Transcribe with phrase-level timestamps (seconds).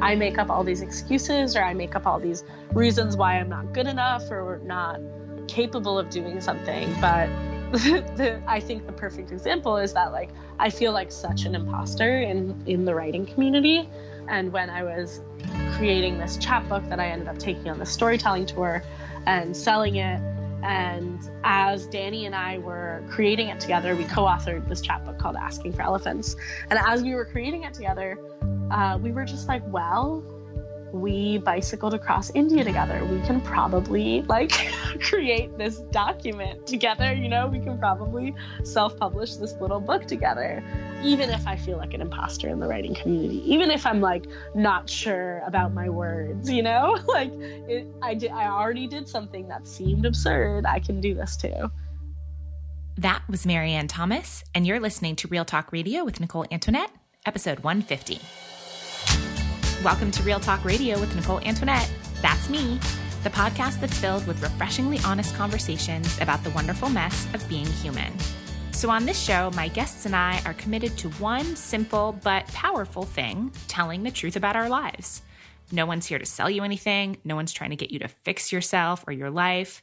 [0.00, 3.48] I make up all these excuses or I make up all these reasons why I'm
[3.48, 5.00] not good enough or not
[5.48, 6.92] capable of doing something.
[7.00, 7.28] But
[7.72, 12.20] the, I think the perfect example is that like I feel like such an imposter
[12.20, 13.88] in in the writing community.
[14.28, 15.20] And when I was
[15.76, 18.82] creating this chapbook that I ended up taking on the storytelling tour
[19.26, 20.20] and selling it,
[20.62, 25.72] and as Danny and I were creating it together, we co-authored this chapbook called Asking
[25.72, 26.36] for Elephants.
[26.70, 28.18] And as we were creating it together,
[28.70, 30.24] uh, we were just like, well,
[30.92, 33.04] we bicycled across India together.
[33.04, 34.52] We can probably like
[35.00, 37.12] create this document together.
[37.12, 40.62] You know, we can probably self publish this little book together.
[41.02, 44.26] Even if I feel like an imposter in the writing community, even if I'm like
[44.54, 49.48] not sure about my words, you know, like it, I did, I already did something
[49.48, 50.66] that seemed absurd.
[50.66, 51.70] I can do this too.
[52.96, 56.90] That was Marianne Thomas, and you're listening to Real Talk Radio with Nicole Antoinette,
[57.24, 58.20] episode 150.
[59.82, 61.90] Welcome to Real Talk Radio with Nicole Antoinette.
[62.20, 62.78] That's me,
[63.22, 68.12] the podcast that's filled with refreshingly honest conversations about the wonderful mess of being human.
[68.72, 73.04] So, on this show, my guests and I are committed to one simple but powerful
[73.04, 75.22] thing telling the truth about our lives.
[75.72, 78.52] No one's here to sell you anything, no one's trying to get you to fix
[78.52, 79.82] yourself or your life.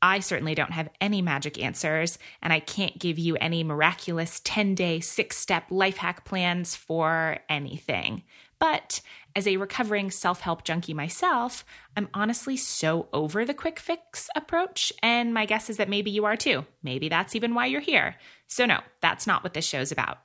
[0.00, 4.74] I certainly don't have any magic answers, and I can't give you any miraculous 10
[4.74, 8.22] day, six step life hack plans for anything.
[8.58, 9.00] But
[9.36, 11.64] as a recovering self help junkie myself,
[11.96, 14.92] I'm honestly so over the quick fix approach.
[15.02, 16.64] And my guess is that maybe you are too.
[16.82, 18.16] Maybe that's even why you're here.
[18.48, 20.18] So, no, that's not what this show's about.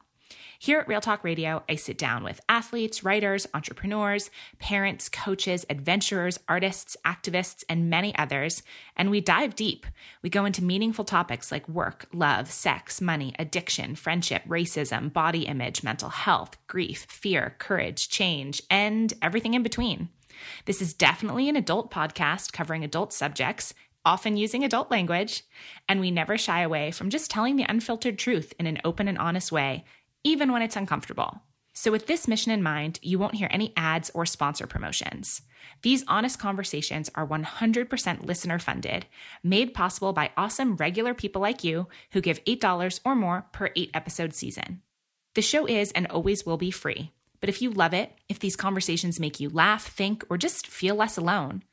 [0.63, 6.37] Here at Real Talk Radio, I sit down with athletes, writers, entrepreneurs, parents, coaches, adventurers,
[6.47, 8.61] artists, activists, and many others,
[8.95, 9.87] and we dive deep.
[10.21, 15.81] We go into meaningful topics like work, love, sex, money, addiction, friendship, racism, body image,
[15.81, 20.09] mental health, grief, fear, courage, change, and everything in between.
[20.65, 23.73] This is definitely an adult podcast covering adult subjects,
[24.05, 25.41] often using adult language,
[25.89, 29.17] and we never shy away from just telling the unfiltered truth in an open and
[29.17, 29.85] honest way
[30.23, 31.41] even when it's uncomfortable.
[31.73, 35.41] So, with this mission in mind, you won't hear any ads or sponsor promotions.
[35.83, 39.05] These honest conversations are 100% listener funded,
[39.43, 43.91] made possible by awesome regular people like you who give $8 or more per eight
[43.93, 44.81] episode season.
[45.35, 48.57] The show is and always will be free, but if you love it, if these
[48.57, 51.63] conversations make you laugh, think, or just feel less alone,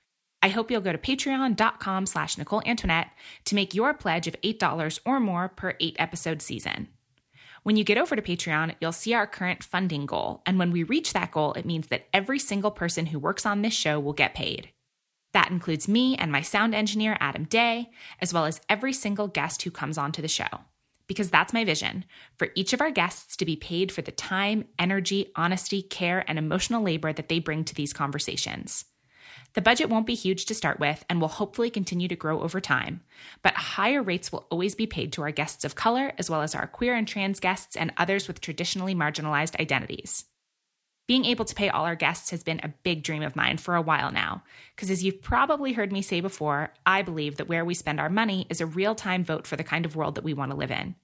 [0.41, 3.11] I hope you'll go to patreon.com slash Nicole Antoinette
[3.47, 6.89] to make your pledge of $8 or more per eight episode season.
[7.69, 10.41] When you get over to Patreon, you'll see our current funding goal.
[10.47, 13.61] And when we reach that goal, it means that every single person who works on
[13.61, 14.71] this show will get paid.
[15.35, 17.91] That includes me and my sound engineer, Adam Day,
[18.23, 20.47] as well as every single guest who comes onto the show.
[21.09, 22.07] Because that's my vision
[22.39, 26.39] for each of our guests to be paid for the time, energy, honesty, care, and
[26.39, 28.87] emotional labor that they bring to these conversations.
[29.55, 32.61] The budget won't be huge to start with and will hopefully continue to grow over
[32.61, 33.01] time,
[33.43, 36.55] but higher rates will always be paid to our guests of color, as well as
[36.55, 40.27] our queer and trans guests and others with traditionally marginalized identities.
[41.07, 43.75] Being able to pay all our guests has been a big dream of mine for
[43.75, 44.43] a while now,
[44.77, 48.11] because as you've probably heard me say before, I believe that where we spend our
[48.11, 50.57] money is a real time vote for the kind of world that we want to
[50.57, 50.97] live in.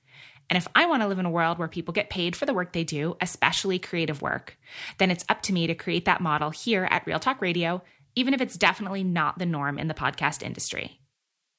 [0.50, 2.52] And if I want to live in a world where people get paid for the
[2.52, 4.58] work they do, especially creative work,
[4.98, 7.82] then it's up to me to create that model here at Real Talk Radio
[8.16, 11.00] even if it's definitely not the norm in the podcast industry.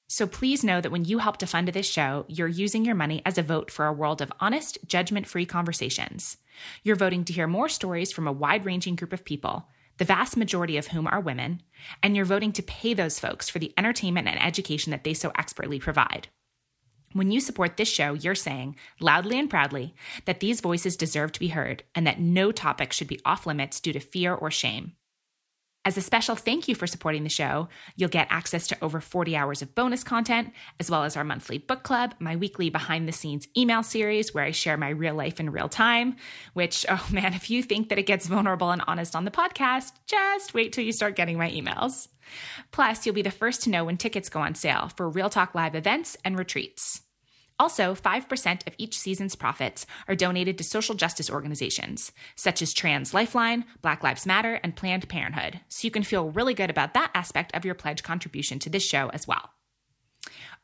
[0.07, 3.21] So please know that when you help to fund this show, you're using your money
[3.25, 6.38] as a vote for a world of honest, judgment free conversations.
[6.83, 9.67] You're voting to hear more stories from a wide ranging group of people,
[9.97, 11.63] the vast majority of whom are women,
[12.03, 15.31] and you're voting to pay those folks for the entertainment and education that they so
[15.38, 16.27] expertly provide.
[17.13, 19.95] When you support this show, you're saying, loudly and proudly,
[20.25, 23.79] that these voices deserve to be heard and that no topic should be off limits
[23.79, 24.94] due to fear or shame.
[25.88, 29.35] As a special thank you for supporting the show, you'll get access to over 40
[29.35, 33.12] hours of bonus content, as well as our monthly book club, my weekly behind the
[33.12, 36.16] scenes email series where I share my real life in real time.
[36.53, 39.92] Which, oh man, if you think that it gets vulnerable and honest on the podcast,
[40.07, 42.07] just wait till you start getting my emails.
[42.71, 45.54] Plus, you'll be the first to know when tickets go on sale for Real Talk
[45.54, 47.05] Live events and retreats.
[47.57, 53.13] Also, 5% of each season's profits are donated to social justice organizations, such as Trans
[53.13, 57.12] Lifeline, Black Lives Matter, and Planned Parenthood, so you can feel really good about that
[57.13, 59.52] aspect of your pledge contribution to this show as well.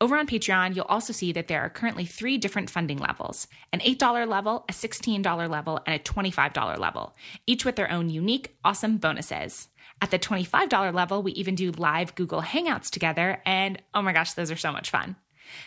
[0.02, 3.80] Over on Patreon, you'll also see that there are currently three different funding levels an
[3.80, 7.16] $8 level, a $16 level, and a $25 level,
[7.48, 9.70] each with their own unique, awesome bonuses.
[10.02, 14.34] At the $25 level, we even do live Google Hangouts together, and oh my gosh,
[14.34, 15.16] those are so much fun.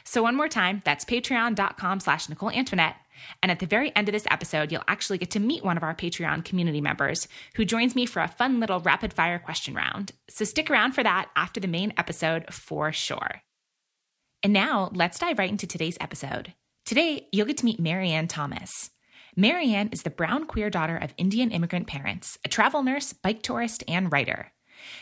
[0.04, 2.96] So one more time, that's patreon.com slash Nicole Antoinette.
[3.42, 5.82] And at the very end of this episode, you'll actually get to meet one of
[5.82, 10.12] our Patreon community members who joins me for a fun little rapid fire question round.
[10.28, 13.42] So stick around for that after the main episode for sure.
[14.42, 16.54] And now let's dive right into today's episode.
[16.84, 18.90] Today, you'll get to meet Marianne Thomas.
[19.37, 23.82] Marianne is the brown queer daughter of Indian immigrant parents, a travel nurse, bike tourist,
[23.88, 24.52] and writer.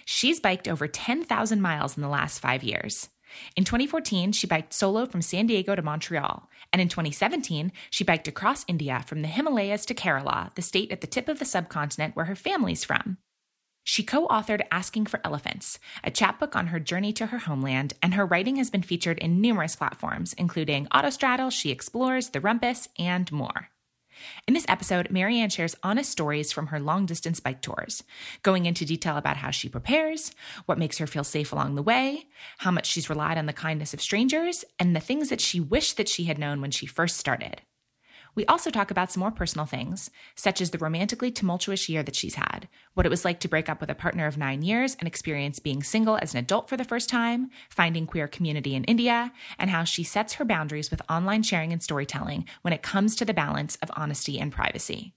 [0.04, 3.08] She's biked over 10,000 miles in the last five years.
[3.56, 6.48] In 2014, she biked solo from San Diego to Montreal.
[6.72, 11.00] And in 2017, she biked across India from the Himalayas to Kerala, the state at
[11.00, 13.18] the tip of the subcontinent where her family's from.
[13.84, 18.14] She co authored Asking for Elephants, a chapbook on her journey to her homeland, and
[18.14, 23.30] her writing has been featured in numerous platforms, including Autostraddle, She Explores, The Rumpus, and
[23.32, 23.71] more.
[24.46, 28.02] In this episode, Marianne shares honest stories from her long distance bike tours,
[28.42, 30.32] going into detail about how she prepares,
[30.66, 32.26] what makes her feel safe along the way,
[32.58, 35.96] how much she's relied on the kindness of strangers, and the things that she wished
[35.96, 37.62] that she had known when she first started.
[38.34, 42.14] We also talk about some more personal things, such as the romantically tumultuous year that
[42.14, 44.96] she's had, what it was like to break up with a partner of nine years
[44.98, 48.84] and experience being single as an adult for the first time, finding queer community in
[48.84, 53.14] India, and how she sets her boundaries with online sharing and storytelling when it comes
[53.16, 55.12] to the balance of honesty and privacy.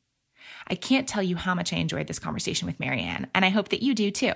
[0.67, 3.69] I can't tell you how much I enjoyed this conversation with Marianne, and I hope
[3.69, 4.33] that you do too.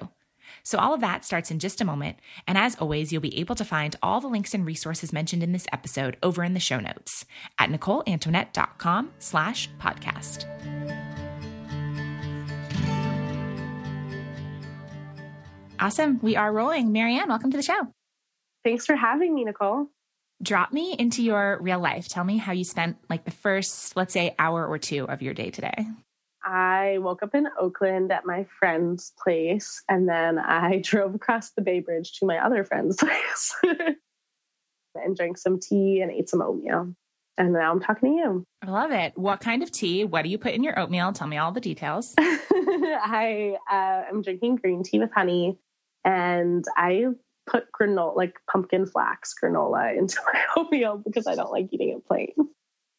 [0.63, 2.17] So, all of that starts in just a moment.
[2.47, 5.51] And as always, you'll be able to find all the links and resources mentioned in
[5.51, 7.25] this episode over in the show notes
[7.57, 10.45] at NicoleAntoinette.com slash podcast.
[15.79, 16.19] Awesome.
[16.21, 16.91] We are rolling.
[16.91, 17.88] Marianne, welcome to the show.
[18.63, 19.88] Thanks for having me, Nicole.
[20.41, 22.07] Drop me into your real life.
[22.07, 25.33] Tell me how you spent like the first, let's say, hour or two of your
[25.33, 25.85] day today.
[26.49, 31.61] I woke up in Oakland at my friend's place, and then I drove across the
[31.61, 33.55] Bay Bridge to my other friend's place
[34.95, 36.95] and drank some tea and ate some oatmeal.
[37.37, 38.43] And now I'm talking to you.
[38.63, 39.15] I love it.
[39.15, 40.03] What kind of tea?
[40.03, 41.13] What do you put in your oatmeal?
[41.13, 42.15] Tell me all the details.
[42.19, 45.57] I uh, am drinking green tea with honey,
[46.03, 47.05] and I
[47.47, 52.07] put granola, like pumpkin flax granola, into my oatmeal because I don't like eating it
[52.07, 52.33] plain.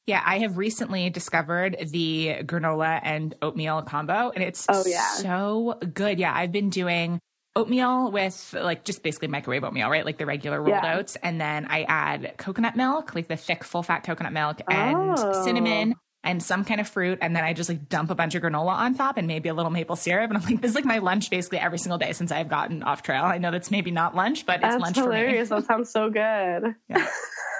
[0.06, 5.08] Yeah, I have recently discovered the granola and oatmeal combo, and it's oh, yeah.
[5.14, 6.18] so good.
[6.18, 7.20] Yeah, I've been doing
[7.56, 10.04] oatmeal with like just basically microwave oatmeal, right?
[10.04, 10.96] Like the regular rolled yeah.
[10.96, 11.16] oats.
[11.22, 15.44] And then I add coconut milk, like the thick, full fat coconut milk, and oh.
[15.44, 17.18] cinnamon and some kind of fruit.
[17.22, 19.54] And then I just like dump a bunch of granola on top and maybe a
[19.54, 20.30] little maple syrup.
[20.30, 22.82] And I'm like, this is like my lunch basically every single day since I've gotten
[22.82, 23.24] off trail.
[23.24, 25.48] I know that's maybe not lunch, but that's it's lunch hilarious.
[25.48, 25.60] for me.
[25.60, 26.74] that sounds so good.
[26.88, 27.06] Yeah.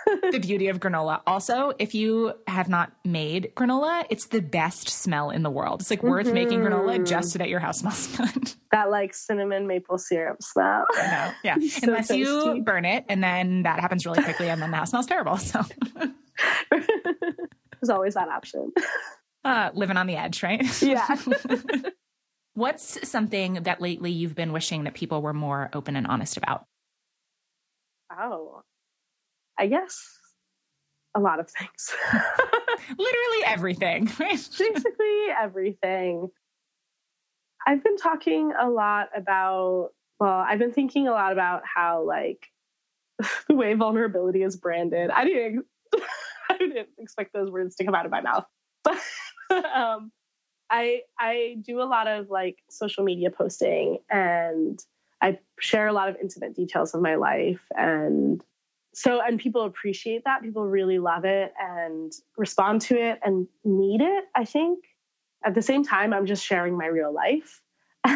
[0.31, 1.21] the beauty of granola.
[1.27, 5.81] Also, if you have not made granola, it's the best smell in the world.
[5.81, 6.35] It's like worth mm-hmm.
[6.35, 8.53] making granola just so that your house smells good.
[8.73, 10.87] That like cinnamon maple syrup smell.
[10.97, 11.33] I know.
[11.43, 11.57] Yeah.
[11.59, 12.19] so Unless tasty.
[12.19, 15.37] you burn it and then that happens really quickly and then the house smells terrible.
[15.37, 15.63] So
[16.71, 18.73] there's always that option.
[19.45, 20.83] Uh, living on the edge, right?
[20.83, 21.17] Yeah.
[22.55, 26.67] What's something that lately you've been wishing that people were more open and honest about?
[28.13, 28.63] Oh,
[29.61, 30.19] I guess
[31.15, 31.95] a lot of things.
[32.89, 34.07] Literally everything.
[34.19, 36.31] Basically everything.
[37.67, 42.47] I've been talking a lot about, well, I've been thinking a lot about how, like,
[43.49, 45.11] the way vulnerability is branded.
[45.11, 45.67] I didn't,
[46.49, 48.47] I didn't expect those words to come out of my mouth,
[48.83, 48.99] but
[49.53, 50.11] um,
[50.71, 54.83] I I do a lot of like social media posting, and
[55.21, 58.43] I share a lot of intimate details of my life, and
[58.93, 60.43] so and people appreciate that.
[60.43, 64.85] People really love it and respond to it and need it i think.
[65.45, 67.63] At the same time i'm just sharing my real life.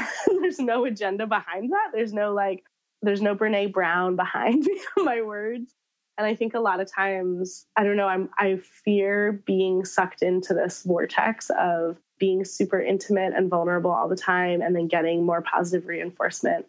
[0.40, 1.90] There's no agenda behind that.
[1.92, 2.64] There's no like
[3.02, 4.66] there's no brene brown behind
[4.96, 5.74] my words.
[6.16, 10.22] And i think a lot of times i don't know i'm i fear being sucked
[10.22, 15.26] into this vortex of being super intimate and vulnerable all the time and then getting
[15.26, 16.66] more positive reinforcement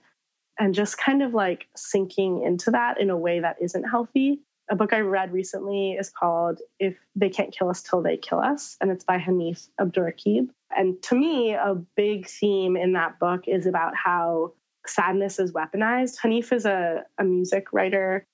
[0.60, 4.40] and just kind of like sinking into that in a way that isn't healthy.
[4.70, 8.40] A book I read recently is called If They Can't Kill Us Till They Kill
[8.40, 10.50] Us, and it's by Hanif Abdurraqib.
[10.76, 14.54] And to me, a big theme in that book is about how
[14.88, 16.18] sadness is weaponized.
[16.20, 18.26] Hanif is a, a music writer.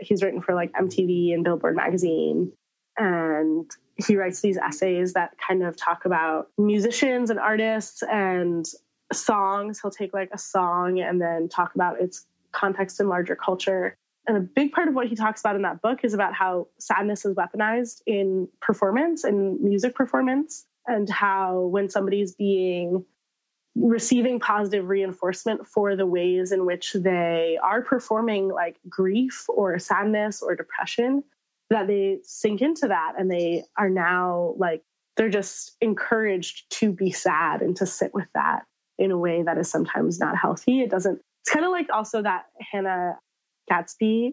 [0.00, 2.52] He's written for like MTV and Billboard magazine.
[2.98, 8.66] And he writes these essays that kind of talk about musicians and artists and
[9.12, 9.80] songs.
[9.80, 13.96] He'll take like a song and then talk about its context in larger culture.
[14.26, 16.68] And a big part of what he talks about in that book is about how
[16.78, 23.04] sadness is weaponized in performance and music performance, and how when somebody's being
[23.74, 30.42] receiving positive reinforcement for the ways in which they are performing like grief or sadness
[30.42, 31.22] or depression,
[31.70, 34.82] that they sink into that and they are now like
[35.16, 38.64] they're just encouraged to be sad and to sit with that
[38.98, 40.80] in a way that is sometimes not healthy.
[40.80, 43.18] It doesn't, it's kind of like also that Hannah
[43.68, 44.32] Gadsby,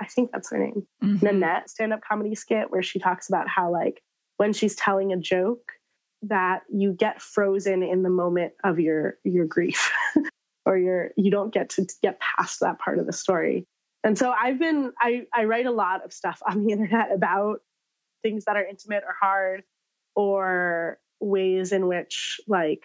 [0.00, 1.24] I think that's her name, mm-hmm.
[1.24, 4.02] Nanette stand up comedy skit where she talks about how, like,
[4.36, 5.72] when she's telling a joke,
[6.22, 9.90] that you get frozen in the moment of your your grief
[10.66, 13.66] or your you don't get to get past that part of the story
[14.04, 17.60] and so i've been i i write a lot of stuff on the internet about
[18.22, 19.62] things that are intimate or hard
[20.14, 22.82] or ways in which like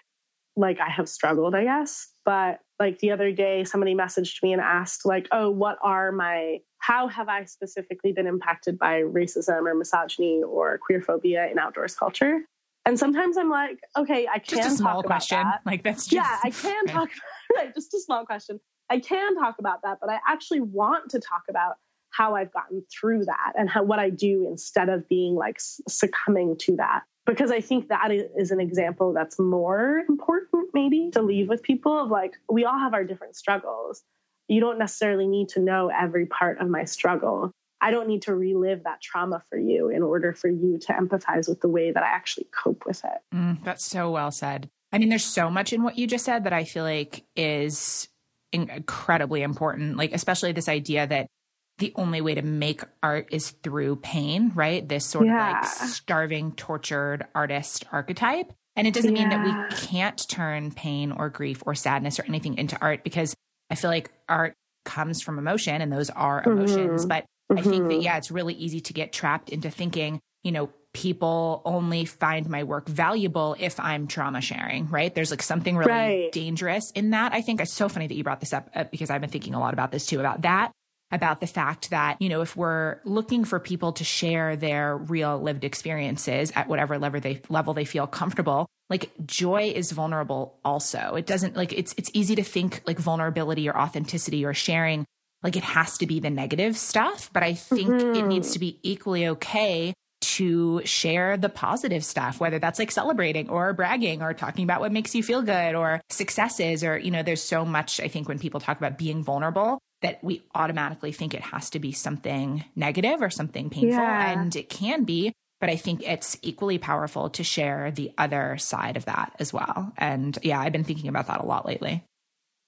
[0.56, 2.08] like I have struggled, I guess.
[2.24, 6.60] But like the other day somebody messaged me and asked like, "Oh, what are my
[6.80, 11.96] how have I specifically been impacted by racism or misogyny or queer phobia in outdoors
[11.96, 12.42] culture?"
[12.86, 15.40] And sometimes I'm like, "Okay, I can just a small talk question.
[15.40, 15.70] About that.
[15.70, 17.10] Like that's just Yeah, I can talk
[17.56, 18.60] right, just a small question.
[18.90, 21.76] I can talk about that, but I actually want to talk about
[22.16, 26.58] how I've gotten through that and how what I do instead of being like succumbing
[26.60, 31.50] to that because I think that is an example that's more important, maybe to leave
[31.50, 34.04] with people of like, we all have our different struggles.
[34.48, 37.52] You don't necessarily need to know every part of my struggle.
[37.82, 41.50] I don't need to relive that trauma for you in order for you to empathize
[41.50, 43.36] with the way that I actually cope with it.
[43.36, 44.70] Mm, that's so well said.
[44.92, 48.08] I mean, there's so much in what you just said that I feel like is
[48.54, 51.28] incredibly important, like, especially this idea that
[51.78, 54.88] the only way to make art is through pain, right?
[54.88, 55.60] This sort yeah.
[55.60, 58.54] of like starving, tortured artist archetype.
[58.78, 59.28] And it doesn't yeah.
[59.28, 63.36] mean that we can't turn pain or grief or sadness or anything into art because
[63.70, 64.54] I feel like art
[64.84, 67.02] comes from emotion and those are emotions.
[67.02, 67.08] Mm-hmm.
[67.08, 67.58] But mm-hmm.
[67.58, 68.02] I think that, mm-hmm.
[68.02, 72.64] yeah, it's really easy to get trapped into thinking, you know, people only find my
[72.64, 75.14] work valuable if I'm trauma sharing, right?
[75.14, 76.32] There's like something really right.
[76.32, 77.34] dangerous in that.
[77.34, 79.56] I think it's so funny that you brought this up uh, because I've been thinking
[79.56, 80.72] a lot about this too, about that
[81.12, 85.40] about the fact that, you know, if we're looking for people to share their real
[85.40, 91.16] lived experiences at whatever level they level they feel comfortable, like joy is vulnerable also.
[91.16, 95.06] It doesn't like it's it's easy to think like vulnerability or authenticity or sharing
[95.44, 98.16] like it has to be the negative stuff, but I think mm-hmm.
[98.16, 103.48] it needs to be equally okay to share the positive stuff, whether that's like celebrating
[103.50, 107.22] or bragging or talking about what makes you feel good or successes or, you know,
[107.22, 111.34] there's so much, I think, when people talk about being vulnerable, that we automatically think
[111.34, 113.92] it has to be something negative or something painful.
[113.92, 114.32] Yeah.
[114.32, 118.98] And it can be, but I think it's equally powerful to share the other side
[118.98, 119.94] of that as well.
[119.98, 122.04] And yeah, I've been thinking about that a lot lately.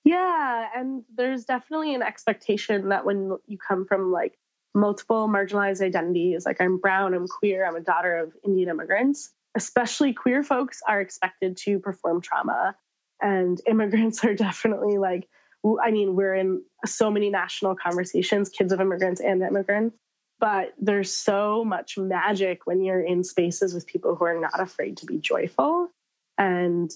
[0.04, 0.68] Yeah.
[0.76, 4.38] And there's definitely an expectation that when you come from like
[4.74, 10.14] multiple marginalized identities, like I'm brown, I'm queer, I'm a daughter of Indian immigrants, especially
[10.14, 12.76] queer folks are expected to perform trauma.
[13.22, 15.28] And immigrants are definitely like
[15.84, 19.96] I mean, we're in so many national conversations, kids of immigrants and immigrants,
[20.40, 24.98] but there's so much magic when you're in spaces with people who are not afraid
[24.98, 25.90] to be joyful.
[26.38, 26.92] And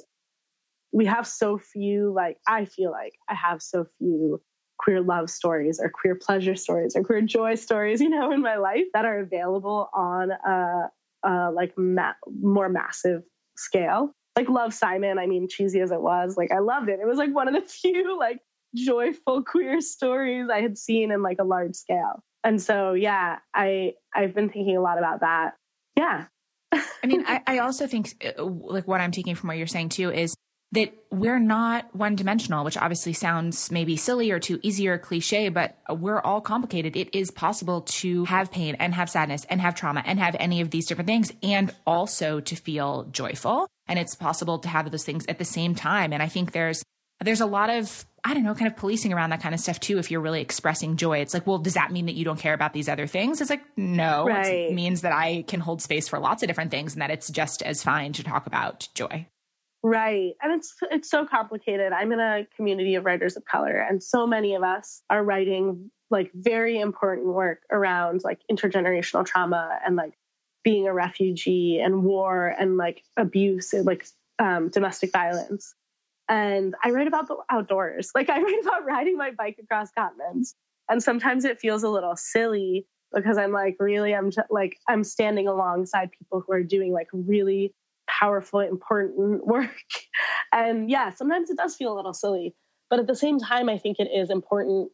[0.91, 4.41] we have so few, like, I feel like I have so few
[4.77, 8.57] queer love stories or queer pleasure stories or queer joy stories, you know, in my
[8.57, 10.91] life that are available on a,
[11.23, 13.23] a like ma- more massive
[13.55, 17.05] scale like love simon i mean cheesy as it was like i loved it it
[17.05, 18.39] was like one of the few like
[18.75, 22.23] joyful queer stories I had seen in like a large scale.
[22.43, 25.55] And so, yeah, I I've been thinking a lot about that.
[25.97, 26.25] Yeah.
[26.71, 29.89] I mean, I, I also think uh, like what I'm taking from what you're saying
[29.89, 30.35] too is
[30.73, 35.49] that we're not one dimensional, which obviously sounds maybe silly or too easy or cliche,
[35.49, 36.95] but we're all complicated.
[36.95, 40.61] It is possible to have pain and have sadness and have trauma and have any
[40.61, 43.67] of these different things and also to feel joyful.
[43.87, 46.13] And it's possible to have those things at the same time.
[46.13, 46.83] And I think there's
[47.23, 49.79] there's a lot of I don't know, kind of policing around that kind of stuff
[49.79, 49.97] too.
[49.97, 52.53] If you're really expressing joy, it's like, well, does that mean that you don't care
[52.53, 53.41] about these other things?
[53.41, 54.45] It's like, no, right.
[54.45, 57.29] it means that I can hold space for lots of different things and that it's
[57.29, 59.25] just as fine to talk about joy.
[59.83, 60.33] Right.
[60.41, 61.91] And it's it's so complicated.
[61.91, 65.89] I'm in a community of writers of color and so many of us are writing
[66.11, 70.13] like very important work around like intergenerational trauma and like
[70.63, 74.05] being a refugee and war and like abuse and like
[74.37, 75.73] um, domestic violence
[76.31, 78.11] and I write about the outdoors.
[78.15, 80.55] Like I write about riding my bike across continents.
[80.89, 85.03] And sometimes it feels a little silly because I'm like, really, I'm t- like, I'm
[85.03, 87.73] standing alongside people who are doing like really
[88.07, 89.75] powerful, important work.
[90.53, 92.55] and yeah, sometimes it does feel a little silly.
[92.89, 94.89] But at the same time, I think it is important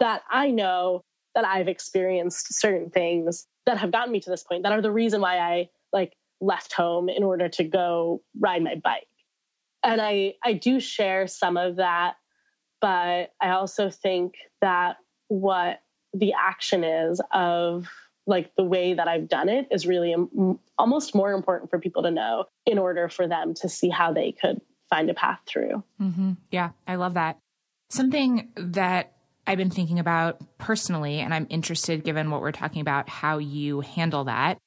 [0.00, 1.04] that I know
[1.34, 4.90] that I've experienced certain things that have gotten me to this point that are the
[4.90, 9.08] reason why I like left home in order to go ride my bike
[9.88, 12.16] and I I do share some of that,
[12.80, 14.96] but I also think that
[15.28, 15.80] what
[16.12, 17.86] the action is of
[18.26, 22.02] like the way that I've done it is really m- almost more important for people
[22.02, 25.82] to know in order for them to see how they could find a path through.
[26.00, 26.32] Mm-hmm.
[26.50, 27.38] Yeah, I love that.
[27.90, 29.12] Something that
[29.46, 33.80] I've been thinking about personally, and I'm interested, given what we're talking about, how you
[33.80, 34.58] handle that,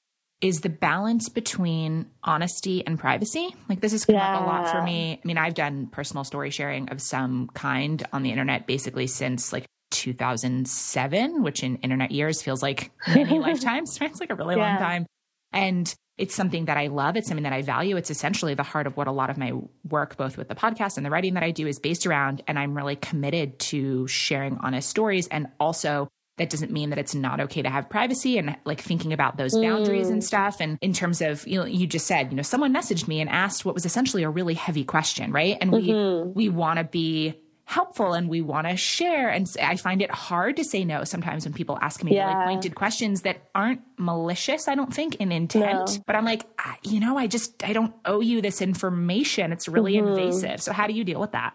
[0.42, 3.56] is the balance between honesty and privacy.
[3.70, 4.36] Like, this has come yeah.
[4.36, 5.20] up a lot for me.
[5.24, 9.54] I mean, I've done personal story sharing of some kind on the internet basically since
[9.54, 14.10] like 2007, which in internet years feels like many lifetimes, right?
[14.10, 14.72] It's like a really yeah.
[14.72, 15.06] long time.
[15.54, 17.18] And it's something that I love.
[17.18, 17.98] It's something that I value.
[17.98, 19.54] It's essentially the heart of what a lot of my
[19.88, 22.44] work, both with the podcast and the writing that I do, is based around.
[22.48, 25.28] And I'm really committed to sharing honest stories.
[25.28, 26.10] And also,
[26.42, 29.56] that doesn't mean that it's not okay to have privacy and like thinking about those
[29.56, 30.14] boundaries mm.
[30.14, 30.60] and stuff.
[30.60, 33.30] And in terms of, you know, you just said, you know, someone messaged me and
[33.30, 35.56] asked what was essentially a really heavy question, right?
[35.62, 36.34] And mm-hmm.
[36.34, 39.30] we we want to be helpful and we want to share.
[39.30, 42.34] And I find it hard to say no sometimes when people ask me yeah.
[42.34, 45.90] really pointed questions that aren't malicious, I don't think, in intent.
[45.90, 46.04] No.
[46.08, 46.44] But I'm like,
[46.82, 49.52] you know, I just, I don't owe you this information.
[49.52, 50.08] It's really mm-hmm.
[50.08, 50.60] invasive.
[50.60, 51.54] So how do you deal with that?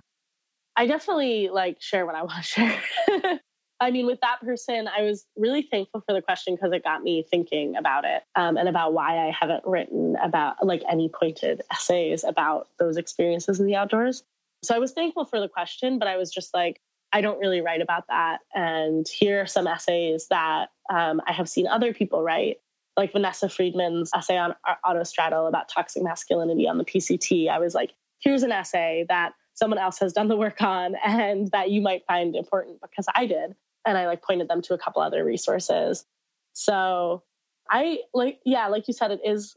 [0.76, 3.40] I definitely like share what I want to share.
[3.80, 7.02] I mean, with that person, I was really thankful for the question because it got
[7.02, 11.60] me thinking about it um, and about why I haven't written about like any pointed
[11.70, 14.22] essays about those experiences in the outdoors.
[14.64, 16.80] So I was thankful for the question, but I was just like,
[17.12, 18.38] I don't really write about that.
[18.54, 22.56] And here are some essays that um, I have seen other people write,
[22.96, 24.54] like Vanessa Friedman's essay on
[24.84, 27.48] autostraddle about toxic masculinity on the PCT.
[27.48, 31.50] I was like, here's an essay that someone else has done the work on and
[31.50, 33.54] that you might find important because I did.
[33.86, 36.04] And I like pointed them to a couple other resources.
[36.52, 37.22] So
[37.70, 39.56] I like, yeah, like you said, it is,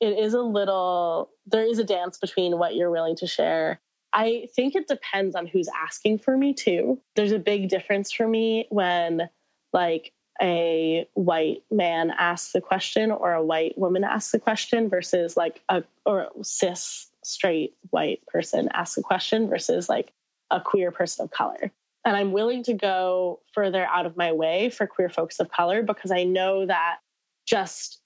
[0.00, 3.80] it is a little, there is a dance between what you're willing to share
[4.12, 7.00] I think it depends on who's asking for me too.
[7.16, 9.28] There's a big difference for me when
[9.72, 15.36] like a white man asks a question or a white woman asks a question versus
[15.36, 20.12] like a or cis straight white person asks a question versus like
[20.50, 21.70] a queer person of color.
[22.04, 25.82] And I'm willing to go further out of my way for queer folks of color
[25.82, 26.98] because I know that
[27.46, 28.00] just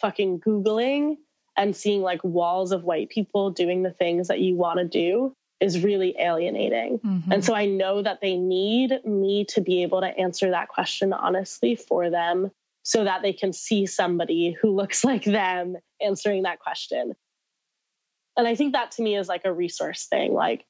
[0.00, 1.16] fucking Googling
[1.56, 5.34] and seeing like walls of white people doing the things that you want to do
[5.60, 7.00] is really alienating.
[7.00, 7.32] Mm-hmm.
[7.32, 11.12] And so I know that they need me to be able to answer that question
[11.12, 12.50] honestly for them
[12.84, 17.14] so that they can see somebody who looks like them answering that question.
[18.36, 20.32] And I think that to me is like a resource thing.
[20.32, 20.64] Like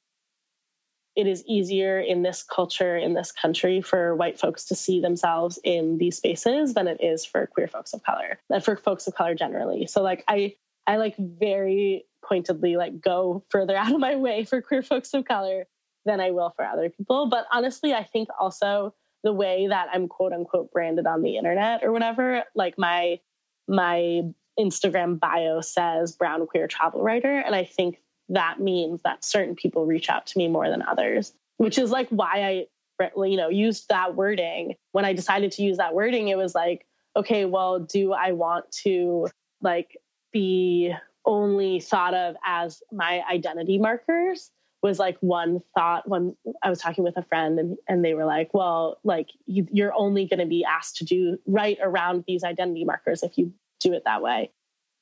[1.19, 5.59] it is easier in this culture, in this country, for white folks to see themselves
[5.65, 9.15] in these spaces than it is for queer folks of color and for folks of
[9.15, 9.85] color generally.
[9.85, 10.55] So like I
[10.87, 15.25] I like very pointedly like go further out of my way for queer folks of
[15.25, 15.67] color
[16.05, 17.27] than I will for other people.
[17.27, 21.83] But honestly, I think also the way that I'm quote unquote branded on the internet
[21.83, 23.19] or whatever, like my
[23.67, 24.21] my
[24.57, 27.39] Instagram bio says brown queer travel writer.
[27.39, 27.99] And I think
[28.29, 32.07] that means that certain people reach out to me more than others, which is like
[32.09, 32.67] why
[33.01, 34.75] I, you know, used that wording.
[34.91, 38.71] When I decided to use that wording, it was like, okay, well, do I want
[38.83, 39.27] to
[39.61, 39.97] like
[40.31, 40.93] be
[41.25, 47.03] only thought of as my identity markers was like one thought when I was talking
[47.03, 50.45] with a friend and, and they were like, well, like you, you're only going to
[50.45, 54.51] be asked to do right around these identity markers if you do it that way.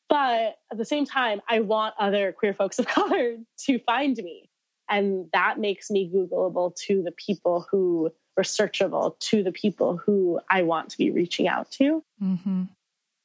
[0.10, 4.50] But at the same time, I want other queer folks of color to find me.
[4.90, 10.40] And that makes me Googleable to the people who, are searchable to the people who
[10.50, 12.04] I want to be reaching out to.
[12.22, 12.64] Mm-hmm.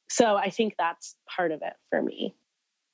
[0.09, 2.35] So I think that's part of it for me.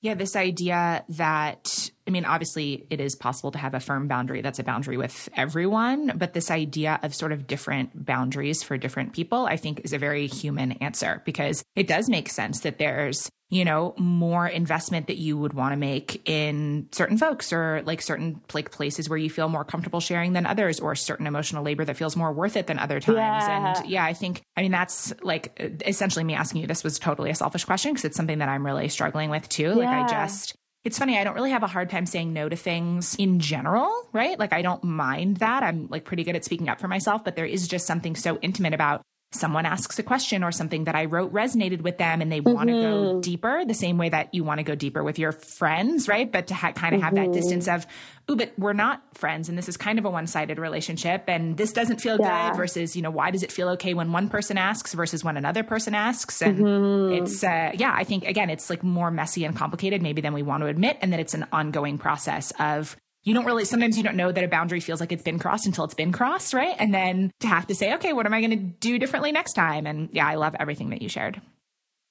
[0.02, 4.41] Yeah, this idea that, I mean, obviously it is possible to have a firm boundary
[4.41, 9.13] that's a boundary with everyone, but this idea of sort of different boundaries for different
[9.13, 13.30] people, I think is a very human answer because it does make sense that there's
[13.52, 18.00] you know, more investment that you would want to make in certain folks or like
[18.00, 21.84] certain like places where you feel more comfortable sharing than others or certain emotional labor
[21.84, 23.17] that feels more worth it than other times.
[23.17, 23.74] Yeah.
[23.76, 27.32] And yeah, I think, I mean, that's like essentially me asking you this was totally
[27.32, 29.74] a selfish question because it's something that I'm really struggling with too.
[29.74, 32.56] Like I just, it's funny, I don't really have a hard time saying no to
[32.56, 34.39] things in general, right?
[34.39, 35.62] Like I don't mind that.
[35.62, 38.38] I'm like pretty good at speaking up for myself, but there is just something so
[38.42, 42.32] intimate about someone asks a question or something that I wrote resonated with them and
[42.32, 42.54] they mm-hmm.
[42.54, 45.32] want to go deeper, the same way that you want to go deeper with your
[45.32, 46.32] friends, right?
[46.32, 47.15] But to ha- kind of mm-hmm.
[47.15, 47.86] have that distance of,
[48.28, 51.58] oh, but we're not friends and this is kind of a one sided relationship and
[51.58, 52.50] this doesn't feel yeah.
[52.50, 55.38] good versus, you know, why does it feel okay when one person asks versus when
[55.38, 56.42] another person asks?
[56.42, 57.24] And mm-hmm.
[57.24, 60.42] it's, uh, yeah, I think again, it's like more messy and complicated maybe than we
[60.42, 64.03] want to admit and that it's an ongoing process of you don't really sometimes you
[64.03, 66.75] don't know that a boundary feels like it's been crossed until it's been crossed, right?
[66.79, 69.53] And then to have to say, okay, what am I going to do differently next
[69.53, 69.86] time?
[69.86, 71.41] And yeah, I love everything that you shared.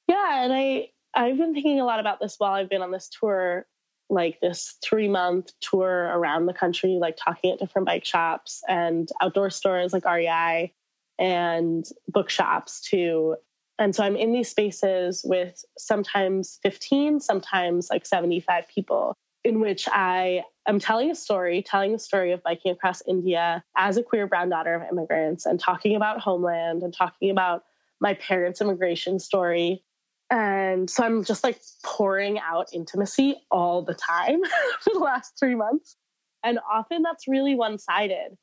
[0.07, 3.09] Yeah, and I I've been thinking a lot about this while I've been on this
[3.09, 3.66] tour,
[4.11, 9.09] like this three month tour around the country, like talking at different bike shops and
[9.23, 10.73] outdoor stores like REI
[11.18, 13.37] and bookshops too.
[13.79, 19.88] And so I'm in these spaces with sometimes 15, sometimes like 75 people in which
[19.90, 24.27] I am telling a story, telling the story of biking across India as a queer
[24.27, 27.65] brown daughter of immigrants and talking about homeland and talking about
[28.01, 29.83] my parents' immigration story.
[30.31, 34.41] And so I'm just like pouring out intimacy all the time
[34.81, 35.97] for the last three months.
[36.45, 38.37] And often that's really one sided.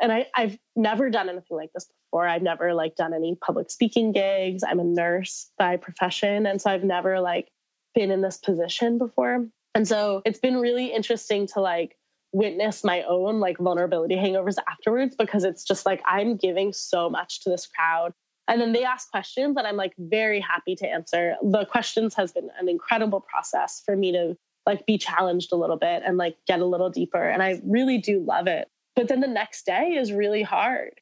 [0.00, 2.26] And I, I've never done anything like this before.
[2.26, 4.62] I've never like done any public speaking gigs.
[4.66, 6.46] I'm a nurse by profession.
[6.46, 7.48] And so I've never like
[7.94, 9.46] been in this position before.
[9.78, 11.96] And so it's been really interesting to like
[12.32, 17.42] witness my own like vulnerability hangovers afterwards because it's just like I'm giving so much
[17.42, 18.12] to this crowd.
[18.48, 21.36] And then they ask questions and I'm like very happy to answer.
[21.44, 24.36] The questions has been an incredible process for me to
[24.66, 27.22] like be challenged a little bit and like get a little deeper.
[27.22, 28.66] And I really do love it.
[28.96, 31.00] But then the next day is really hard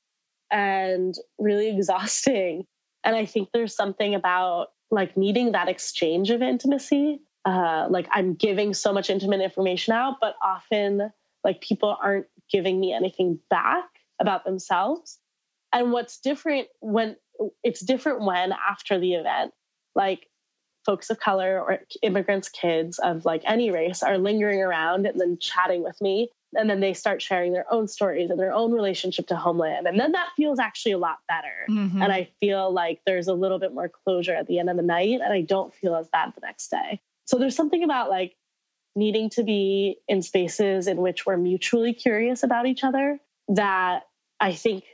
[0.50, 2.66] and really exhausting.
[3.04, 8.34] And I think there's something about like needing that exchange of intimacy uh, like I'm
[8.34, 11.12] giving so much intimate information out, but often
[11.44, 13.84] like people aren't giving me anything back
[14.20, 15.18] about themselves.
[15.72, 17.16] And what's different when
[17.62, 19.52] it's different when after the event,
[19.94, 20.26] like
[20.84, 25.38] folks of color or immigrants, kids of like any race are lingering around and then
[25.38, 26.30] chatting with me.
[26.56, 29.86] And then they start sharing their own stories and their own relationship to homeland.
[29.86, 31.66] And then that feels actually a lot better.
[31.68, 32.02] Mm-hmm.
[32.02, 34.82] And I feel like there's a little bit more closure at the end of the
[34.82, 35.20] night.
[35.22, 37.00] And I don't feel as bad the next day.
[37.26, 38.36] So there's something about like
[38.94, 44.04] needing to be in spaces in which we're mutually curious about each other that
[44.40, 44.84] I think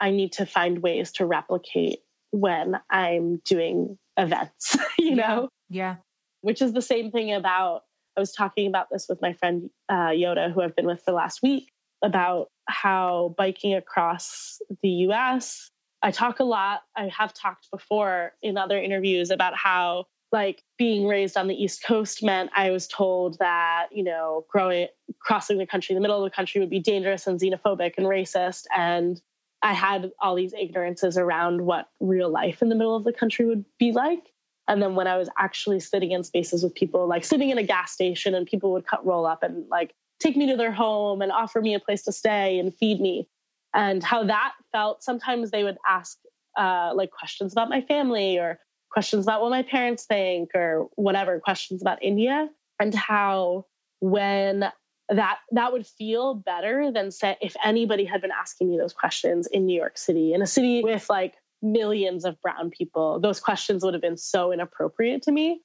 [0.00, 5.48] I need to find ways to replicate when I'm doing events, you know?
[5.70, 5.96] Yeah.
[6.42, 7.82] Which is the same thing about,
[8.16, 11.12] I was talking about this with my friend uh, Yoda, who I've been with for
[11.12, 11.70] the last week,
[12.02, 15.70] about how biking across the US,
[16.02, 21.06] I talk a lot, I have talked before in other interviews about how like being
[21.06, 24.88] raised on the East Coast meant I was told that, you know, growing,
[25.20, 28.64] crossing the country, the middle of the country would be dangerous and xenophobic and racist.
[28.76, 29.20] And
[29.62, 33.46] I had all these ignorances around what real life in the middle of the country
[33.46, 34.32] would be like.
[34.68, 37.62] And then when I was actually sitting in spaces with people, like sitting in a
[37.62, 41.22] gas station and people would cut roll up and like take me to their home
[41.22, 43.26] and offer me a place to stay and feed me.
[43.74, 46.18] And how that felt, sometimes they would ask
[46.58, 48.58] uh, like questions about my family or
[48.90, 52.48] questions about what my parents think or whatever questions about India
[52.80, 53.66] and how
[54.00, 54.70] when
[55.08, 59.46] that that would feel better than say if anybody had been asking me those questions
[59.46, 63.18] in New York City in a city with like millions of brown people.
[63.20, 65.62] Those questions would have been so inappropriate to me.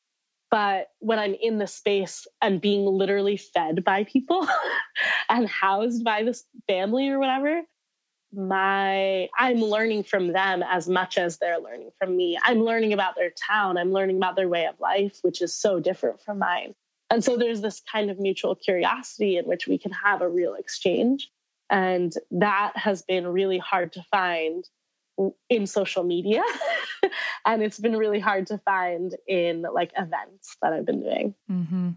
[0.50, 4.48] But when i'm in the space and being literally fed by people
[5.30, 7.64] and housed by this family or whatever
[8.36, 12.38] my i'm learning from them as much as they're learning from me.
[12.44, 13.78] I'm learning about their town.
[13.78, 16.76] I'm learning about their way of life which is so different from mine.
[17.10, 20.56] And so there's this kind of mutual curiosity in which we can have a real
[20.56, 21.30] exchange.
[21.70, 24.68] And that has been really hard to find
[25.50, 26.42] in social media.
[27.46, 31.36] And it's been really hard to find in like events that i've been doing.
[31.52, 31.90] Mm-hmm.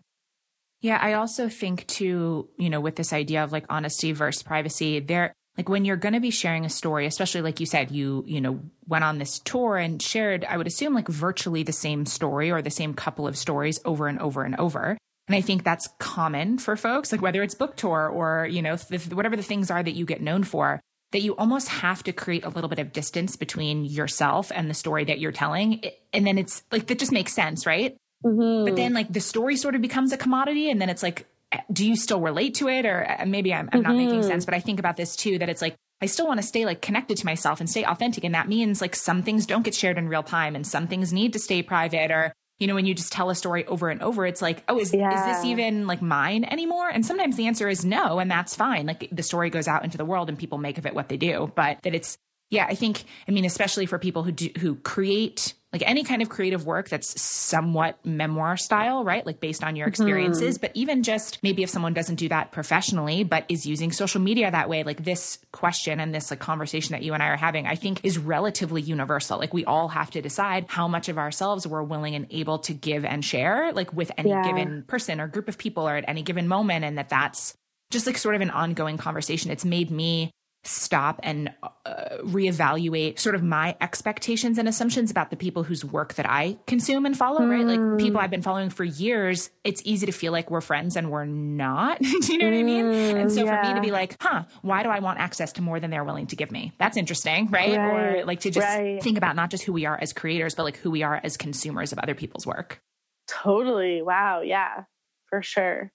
[0.80, 5.00] yeah i also think too you know with this idea of like honesty versus privacy
[5.00, 8.24] there like when you're going to be sharing a story especially like you said you
[8.26, 12.06] you know went on this tour and shared i would assume like virtually the same
[12.06, 14.96] story or the same couple of stories over and over and over.
[15.28, 18.76] And i think that's common for folks like whether it's book tour or you know
[18.76, 20.80] th- whatever the things are that you get known for
[21.12, 24.74] that you almost have to create a little bit of distance between yourself and the
[24.74, 25.82] story that you're telling.
[26.12, 27.96] And then it's like that just makes sense right?
[28.24, 28.64] Mm-hmm.
[28.64, 31.26] but then like the story sort of becomes a commodity and then it's like
[31.72, 33.88] do you still relate to it or uh, maybe i'm, I'm mm-hmm.
[33.88, 34.28] not making mm-hmm.
[34.28, 36.64] sense but i think about this too that it's like i still want to stay
[36.64, 39.74] like connected to myself and stay authentic and that means like some things don't get
[39.74, 42.86] shared in real time and some things need to stay private or you know when
[42.86, 45.14] you just tell a story over and over it's like oh is, yeah.
[45.14, 48.86] is this even like mine anymore and sometimes the answer is no and that's fine
[48.86, 51.16] like the story goes out into the world and people make of it what they
[51.16, 52.18] do but that it's
[52.50, 56.22] yeah i think i mean especially for people who do who create like any kind
[56.22, 59.26] of creative work that's somewhat memoir style, right?
[59.26, 60.54] Like based on your experiences.
[60.54, 60.62] Mm-hmm.
[60.62, 64.50] But even just maybe if someone doesn't do that professionally, but is using social media
[64.50, 67.66] that way, like this question and this like conversation that you and I are having,
[67.66, 69.38] I think is relatively universal.
[69.38, 72.72] Like we all have to decide how much of ourselves we're willing and able to
[72.72, 74.44] give and share, like with any yeah.
[74.44, 76.86] given person or group of people or at any given moment.
[76.86, 77.54] And that that's
[77.90, 79.50] just like sort of an ongoing conversation.
[79.50, 80.30] It's made me
[80.66, 86.14] stop and uh, reevaluate sort of my expectations and assumptions about the people whose work
[86.14, 87.50] that I consume and follow, mm.
[87.50, 87.66] right?
[87.66, 91.10] Like people I've been following for years, it's easy to feel like we're friends and
[91.10, 91.98] we're not.
[92.00, 92.86] Do you know what I mean?
[92.86, 93.62] And so yeah.
[93.62, 96.04] for me to be like, huh, why do I want access to more than they're
[96.04, 96.72] willing to give me?
[96.78, 97.76] That's interesting, right?
[97.76, 98.20] right.
[98.20, 99.02] Or like to just right.
[99.02, 101.36] think about not just who we are as creators, but like who we are as
[101.36, 102.80] consumers of other people's work.
[103.28, 104.02] Totally.
[104.02, 104.40] Wow.
[104.42, 104.84] Yeah,
[105.28, 105.92] for sure.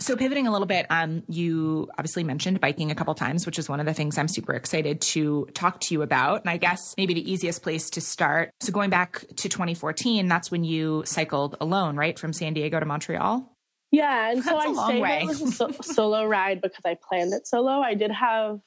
[0.00, 3.68] So pivoting a little bit, um, you obviously mentioned biking a couple times, which is
[3.68, 6.40] one of the things I'm super excited to talk to you about.
[6.40, 8.50] And I guess maybe the easiest place to start.
[8.60, 12.86] So going back to 2014, that's when you cycled alone, right, from San Diego to
[12.86, 13.48] Montreal.
[13.92, 15.20] Yeah, and so I say way.
[15.22, 17.80] it was a so- solo ride because I planned it solo.
[17.80, 18.58] I did have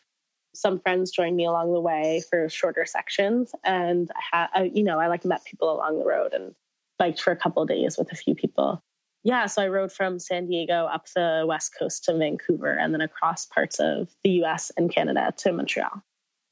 [0.55, 4.97] some friends join me along the way for shorter sections, and I had, you know,
[4.97, 6.55] I like met people along the road and
[6.97, 8.81] biked for a couple days with a few people
[9.27, 13.01] yeah, so I rode from San Diego up the west coast to Vancouver and then
[13.01, 16.01] across parts of the US and Canada to Montreal.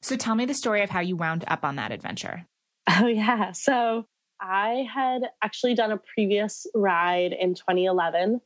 [0.02, 2.46] So tell me the story of how you wound up on that adventure.
[2.98, 3.50] Oh, yeah.
[3.50, 4.06] So
[4.40, 8.40] I had actually done a previous ride in 2011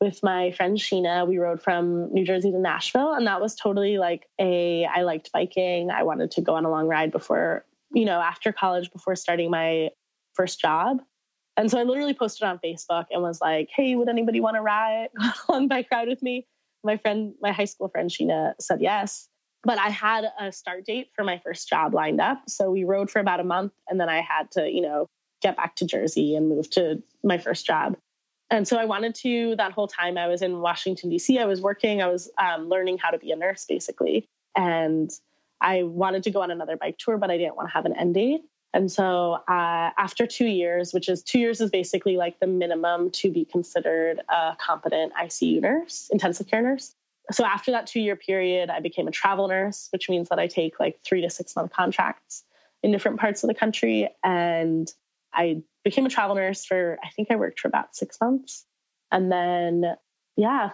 [0.00, 1.28] with my friend Sheena.
[1.28, 5.30] We rode from New Jersey to Nashville, and that was totally like a I liked
[5.32, 5.90] biking.
[5.90, 9.48] I wanted to go on a long ride before, you know, after college, before starting
[9.48, 9.90] my
[10.34, 11.00] first job.
[11.56, 14.62] And so I literally posted on Facebook and was like, hey, would anybody want to
[14.62, 15.08] ride
[15.48, 16.46] on bike ride with me?
[16.82, 19.28] My friend, my high school friend Sheena said yes.
[19.62, 22.42] But I had a start date for my first job lined up.
[22.48, 25.08] So we rode for about a month and then I had to, you know,
[25.42, 27.96] get back to Jersey and move to my first job.
[28.50, 31.62] And so I wanted to, that whole time I was in Washington, D.C., I was
[31.62, 34.28] working, I was um, learning how to be a nurse basically.
[34.54, 35.10] And
[35.60, 37.96] I wanted to go on another bike tour, but I didn't want to have an
[37.96, 38.42] end date.
[38.74, 43.08] And so uh, after two years, which is two years is basically like the minimum
[43.12, 46.96] to be considered a competent ICU nurse, intensive care nurse.
[47.30, 50.48] So after that two year period, I became a travel nurse, which means that I
[50.48, 52.42] take like three to six month contracts
[52.82, 54.08] in different parts of the country.
[54.24, 54.92] And
[55.32, 58.66] I became a travel nurse for, I think I worked for about six months.
[59.12, 59.94] And then,
[60.36, 60.70] yeah,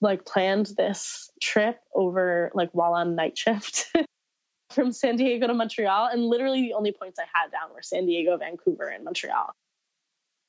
[0.00, 3.86] like planned this trip over like while on night shift
[4.72, 6.08] from San Diego to Montreal.
[6.12, 9.52] And literally the only points I had down were San Diego, Vancouver, and Montreal.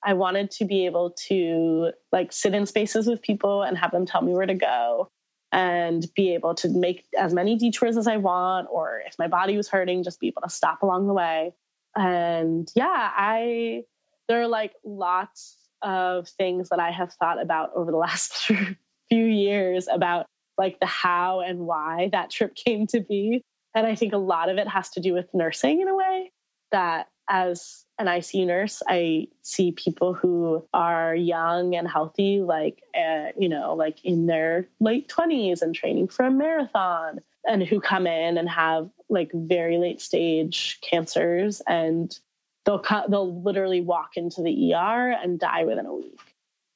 [0.05, 4.05] I wanted to be able to like sit in spaces with people and have them
[4.05, 5.09] tell me where to go
[5.53, 9.55] and be able to make as many detours as I want, or if my body
[9.55, 11.53] was hurting, just be able to stop along the way.
[11.95, 13.83] And yeah, I,
[14.27, 18.33] there are like lots of things that I have thought about over the last
[19.09, 20.25] few years about
[20.57, 23.43] like the how and why that trip came to be.
[23.75, 26.31] And I think a lot of it has to do with nursing in a way
[26.71, 33.27] that as an ICU nurse, I see people who are young and healthy, like, uh,
[33.38, 38.07] you know, like in their late 20s and training for a marathon, and who come
[38.07, 42.19] in and have like very late stage cancers and
[42.65, 46.19] they'll, they'll literally walk into the ER and die within a week.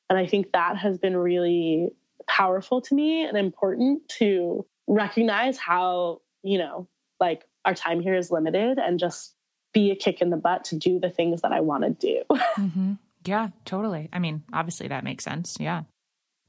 [0.10, 1.89] And I think that has been really
[2.27, 6.88] powerful to me and important to recognize how you know,
[7.19, 9.33] like our time here is limited and just
[9.73, 12.23] be a kick in the butt to do the things that I want to do.
[12.31, 12.93] mm-hmm.
[13.25, 14.10] Yeah, totally.
[14.13, 15.57] I mean, obviously that makes sense.
[15.60, 15.83] Yeah.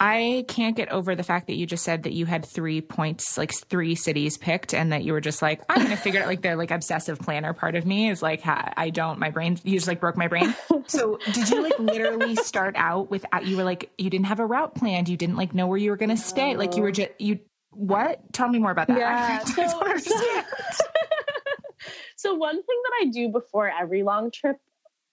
[0.01, 3.37] I can't get over the fact that you just said that you had three points,
[3.37, 6.29] like three cities picked, and that you were just like, I'm going to figure out
[6.29, 9.77] like the like obsessive planner part of me is like, I don't, my brain, you
[9.77, 10.55] just like broke my brain.
[10.87, 14.47] So did you like literally start out with, you were like, you didn't have a
[14.47, 15.11] route planned.
[15.11, 16.57] You didn't like know where you were going to stay.
[16.57, 17.41] Like you were just, you
[17.79, 18.21] what?
[18.33, 18.99] Tell me more about that.
[18.99, 19.39] Yeah.
[19.45, 19.63] So,
[22.17, 24.57] so, one thing that I do before every long trip,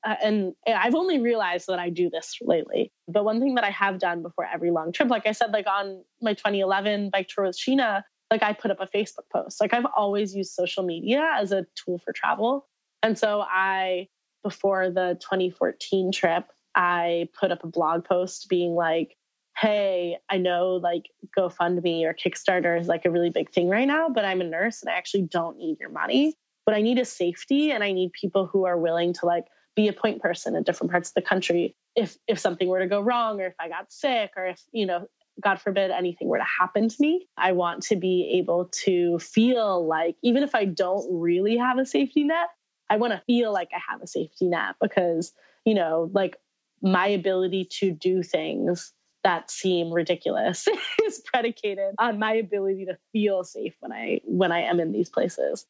[0.04, 3.69] uh, and I've only realized that I do this lately, but one thing that I
[3.69, 7.45] have done before every long trip, like I said, like on my 2011 bike tour
[7.45, 8.01] with Sheena,
[8.32, 9.62] like I put up a Facebook post.
[9.62, 12.67] Like I've always used social media as a tool for travel.
[13.04, 14.08] And so I,
[14.43, 19.15] before the 2014 trip, I put up a blog post being like,
[19.57, 21.05] hey, I know like
[21.37, 24.81] GoFundMe or Kickstarter is like a really big thing right now, but I'm a nurse
[24.81, 26.35] and I actually don't need your money.
[26.65, 29.87] But I need a safety and I need people who are willing to like be
[29.87, 31.75] a point person in different parts of the country.
[31.95, 34.85] If if something were to go wrong or if I got sick or if, you
[34.85, 35.07] know,
[35.41, 39.85] God forbid anything were to happen to me, I want to be able to feel
[39.85, 42.49] like even if I don't really have a safety net,
[42.89, 45.33] I want to feel like I have a safety net because,
[45.65, 46.37] you know, like
[46.81, 48.91] my ability to do things
[49.25, 50.67] that seem ridiculous
[51.05, 55.09] is predicated on my ability to feel safe when I when I am in these
[55.09, 55.65] places.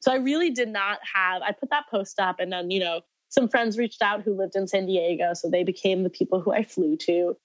[0.00, 3.02] So I really did not have I put that post up and then, you know,
[3.28, 6.50] some friends reached out who lived in San Diego, so they became the people who
[6.50, 7.36] I flew to.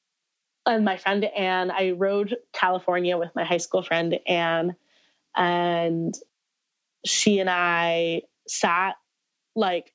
[0.66, 4.78] And my friend Anne, I rode California with my high school friend Anne,
[5.36, 6.16] and
[7.06, 8.96] she and I sat
[9.58, 9.93] like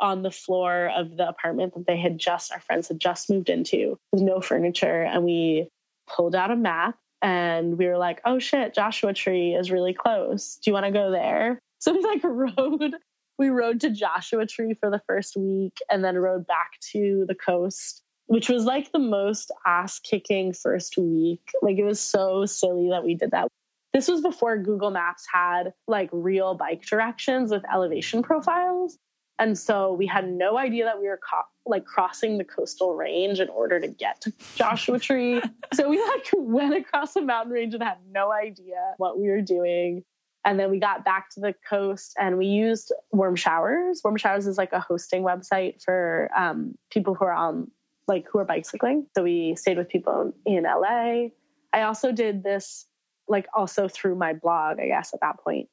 [0.00, 3.50] on the floor of the apartment that they had just, our friends had just moved
[3.50, 5.02] into with no furniture.
[5.02, 5.68] And we
[6.08, 10.56] pulled out a map and we were like, oh shit, Joshua Tree is really close.
[10.56, 11.60] Do you want to go there?
[11.82, 12.94] So we like rode,
[13.38, 17.34] we rode to Joshua Tree for the first week and then rode back to the
[17.34, 21.40] coast, which was like the most ass kicking first week.
[21.62, 23.48] Like it was so silly that we did that.
[23.94, 28.98] This was before Google Maps had like real bike directions with elevation profiles.
[29.40, 33.40] And so we had no idea that we were co- like crossing the coastal range
[33.40, 35.40] in order to get to Joshua Tree.
[35.74, 39.40] so we like went across the mountain range and had no idea what we were
[39.40, 40.04] doing.
[40.44, 44.02] And then we got back to the coast and we used Warm Showers.
[44.04, 47.70] Warm Showers is like a hosting website for um, people who are on
[48.06, 49.06] like who are bicycling.
[49.16, 51.28] So we stayed with people in LA.
[51.72, 52.84] I also did this
[53.26, 55.70] like also through my blog, I guess at that point.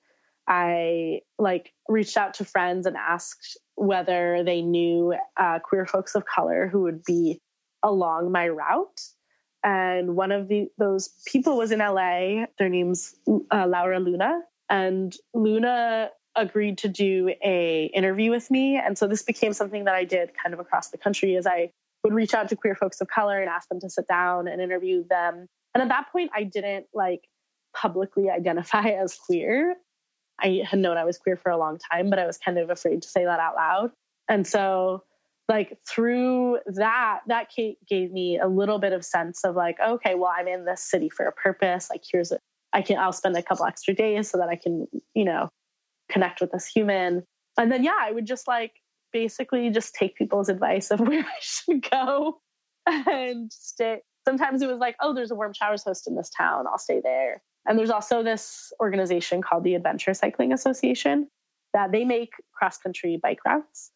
[0.47, 6.25] I like reached out to friends and asked whether they knew uh, queer folks of
[6.25, 7.41] color who would be
[7.83, 9.01] along my route.
[9.63, 12.45] And one of the, those people was in LA.
[12.57, 13.15] Their name's
[13.51, 18.77] uh, Laura Luna, and Luna agreed to do a interview with me.
[18.77, 21.35] And so this became something that I did kind of across the country.
[21.35, 21.71] As I
[22.03, 24.61] would reach out to queer folks of color and ask them to sit down and
[24.61, 25.47] interview them.
[25.73, 27.27] And at that point, I didn't like
[27.75, 29.75] publicly identify as queer.
[30.39, 32.69] I had known I was queer for a long time, but I was kind of
[32.69, 33.91] afraid to say that out loud.
[34.29, 35.03] And so,
[35.47, 40.31] like, through that, that gave me a little bit of sense of like, okay, well,
[40.35, 41.89] I'm in this city for a purpose.
[41.89, 42.39] Like, here's a,
[42.73, 45.49] I can, I'll spend a couple extra days so that I can, you know,
[46.09, 47.23] connect with this human.
[47.57, 48.73] And then, yeah, I would just like
[49.13, 52.39] basically just take people's advice of where I should go
[52.85, 54.01] and stay.
[54.27, 56.65] Sometimes it was like, oh, there's a warm showers host in this town.
[56.67, 57.41] I'll stay there.
[57.67, 61.27] And there's also this organization called the Adventure Cycling Association
[61.73, 63.91] that they make cross country bike routes.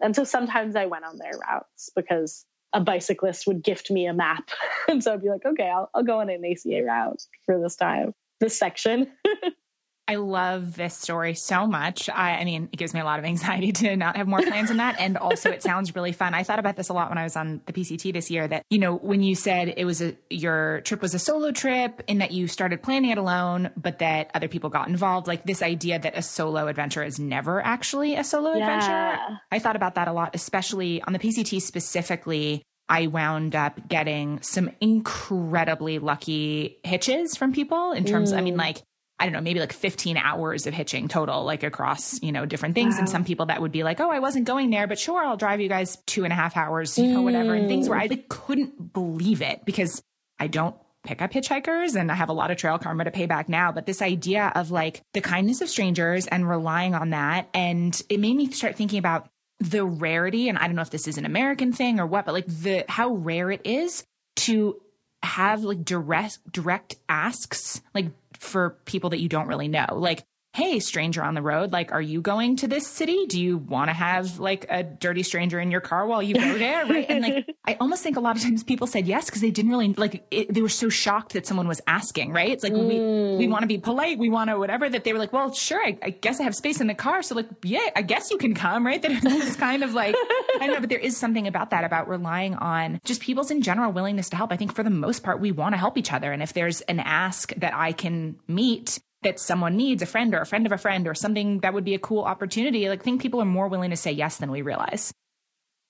[0.00, 4.12] And so sometimes I went on their routes because a bicyclist would gift me a
[4.12, 4.50] map.
[4.88, 7.76] and so I'd be like, okay, I'll, I'll go on an ACA route for this
[7.76, 9.10] time, this section.
[10.06, 12.10] I love this story so much.
[12.10, 14.68] I, I, mean, it gives me a lot of anxiety to not have more plans
[14.68, 14.96] than that.
[14.98, 16.34] And also it sounds really fun.
[16.34, 18.64] I thought about this a lot when I was on the PCT this year that,
[18.68, 22.20] you know, when you said it was a, your trip was a solo trip and
[22.20, 25.98] that you started planning it alone, but that other people got involved, like this idea
[25.98, 28.58] that a solo adventure is never actually a solo yeah.
[28.58, 29.40] adventure.
[29.50, 32.62] I thought about that a lot, especially on the PCT specifically.
[32.86, 38.36] I wound up getting some incredibly lucky hitches from people in terms, mm.
[38.36, 38.58] I mean, mm.
[38.58, 38.82] like
[39.18, 42.74] I don't know, maybe like 15 hours of hitching total, like across, you know, different
[42.74, 42.94] things.
[42.94, 43.00] Wow.
[43.00, 45.36] And some people that would be like, oh, I wasn't going there, but sure, I'll
[45.36, 47.24] drive you guys two and a half hours, you know, mm.
[47.24, 47.54] whatever.
[47.54, 50.02] And things where I like, couldn't believe it because
[50.38, 50.74] I don't
[51.04, 53.70] pick up hitchhikers and I have a lot of trail karma to pay back now.
[53.70, 57.48] But this idea of like the kindness of strangers and relying on that.
[57.54, 59.28] And it made me start thinking about
[59.60, 60.48] the rarity.
[60.48, 62.84] And I don't know if this is an American thing or what, but like the
[62.88, 64.04] how rare it is
[64.36, 64.80] to
[65.22, 68.06] have like direct direct asks like
[68.44, 69.86] for people that you don't really know.
[69.92, 70.24] Like,
[70.54, 73.26] hey, stranger on the road, like, are you going to this city?
[73.26, 76.56] Do you want to have like a dirty stranger in your car while you go
[76.58, 76.84] there?
[76.94, 77.06] Right.
[77.08, 79.70] And like, I almost think a lot of times people said yes because they didn't
[79.70, 82.50] really like it, they were so shocked that someone was asking, right?
[82.50, 83.36] It's like, mm.
[83.36, 85.52] we, we want to be polite, we want to whatever, that they were like, well,
[85.52, 87.22] sure, I, I, guess I have space in the car.
[87.22, 89.00] So, like, yeah, I guess you can come, right?
[89.02, 90.14] That it's kind of like,
[90.60, 93.90] I know, but there is something about that, about relying on just people's in general
[93.90, 94.52] willingness to help.
[94.52, 96.30] I think for the most part, we want to help each other.
[96.32, 100.40] And if there's an ask that I can meet, that someone needs a friend or
[100.40, 103.02] a friend of a friend or something that would be a cool opportunity like i
[103.02, 105.12] think people are more willing to say yes than we realize.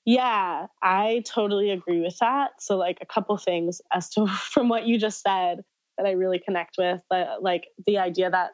[0.07, 2.53] Yeah i totally agree with that.
[2.61, 5.63] So like a couple things as to from what you just said
[5.99, 8.53] that i really connect with but like the idea that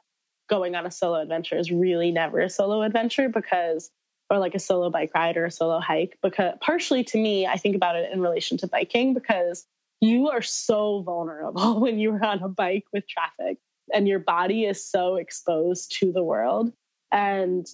[0.49, 3.91] going on a solo adventure is really never a solo adventure because
[4.29, 7.57] or like a solo bike ride or a solo hike because partially to me i
[7.57, 9.67] think about it in relation to biking because
[10.01, 13.59] you are so vulnerable when you're on a bike with traffic
[13.93, 16.73] and your body is so exposed to the world.
[17.13, 17.67] And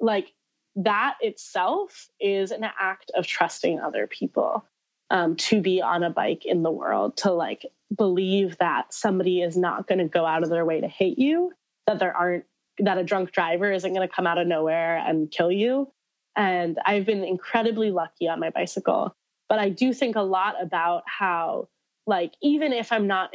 [0.00, 0.32] like
[0.76, 4.64] that itself is an act of trusting other people
[5.10, 9.56] um, to be on a bike in the world, to like believe that somebody is
[9.56, 11.52] not going to go out of their way to hate you,
[11.86, 12.44] that there aren't
[12.78, 15.92] that a drunk driver isn't going to come out of nowhere and kill you.
[16.36, 19.14] And I've been incredibly lucky on my bicycle.
[19.48, 21.68] But I do think a lot about how,
[22.06, 23.30] like, even if I'm not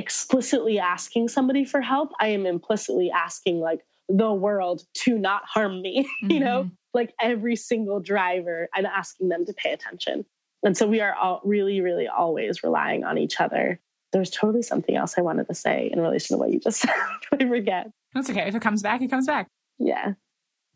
[0.00, 5.82] explicitly asking somebody for help, I am implicitly asking, like, the world to not harm
[5.82, 6.30] me, mm-hmm.
[6.30, 6.70] you know?
[6.92, 10.24] Like every single driver, I'm asking them to pay attention.
[10.64, 13.78] And so we are all really, really always relying on each other.
[14.12, 16.90] There's totally something else I wanted to say in relation to what you just said.
[17.32, 17.90] I forget.
[18.12, 18.48] That's okay.
[18.48, 19.46] If it comes back, it comes back.
[19.78, 20.14] Yeah.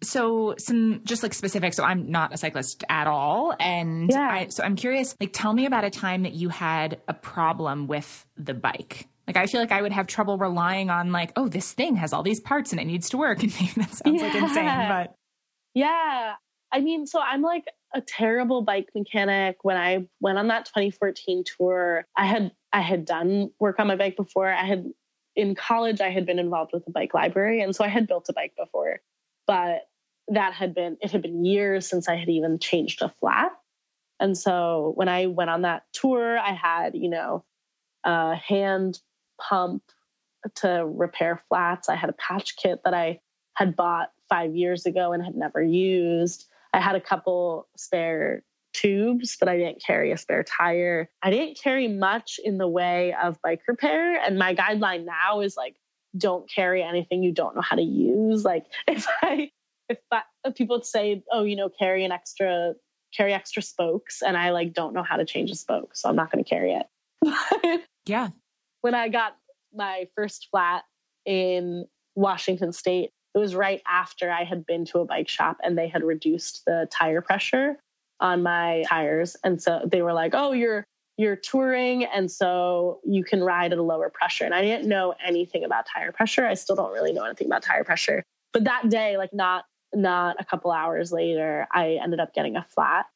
[0.03, 1.75] So some just like specific.
[1.75, 4.29] So I'm not a cyclist at all, and yeah.
[4.29, 5.17] I, so I'm curious.
[5.21, 9.09] Like, tell me about a time that you had a problem with the bike.
[9.27, 12.13] Like, I feel like I would have trouble relying on like, oh, this thing has
[12.13, 14.29] all these parts and it needs to work, and maybe that sounds yeah.
[14.29, 15.15] like insane, but
[15.75, 16.35] yeah.
[16.73, 17.65] I mean, so I'm like
[17.95, 19.59] a terrible bike mechanic.
[19.63, 23.97] When I went on that 2014 tour, I had I had done work on my
[23.97, 24.49] bike before.
[24.49, 24.91] I had
[25.37, 28.29] in college I had been involved with the bike library, and so I had built
[28.29, 29.01] a bike before.
[29.47, 29.83] But
[30.29, 33.53] that had been it had been years since I had even changed a flat.
[34.21, 37.45] And so when I went on that tour, I had, you know,
[38.05, 39.01] a hand
[39.41, 39.83] pump
[40.57, 41.89] to repair flats.
[41.89, 43.21] I had a patch kit that I
[43.55, 46.47] had bought five years ago and had never used.
[46.73, 51.09] I had a couple spare tubes, but I didn't carry a spare tire.
[51.23, 54.17] I didn't carry much in the way of bike repair.
[54.21, 55.77] And my guideline now is like,
[56.17, 58.45] don't carry anything you don't know how to use.
[58.45, 59.51] Like if I,
[59.89, 59.99] if,
[60.45, 62.75] if people say, oh, you know, carry an extra,
[63.17, 66.17] carry extra spokes, and I like don't know how to change a spoke, so I'm
[66.17, 67.85] not going to carry it.
[68.07, 68.29] yeah.
[68.85, 69.39] When I got
[69.75, 70.85] my first flat
[71.25, 75.79] in Washington State, it was right after I had been to a bike shop and
[75.79, 77.79] they had reduced the tire pressure
[78.21, 79.39] on my tires.
[79.43, 80.85] And so they were like, oh, you're
[81.17, 84.45] you're touring and so you can ride at a lower pressure.
[84.45, 86.45] And I didn't know anything about tire pressure.
[86.45, 88.23] I still don't really know anything about tire pressure.
[88.53, 89.65] But that day, like not
[89.95, 93.07] not a couple hours later, I ended up getting a flat.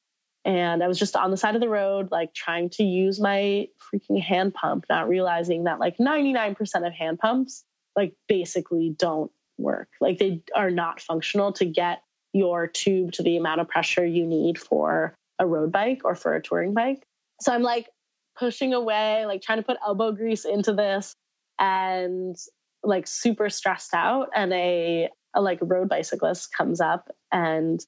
[0.44, 3.68] And I was just on the side of the road, like trying to use my
[3.92, 7.64] freaking hand pump, not realizing that like 99% of hand pumps
[7.96, 9.88] like basically don't work.
[10.00, 14.26] Like they are not functional to get your tube to the amount of pressure you
[14.26, 17.04] need for a road bike or for a touring bike.
[17.40, 17.88] So I'm like
[18.38, 21.14] pushing away, like trying to put elbow grease into this
[21.58, 22.36] and
[22.82, 24.28] like super stressed out.
[24.34, 27.84] And a, a like road bicyclist comes up and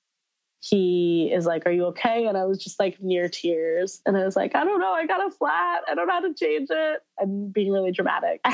[0.61, 2.27] he is like, Are you okay?
[2.27, 4.01] And I was just like near tears.
[4.05, 4.93] And I was like, I don't know.
[4.93, 5.83] I got a flat.
[5.89, 7.01] I don't know how to change it.
[7.19, 8.41] And being really dramatic.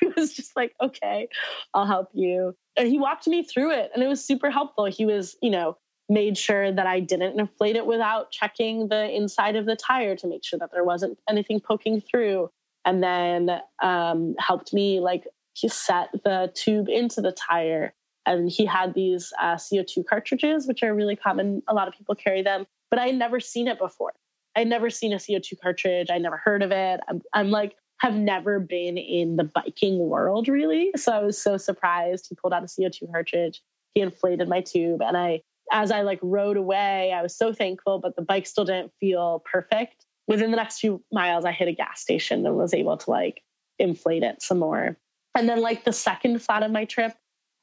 [0.00, 1.28] He was just like, Okay,
[1.72, 2.54] I'll help you.
[2.76, 3.90] And he walked me through it.
[3.94, 4.84] And it was super helpful.
[4.84, 5.78] He was, you know,
[6.08, 10.26] made sure that I didn't inflate it without checking the inside of the tire to
[10.26, 12.50] make sure that there wasn't anything poking through.
[12.84, 17.94] And then um, helped me like set the tube into the tire
[18.26, 21.62] and he had these uh, CO2 cartridges, which are really common.
[21.68, 24.12] A lot of people carry them, but I had never seen it before.
[24.54, 26.08] I had never seen a CO2 cartridge.
[26.10, 27.00] I never heard of it.
[27.08, 30.90] I'm, I'm like, have never been in the biking world really.
[30.96, 32.26] So I was so surprised.
[32.28, 33.62] He pulled out a CO2 cartridge.
[33.94, 35.02] He inflated my tube.
[35.02, 38.64] And I, as I like rode away, I was so thankful, but the bike still
[38.64, 40.04] didn't feel perfect.
[40.28, 43.42] Within the next few miles, I hit a gas station and was able to like
[43.78, 44.96] inflate it some more.
[45.34, 47.14] And then like the second flat of my trip,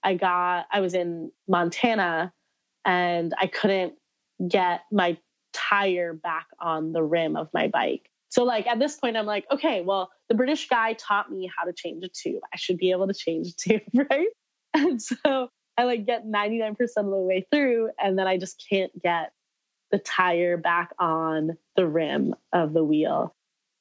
[0.04, 2.34] I got, I was in Montana
[2.86, 3.93] and I couldn't
[4.47, 5.18] get my
[5.54, 8.10] tire back on the rim of my bike.
[8.30, 11.66] So, like, at this point, I'm like, okay, well, the British guy taught me how
[11.66, 12.41] to change a tube.
[12.51, 14.28] I should be able to change a tube, right?
[14.74, 18.91] And so I like get 99% of the way through, and then I just can't
[19.01, 19.32] get
[19.91, 23.36] the tire back on the rim of the wheel.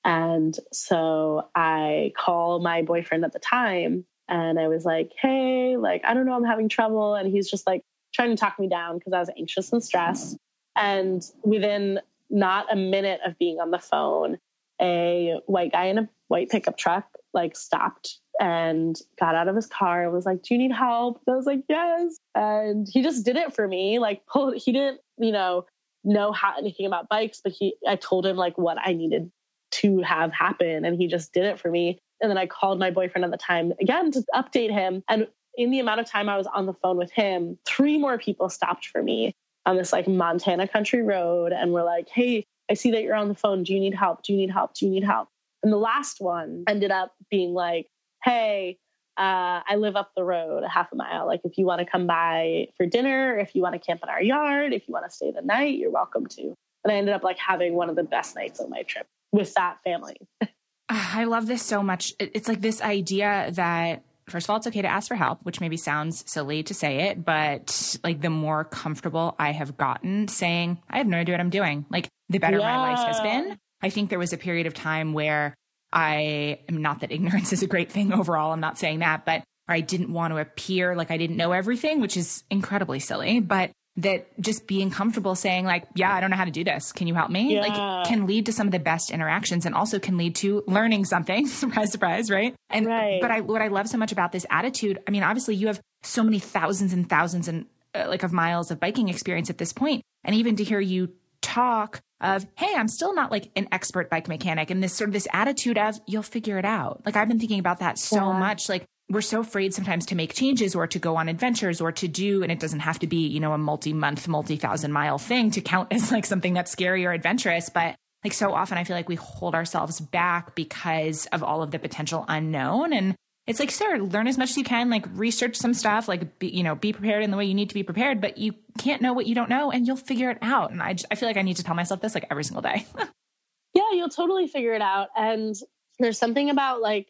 [0.05, 6.03] And so I call my boyfriend at the time and I was like, hey, like,
[6.05, 7.15] I don't know, I'm having trouble.
[7.15, 7.83] And he's just like
[8.15, 10.37] trying to talk me down because I was anxious and stressed.
[10.77, 12.01] And within
[12.31, 14.39] not a minute of being on the phone,
[14.81, 19.67] a white guy in a white pickup truck like stopped and got out of his
[19.67, 21.21] car and was like, Do you need help?
[21.27, 22.17] And I was like, Yes.
[22.35, 23.99] And he just did it for me.
[23.99, 25.67] Like pulled he didn't, you know,
[26.05, 29.31] know how anything about bikes, but he I told him like what I needed
[29.73, 31.99] to have happen and he just did it for me.
[32.23, 35.03] And then I called my boyfriend at the time again to update him.
[35.09, 38.17] And in the amount of time I was on the phone with him, three more
[38.17, 39.35] people stopped for me
[39.67, 43.29] on this like Montana country road and were like, hey, I see that you're on
[43.29, 43.65] the phone.
[43.65, 44.23] Do you need help?
[44.23, 44.75] Do you need help?
[44.75, 45.29] Do you need help?
[45.63, 47.87] And the last one ended up being like,
[48.25, 48.79] hey,
[49.19, 51.27] uh, I live up the road a half a mile.
[51.27, 54.09] Like, if you want to come by for dinner, if you want to camp in
[54.09, 56.55] our yard, if you want to stay the night, you're welcome to.
[56.85, 59.55] And I ended up like having one of the best nights of my trip with
[59.55, 60.17] that family.
[60.89, 62.15] I love this so much.
[62.19, 65.61] It's like this idea that first of all, it's okay to ask for help, which
[65.61, 70.81] maybe sounds silly to say it, but like the more comfortable I have gotten saying,
[70.89, 72.77] I have no idea what I'm doing, like the better yeah.
[72.77, 73.59] my life has been.
[73.81, 75.55] I think there was a period of time where
[75.93, 78.53] I am not that ignorance is a great thing overall.
[78.53, 82.01] I'm not saying that, but I didn't want to appear like I didn't know everything,
[82.01, 83.41] which is incredibly silly.
[83.41, 86.93] But that just being comfortable saying like yeah i don't know how to do this.
[86.93, 87.55] Can you help me?
[87.55, 87.61] Yeah.
[87.61, 91.05] like can lead to some of the best interactions and also can lead to learning
[91.05, 91.47] something.
[91.63, 92.55] Surprise surprise right?
[92.71, 93.21] And right.
[93.21, 95.81] but i what i love so much about this attitude i mean obviously you have
[96.03, 99.73] so many thousands and thousands and uh, like of miles of biking experience at this
[99.73, 100.03] point.
[100.25, 101.13] And even to hear you
[101.43, 105.13] talk of hey i'm still not like an expert bike mechanic and this sort of
[105.13, 107.03] this attitude of you'll figure it out.
[107.05, 108.39] Like i've been thinking about that so yeah.
[108.39, 108.69] much.
[108.69, 112.09] Like we're so afraid sometimes to make changes or to go on adventures or to
[112.09, 115.19] do, and it doesn't have to be, you know, a multi month, multi thousand mile
[115.19, 117.69] thing to count as like something that's scary or adventurous.
[117.69, 121.71] But like so often, I feel like we hold ourselves back because of all of
[121.73, 122.93] the potential unknown.
[122.93, 126.39] And it's like, sir, learn as much as you can, like research some stuff, like,
[126.39, 128.55] be, you know, be prepared in the way you need to be prepared, but you
[128.79, 130.71] can't know what you don't know and you'll figure it out.
[130.71, 132.87] And I, I feel like I need to tell myself this like every single day.
[133.75, 135.09] yeah, you'll totally figure it out.
[135.17, 135.57] And
[135.99, 137.09] there's something about like,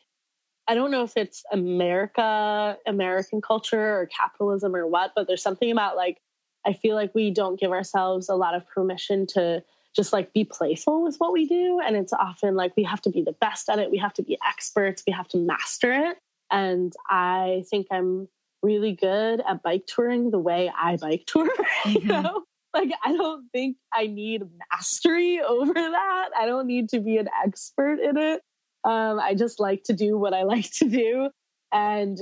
[0.68, 5.70] I don't know if it's America, American culture or capitalism or what, but there's something
[5.70, 6.18] about like,
[6.64, 10.44] I feel like we don't give ourselves a lot of permission to just like be
[10.44, 11.80] playful with what we do.
[11.84, 14.22] And it's often like we have to be the best at it, we have to
[14.22, 16.18] be experts, we have to master it.
[16.50, 18.28] And I think I'm
[18.62, 21.50] really good at bike touring the way I bike tour,
[21.84, 21.90] mm-hmm.
[21.90, 22.44] you know?
[22.74, 26.28] Like, I don't think I need mastery over that.
[26.38, 28.42] I don't need to be an expert in it.
[28.85, 31.30] Um, I just like to do what I like to do.
[31.72, 32.20] And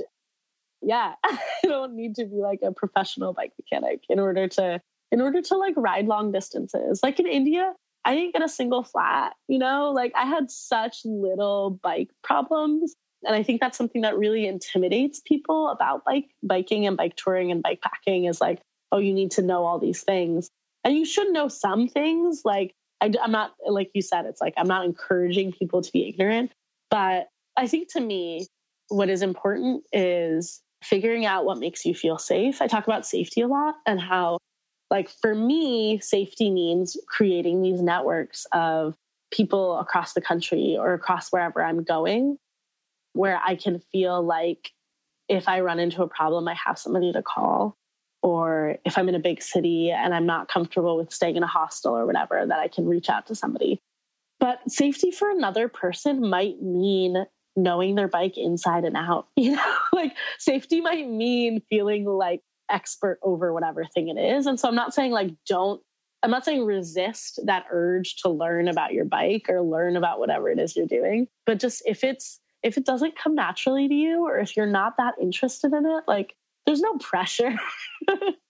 [0.81, 4.81] yeah, I don't need to be like a professional bike mechanic in order to
[5.11, 7.01] in order to like ride long distances.
[7.03, 7.73] Like in India,
[8.05, 12.95] I didn't get a single flat, you know, like I had such little bike problems.
[13.23, 17.51] And I think that's something that really intimidates people about bike biking and bike touring
[17.51, 20.49] and bike packing is like, oh, you need to know all these things.
[20.83, 24.53] And you should know some things like I, I'm not, like you said, it's like
[24.57, 26.51] I'm not encouraging people to be ignorant.
[26.89, 27.27] But
[27.57, 28.47] I think to me,
[28.89, 32.61] what is important is figuring out what makes you feel safe.
[32.61, 34.37] I talk about safety a lot and how,
[34.89, 38.95] like, for me, safety means creating these networks of
[39.31, 42.37] people across the country or across wherever I'm going
[43.13, 44.71] where I can feel like
[45.27, 47.75] if I run into a problem, I have somebody to call
[48.23, 51.47] or if I'm in a big city and I'm not comfortable with staying in a
[51.47, 53.81] hostel or whatever, that I can reach out to somebody.
[54.39, 59.27] But safety for another person might mean knowing their bike inside and out.
[59.37, 64.45] You know, like safety might mean feeling like expert over whatever thing it is.
[64.45, 65.81] And so I'm not saying like don't
[66.23, 70.49] I'm not saying resist that urge to learn about your bike or learn about whatever
[70.49, 74.25] it is you're doing, but just if it's if it doesn't come naturally to you
[74.27, 76.35] or if you're not that interested in it, like
[76.65, 77.55] there's no pressure.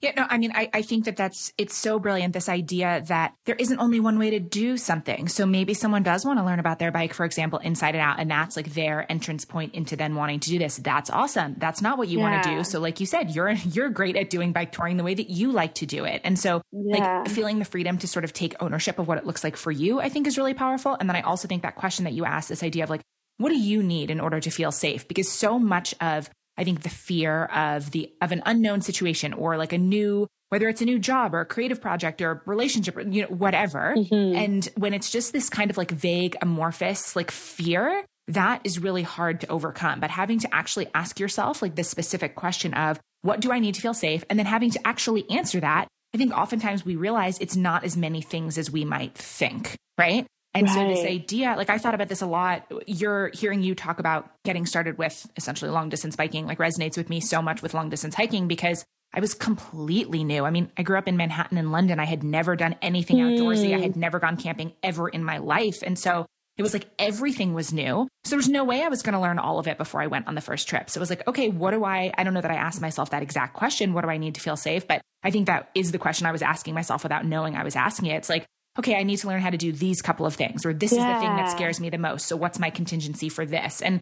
[0.00, 3.34] Yeah, no, I mean, I, I think that that's, it's so brilliant, this idea that
[3.46, 5.26] there isn't only one way to do something.
[5.26, 8.20] So maybe someone does want to learn about their bike, for example, inside and out,
[8.20, 10.76] and that's like their entrance point into then wanting to do this.
[10.76, 11.56] That's awesome.
[11.58, 12.30] That's not what you yeah.
[12.30, 12.64] want to do.
[12.64, 15.50] So like you said, you're, you're great at doing bike touring the way that you
[15.50, 16.20] like to do it.
[16.22, 17.22] And so yeah.
[17.22, 19.72] like feeling the freedom to sort of take ownership of what it looks like for
[19.72, 20.96] you, I think is really powerful.
[21.00, 23.02] And then I also think that question that you asked, this idea of like,
[23.38, 25.08] what do you need in order to feel safe?
[25.08, 29.56] Because so much of I think the fear of the of an unknown situation or
[29.56, 33.02] like a new whether it's a new job or a creative project or relationship or
[33.02, 33.94] you know whatever.
[33.96, 34.36] Mm-hmm.
[34.36, 39.02] and when it's just this kind of like vague amorphous like fear that is really
[39.02, 40.00] hard to overcome.
[40.00, 43.74] But having to actually ask yourself like this specific question of what do I need
[43.76, 44.22] to feel safe?
[44.28, 47.96] And then having to actually answer that I think oftentimes we realize it's not as
[47.96, 50.26] many things as we might think right
[50.58, 50.74] and right.
[50.74, 52.70] so this idea, like I thought about this a lot.
[52.86, 57.08] You're hearing you talk about getting started with essentially long distance biking, like resonates with
[57.08, 58.84] me so much with long distance hiking because
[59.14, 60.44] I was completely new.
[60.44, 62.00] I mean, I grew up in Manhattan and London.
[62.00, 63.74] I had never done anything outdoorsy.
[63.74, 64.00] I had hmm.
[64.00, 65.82] never gone camping ever in my life.
[65.82, 66.26] And so
[66.58, 68.08] it was like everything was new.
[68.24, 70.08] So there was no way I was going to learn all of it before I
[70.08, 70.90] went on the first trip.
[70.90, 73.10] So it was like, okay, what do I, I don't know that I asked myself
[73.10, 73.94] that exact question.
[73.94, 74.86] What do I need to feel safe?
[74.86, 77.76] But I think that is the question I was asking myself without knowing I was
[77.76, 78.16] asking it.
[78.16, 78.44] It's like,
[78.78, 80.98] okay, I need to learn how to do these couple of things, or this yeah.
[80.98, 82.26] is the thing that scares me the most.
[82.26, 83.82] So what's my contingency for this?
[83.82, 84.00] And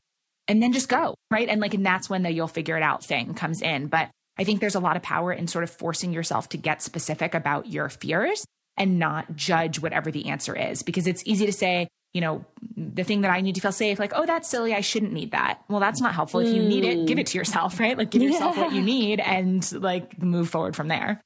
[0.49, 1.49] and then just go, right?
[1.49, 3.89] And like, and that's when the you'll figure it out thing comes in.
[3.89, 6.83] But I think there's a lot of power in sort of forcing yourself to get
[6.83, 8.45] specific about your fears
[8.77, 12.45] and not judge whatever the answer is, because it's easy to say, you know,
[12.77, 14.75] the thing that I need to feel safe, like, oh, that's silly.
[14.75, 15.63] I shouldn't need that.
[15.69, 16.41] Well, that's not helpful.
[16.41, 17.97] If you need it, give it to yourself, right?
[17.97, 18.65] Like, give yourself yeah.
[18.65, 18.87] what you hmm.
[18.87, 21.21] need and like move forward from there.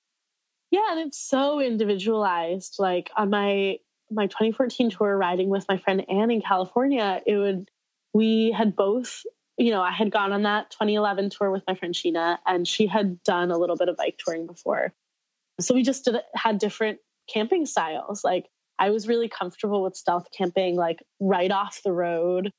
[0.71, 2.77] Yeah, and it's so individualized.
[2.79, 3.79] Like on my
[4.13, 7.71] my 2014 tour riding with my friend Anne in California, it would
[8.13, 9.23] we had both
[9.61, 12.87] you know, I had gone on that 2011 tour with my friend Sheena, and she
[12.87, 14.95] had done a little bit of bike touring before.
[15.61, 16.99] So we just did, had different
[17.31, 18.25] camping styles.
[18.25, 18.49] Like
[18.79, 22.53] I was really comfortable with stealth camping, like right off the road.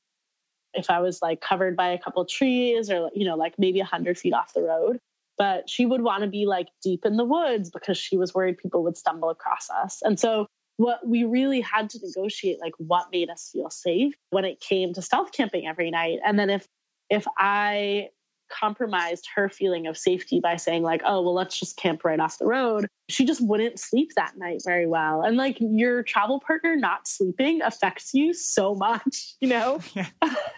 [0.74, 4.16] If I was like covered by a couple trees or, you know, like maybe 100
[4.16, 5.00] feet off the road.
[5.42, 8.58] But she would want to be like deep in the woods because she was worried
[8.58, 10.00] people would stumble across us.
[10.04, 14.44] And so what we really had to negotiate like what made us feel safe when
[14.44, 16.66] it came to stealth camping every night and then if
[17.10, 18.08] if i
[18.50, 22.38] compromised her feeling of safety by saying like oh well let's just camp right off
[22.38, 26.76] the road she just wouldn't sleep that night very well and like your travel partner
[26.76, 30.06] not sleeping affects you so much you know yeah.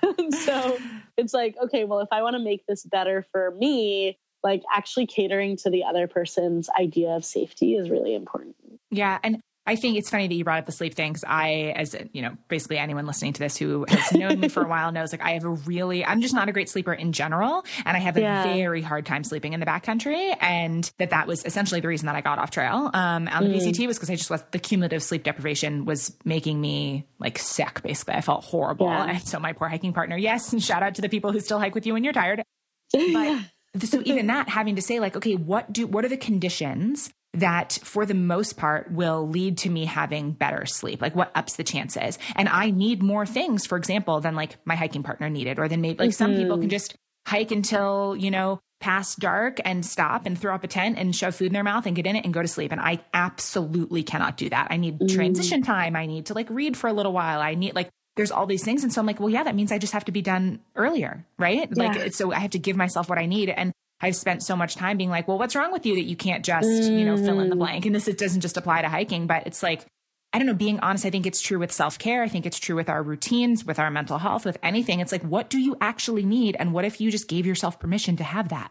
[0.45, 0.78] so
[1.16, 5.07] it's like okay well if i want to make this better for me like actually
[5.07, 8.55] catering to the other person's idea of safety is really important
[8.90, 11.72] yeah and I think it's funny that you brought up the sleep thing because I,
[11.74, 14.92] as you know, basically anyone listening to this who has known me for a while
[14.92, 17.64] knows like I have a really, I'm just not a great sleeper in general.
[17.86, 18.45] And I have a yeah.
[18.45, 20.36] very hard time sleeping in the backcountry.
[20.38, 23.51] And that that was essentially the reason that I got off trail um, on the
[23.51, 23.57] mm.
[23.57, 27.82] PCT was because I just was, the cumulative sleep deprivation was making me like sick,
[27.82, 28.14] basically.
[28.14, 28.86] I felt horrible.
[28.88, 29.07] Yeah.
[29.07, 31.59] And so my poor hiking partner, yes, and shout out to the people who still
[31.59, 32.42] hike with you when you're tired.
[32.92, 33.40] But
[33.83, 37.79] so even that having to say like, okay, what do, what are the conditions that
[37.83, 41.03] for the most part will lead to me having better sleep?
[41.03, 42.18] Like what ups the chances?
[42.37, 45.81] And i need more things for example than like my hiking partner needed or than
[45.81, 46.16] maybe like mm-hmm.
[46.16, 46.95] some people can just
[47.27, 51.35] hike until you know past dark and stop and throw up a tent and shove
[51.35, 52.70] food in their mouth and get in it and go to sleep.
[52.70, 54.68] And i absolutely cannot do that.
[54.70, 55.14] I need mm.
[55.14, 55.97] transition time.
[55.97, 57.41] I need to like read for a little while.
[57.41, 59.73] I need like there's all these things and so i'm like well yeah that means
[59.73, 61.93] i just have to be done earlier right yeah.
[61.93, 64.75] like so i have to give myself what i need and I've spent so much
[64.75, 66.99] time being like, well, what's wrong with you that you can't just, mm.
[66.99, 67.61] you know, fill in the mm.
[67.61, 67.87] blank?
[67.87, 69.87] And this it doesn't just apply to hiking, but it's like,
[70.33, 72.23] I don't know, being honest, I think it's true with self care.
[72.23, 75.01] I think it's true with our routines, with our mental health, with anything.
[75.01, 76.57] It's like, what do you actually need?
[76.59, 78.71] And what if you just gave yourself permission to have that?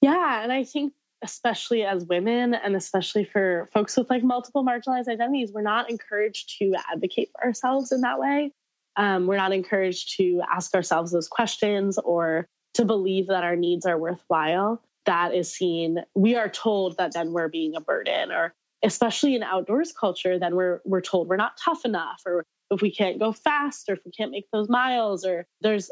[0.00, 0.42] Yeah.
[0.42, 5.52] And I think, especially as women, and especially for folks with like multiple marginalized identities,
[5.52, 8.52] we're not encouraged to advocate for ourselves in that way.
[8.96, 13.86] Um, we're not encouraged to ask ourselves those questions or to believe that our needs
[13.86, 18.54] are worthwhile, that is seen, we are told that then we're being a burden or
[18.82, 22.90] especially in outdoors culture, then we're we're told we're not tough enough or if we
[22.90, 25.90] can't go fast or if we can't make those miles or there's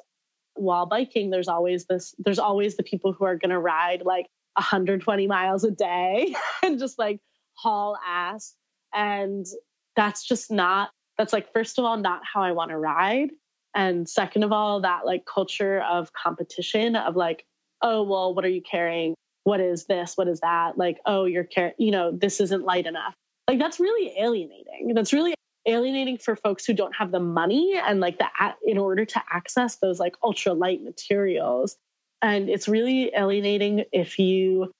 [0.55, 5.26] while biking, there's always this there's always the people who are gonna ride like 120
[5.26, 7.20] miles a day and just like
[7.55, 8.55] haul ass.
[8.94, 9.46] And
[9.96, 13.30] that's just not that's like first of all not how I want to ride.
[13.74, 17.44] And second of all that like culture of competition of like
[17.82, 19.14] oh well what are you carrying?
[19.44, 20.14] What is this?
[20.16, 20.78] What is that?
[20.78, 23.14] Like oh you're carrying you know this isn't light enough.
[23.49, 24.92] Like that's really alienating.
[24.94, 25.34] That's really
[25.66, 29.76] alienating for folks who don't have the money and like that in order to access
[29.76, 31.76] those like ultra light materials
[32.23, 34.73] and it's really alienating if you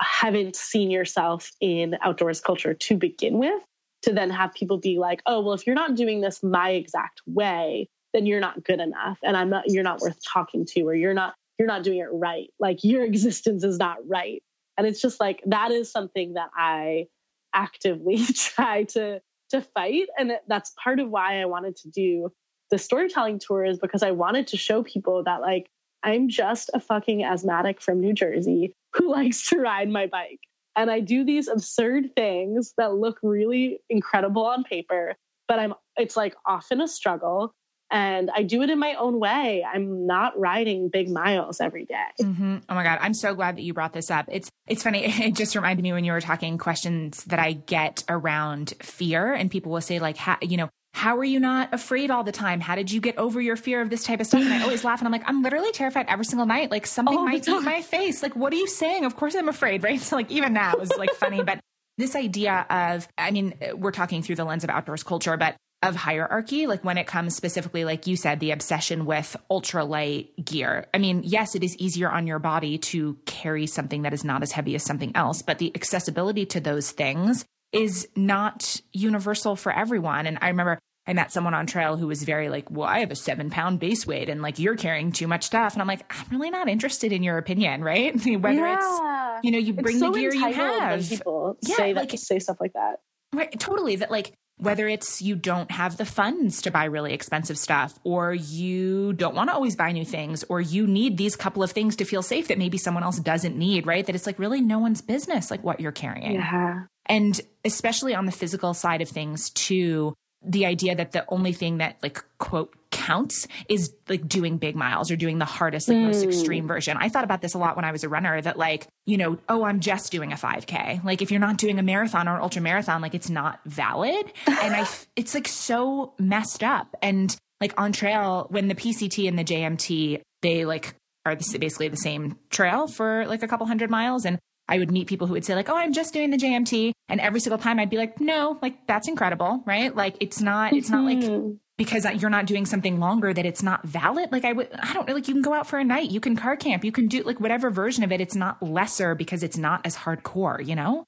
[0.00, 3.62] haven't seen yourself in outdoors culture to begin with
[4.02, 7.20] to then have people be like oh well if you're not doing this my exact
[7.26, 10.94] way then you're not good enough and i'm not you're not worth talking to or
[10.94, 12.50] you're not you're not doing it right.
[12.58, 14.42] Like your existence is not right.
[14.76, 17.06] And it's just like that is something that i
[17.54, 19.20] actively try to
[19.50, 20.08] to fight.
[20.18, 22.32] And that's part of why i wanted to do
[22.70, 25.68] the storytelling tour is because i wanted to show people that like
[26.04, 30.40] i'm just a fucking asthmatic from new jersey who likes to ride my bike
[30.76, 35.14] and i do these absurd things that look really incredible on paper
[35.48, 37.52] but i'm it's like often a struggle
[37.90, 39.64] and I do it in my own way.
[39.64, 41.94] I'm not riding big miles every day.
[42.20, 42.56] Mm-hmm.
[42.68, 44.26] Oh my god, I'm so glad that you brought this up.
[44.30, 45.04] It's it's funny.
[45.24, 49.50] It just reminded me when you were talking questions that I get around fear, and
[49.50, 50.68] people will say like, you know.
[50.94, 52.60] How are you not afraid all the time?
[52.60, 54.42] How did you get over your fear of this type of stuff?
[54.42, 56.70] And I always laugh and I'm like, I'm literally terrified every single night.
[56.70, 58.22] Like something all might eat my face.
[58.22, 59.04] Like, what are you saying?
[59.04, 60.00] Of course I'm afraid, right?
[60.04, 61.42] So like even that was like funny.
[61.42, 61.58] But
[61.98, 65.96] this idea of, I mean, we're talking through the lens of outdoors culture, but of
[65.96, 70.86] hierarchy, like when it comes specifically, like you said, the obsession with ultralight gear.
[70.94, 74.42] I mean, yes, it is easier on your body to carry something that is not
[74.42, 79.72] as heavy as something else, but the accessibility to those things is not universal for
[79.72, 80.26] everyone.
[80.26, 83.10] And I remember I met someone on trail who was very like, well, I have
[83.10, 85.74] a seven pound base weight and like you're carrying too much stuff.
[85.74, 88.14] And I'm like, I'm really not interested in your opinion, right?
[88.24, 89.36] Whether yeah.
[89.36, 91.06] it's, you know, you bring so the gear you have.
[91.08, 93.00] People yeah, say that, like, say stuff like that.
[93.34, 93.96] Right, totally.
[93.96, 98.32] That like whether it's you don't have the funds to buy really expensive stuff, or
[98.32, 101.96] you don't want to always buy new things, or you need these couple of things
[101.96, 104.06] to feel safe that maybe someone else doesn't need, right?
[104.06, 106.36] That it's like really no one's business, like what you're carrying.
[106.36, 106.84] Yeah.
[107.06, 111.78] And especially on the physical side of things, too, the idea that the only thing
[111.78, 116.06] that like quote counts is like doing big miles or doing the hardest like mm.
[116.06, 116.96] most extreme version.
[116.98, 119.38] I thought about this a lot when i was a runner that like you know
[119.48, 122.42] oh i'm just doing a 5k like if you're not doing a marathon or an
[122.42, 124.32] ultra marathon like it's not valid.
[124.46, 124.86] And i
[125.16, 126.94] it's like so messed up.
[127.02, 130.94] And like on trail when the pct and the jmt they like
[131.26, 134.24] are basically the same trail for like a couple hundred miles.
[134.24, 134.38] And
[134.68, 137.20] I would meet people who would say like, "Oh, I'm just doing the JMT," and
[137.20, 139.94] every single time I'd be like, "No, like that's incredible, right?
[139.94, 141.52] Like it's not, it's not like mm-hmm.
[141.76, 144.32] because you're not doing something longer that it's not valid.
[144.32, 146.20] Like I would, I don't know, like you can go out for a night, you
[146.20, 148.20] can car camp, you can do like whatever version of it.
[148.20, 151.04] It's not lesser because it's not as hardcore, you know?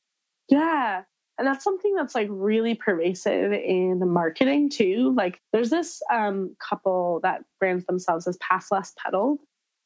[0.49, 1.03] Yeah,
[1.39, 5.15] and that's something that's like really pervasive in the marketing too.
[5.17, 9.41] Like there's this um, couple that brands themselves as Path Less Pedaled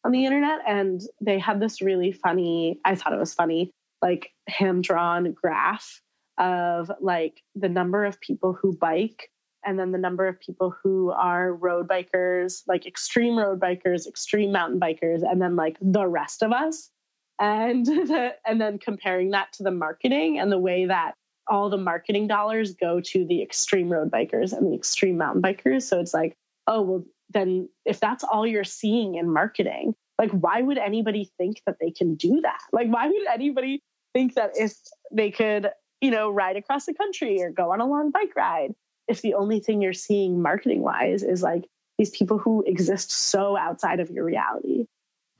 [0.04, 3.70] on the internet and they had this really funny i thought it was funny
[4.02, 6.00] like hand drawn graph
[6.38, 9.30] of like the number of people who bike
[9.64, 14.52] and then the number of people who are road bikers like extreme road bikers extreme
[14.52, 16.90] mountain bikers and then like the rest of us.
[17.38, 21.14] And the, and then comparing that to the marketing and the way that
[21.46, 25.82] all the marketing dollars go to the extreme road bikers and the extreme mountain bikers.
[25.82, 26.34] So it's like
[26.66, 31.62] oh well then if that's all you're seeing in marketing, like why would anybody think
[31.66, 32.60] that they can do that?
[32.72, 34.74] Like why would anybody think that if
[35.12, 35.70] they could,
[36.00, 38.74] you know, ride across the country or go on a long bike ride,
[39.08, 41.64] if the only thing you're seeing marketing wise is like
[41.98, 44.86] these people who exist so outside of your reality.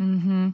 [0.01, 0.51] Mm-hmm.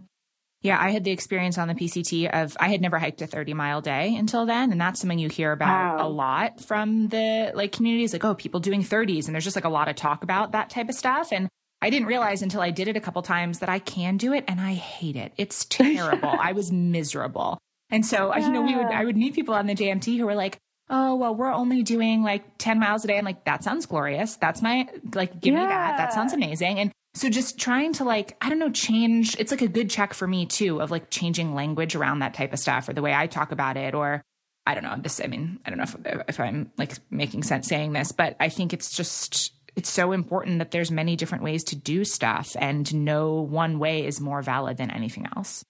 [0.66, 3.54] Yeah, I had the experience on the PCT of I had never hiked a 30
[3.54, 4.72] mile day until then.
[4.72, 6.06] And that's something you hear about wow.
[6.06, 9.26] a lot from the like communities like, oh, people doing 30s.
[9.26, 11.32] And there's just like a lot of talk about that type of stuff.
[11.32, 11.48] And
[11.80, 14.44] I didn't realize until I did it a couple times that I can do it
[14.48, 15.32] and I hate it.
[15.36, 16.28] It's terrible.
[16.28, 17.58] I was miserable.
[17.90, 18.44] And so, yeah.
[18.44, 20.58] you know, we would, I would meet people on the JMT who were like,
[20.90, 23.18] oh, well, we're only doing like 10 miles a day.
[23.18, 24.34] I'm like, that sounds glorious.
[24.34, 25.60] That's my, like, give yeah.
[25.60, 25.96] me that.
[25.96, 26.80] That sounds amazing.
[26.80, 30.12] And so just trying to like, I don't know, change, it's like a good check
[30.12, 33.14] for me too of like changing language around that type of stuff or the way
[33.14, 34.22] I talk about it or
[34.66, 34.96] I don't know.
[34.98, 38.36] This, I mean, I don't know if, if I'm like making sense saying this, but
[38.38, 42.54] I think it's just, it's so important that there's many different ways to do stuff
[42.58, 45.64] and no one way is more valid than anything else.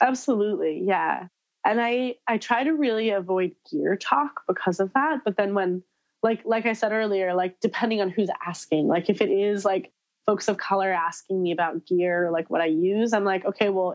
[0.00, 0.82] Absolutely.
[0.84, 1.28] Yeah.
[1.64, 5.18] And I, I try to really avoid gear talk because of that.
[5.24, 5.84] But then when,
[6.24, 9.92] like, like I said earlier, like depending on who's asking, like if it is like
[10.28, 13.94] folks of color asking me about gear, like what I use, I'm like, okay, well,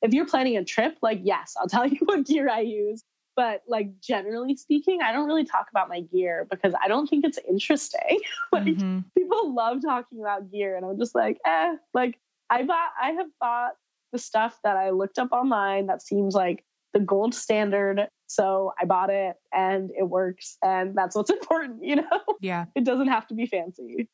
[0.00, 3.04] if you're planning a trip, like, yes, I'll tell you what gear I use.
[3.36, 7.24] But like generally speaking, I don't really talk about my gear because I don't think
[7.24, 8.18] it's interesting.
[8.52, 9.00] like mm-hmm.
[9.16, 12.18] people love talking about gear, and I'm just like, eh, like
[12.50, 13.72] I bought, I have bought
[14.10, 16.64] the stuff that I looked up online that seems like
[16.94, 18.08] the gold standard.
[18.26, 20.56] So I bought it and it works.
[20.64, 22.20] And that's what's important, you know?
[22.40, 22.64] Yeah.
[22.74, 24.08] It doesn't have to be fancy.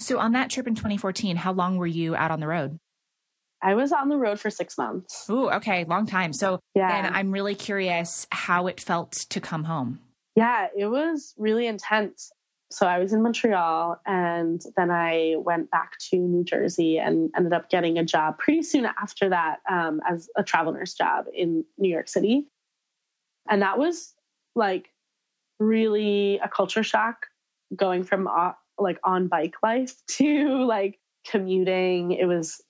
[0.00, 2.78] So, on that trip in 2014, how long were you out on the road?
[3.62, 5.26] I was on the road for six months.
[5.28, 6.32] Ooh, okay, long time.
[6.32, 7.02] So, yeah.
[7.02, 10.00] then I'm really curious how it felt to come home.
[10.36, 12.32] Yeah, it was really intense.
[12.70, 17.52] So, I was in Montreal and then I went back to New Jersey and ended
[17.52, 21.62] up getting a job pretty soon after that um, as a travel nurse job in
[21.76, 22.46] New York City.
[23.50, 24.14] And that was
[24.56, 24.88] like
[25.58, 27.26] really a culture shock
[27.76, 28.26] going from
[28.80, 32.12] like on bike life to like commuting.
[32.12, 32.62] It was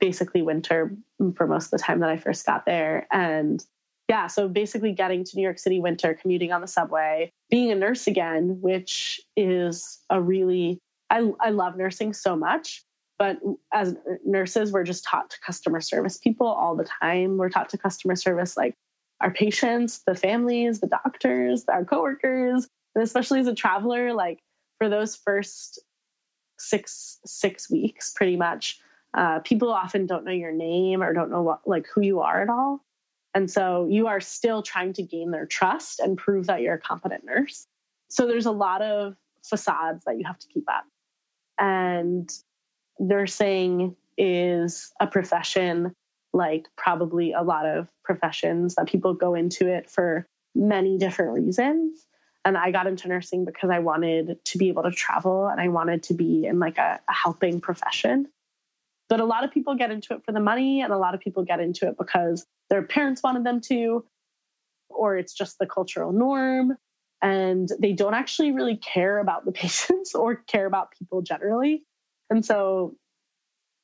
[0.00, 0.96] basically winter
[1.36, 3.06] for most of the time that I first got there.
[3.12, 3.64] And
[4.08, 7.74] yeah, so basically getting to New York City winter, commuting on the subway, being a
[7.74, 12.82] nurse again, which is a really, I, I love nursing so much.
[13.18, 13.38] But
[13.72, 13.94] as
[14.24, 17.36] nurses, we're just taught to customer service people all the time.
[17.36, 18.74] We're taught to customer service like
[19.20, 24.40] our patients, the families, the doctors, our coworkers, and especially as a traveler, like
[24.82, 25.78] for those first
[26.58, 28.80] six six weeks, pretty much,
[29.16, 32.42] uh, people often don't know your name or don't know what like who you are
[32.42, 32.84] at all,
[33.32, 36.80] and so you are still trying to gain their trust and prove that you're a
[36.80, 37.68] competent nurse.
[38.08, 39.14] So there's a lot of
[39.44, 40.84] facades that you have to keep up,
[41.60, 42.28] and
[42.98, 45.94] nursing is a profession
[46.32, 50.26] like probably a lot of professions that people go into it for
[50.56, 52.08] many different reasons
[52.44, 55.68] and I got into nursing because I wanted to be able to travel and I
[55.68, 58.28] wanted to be in like a, a helping profession.
[59.08, 61.20] But a lot of people get into it for the money, and a lot of
[61.20, 64.06] people get into it because their parents wanted them to,
[64.88, 66.78] or it's just the cultural norm.
[67.20, 71.84] And they don't actually really care about the patients or care about people generally.
[72.30, 72.96] And so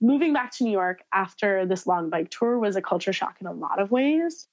[0.01, 3.47] moving back to New York after this long bike tour was a culture shock in
[3.47, 4.49] a lot of ways.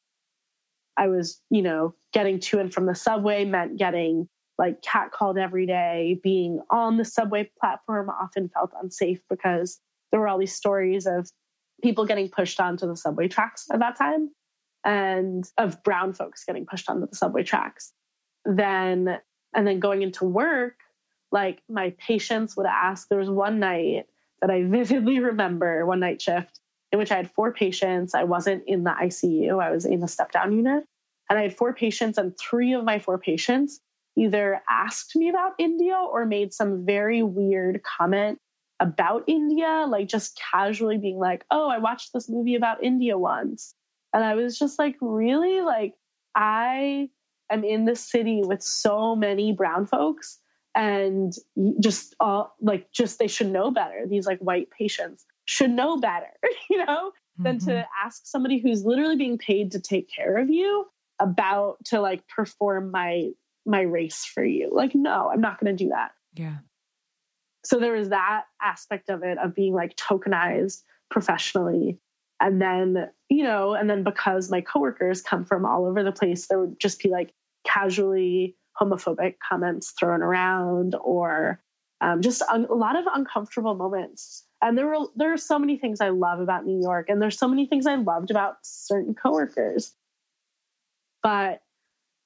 [0.98, 5.66] I was, you know, getting to and from the subway meant getting like catcalled every
[5.66, 6.20] day.
[6.24, 9.80] Being on the subway platform often felt unsafe because
[10.12, 11.30] there were all these stories of
[11.84, 14.30] people getting pushed onto the subway tracks at that time
[14.86, 17.92] and of brown folks getting pushed onto the subway tracks.
[18.46, 19.20] Then,
[19.54, 20.76] and then going into work,
[21.32, 24.06] like my patients would ask, there was one night
[24.42, 26.60] that I vividly remember, one night shift,
[26.96, 28.16] in which I had four patients.
[28.16, 30.86] I wasn't in the ICU, I was in the step down unit.
[31.30, 33.82] And I had four patients, and three of my four patients
[34.16, 38.40] either asked me about India or made some very weird comment
[38.80, 43.74] about India, like just casually being like, oh, I watched this movie about India once.
[44.14, 45.62] And I was just like, really?
[45.62, 45.96] Like,
[46.36, 47.10] I
[47.50, 50.40] am in this city with so many brown folks
[50.76, 51.34] and
[51.80, 56.32] just all like just they should know better these like white patients should know better
[56.70, 57.44] you know mm-hmm.
[57.44, 58.06] than to mm-hmm.
[58.06, 60.86] ask somebody who's literally being paid to take care of you
[61.20, 63.30] about to like perform my
[63.66, 66.58] my race for you like no i'm not going to do that yeah
[67.64, 71.98] so there was that aspect of it of being like tokenized professionally
[72.40, 76.48] and then you know and then because my coworkers come from all over the place
[76.48, 77.34] there would just be like
[77.66, 81.62] casually homophobic comments thrown around or
[82.02, 85.78] um, just a, a lot of uncomfortable moments and there were there are so many
[85.78, 89.14] things i love about new york and there's so many things i loved about certain
[89.14, 89.94] coworkers
[91.22, 91.62] but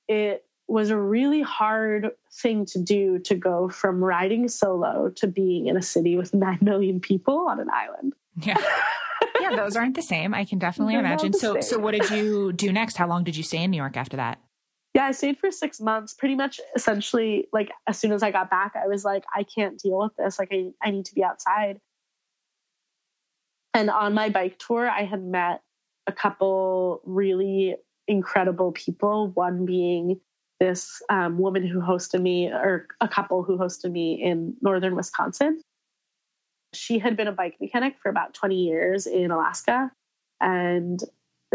[0.08, 5.68] it was a really hard thing to do to go from riding solo to being
[5.68, 8.58] in a city with 9 million people on an island yeah
[9.42, 10.34] yeah, those aren't the same.
[10.34, 11.34] I can definitely They're imagine.
[11.34, 11.62] So, same.
[11.62, 12.98] so what did you do next?
[12.98, 14.40] How long did you stay in New York after that?
[14.94, 16.14] Yeah, I stayed for six months.
[16.14, 19.78] Pretty much, essentially, like as soon as I got back, I was like, I can't
[19.78, 20.40] deal with this.
[20.40, 21.80] Like, I, I need to be outside.
[23.74, 25.62] And on my bike tour, I had met
[26.08, 27.76] a couple really
[28.08, 29.32] incredible people.
[29.34, 30.20] One being
[30.60, 35.62] this um, woman who hosted me, or a couple who hosted me in northern Wisconsin.
[36.74, 39.92] She had been a bike mechanic for about 20 years in Alaska.
[40.42, 41.00] And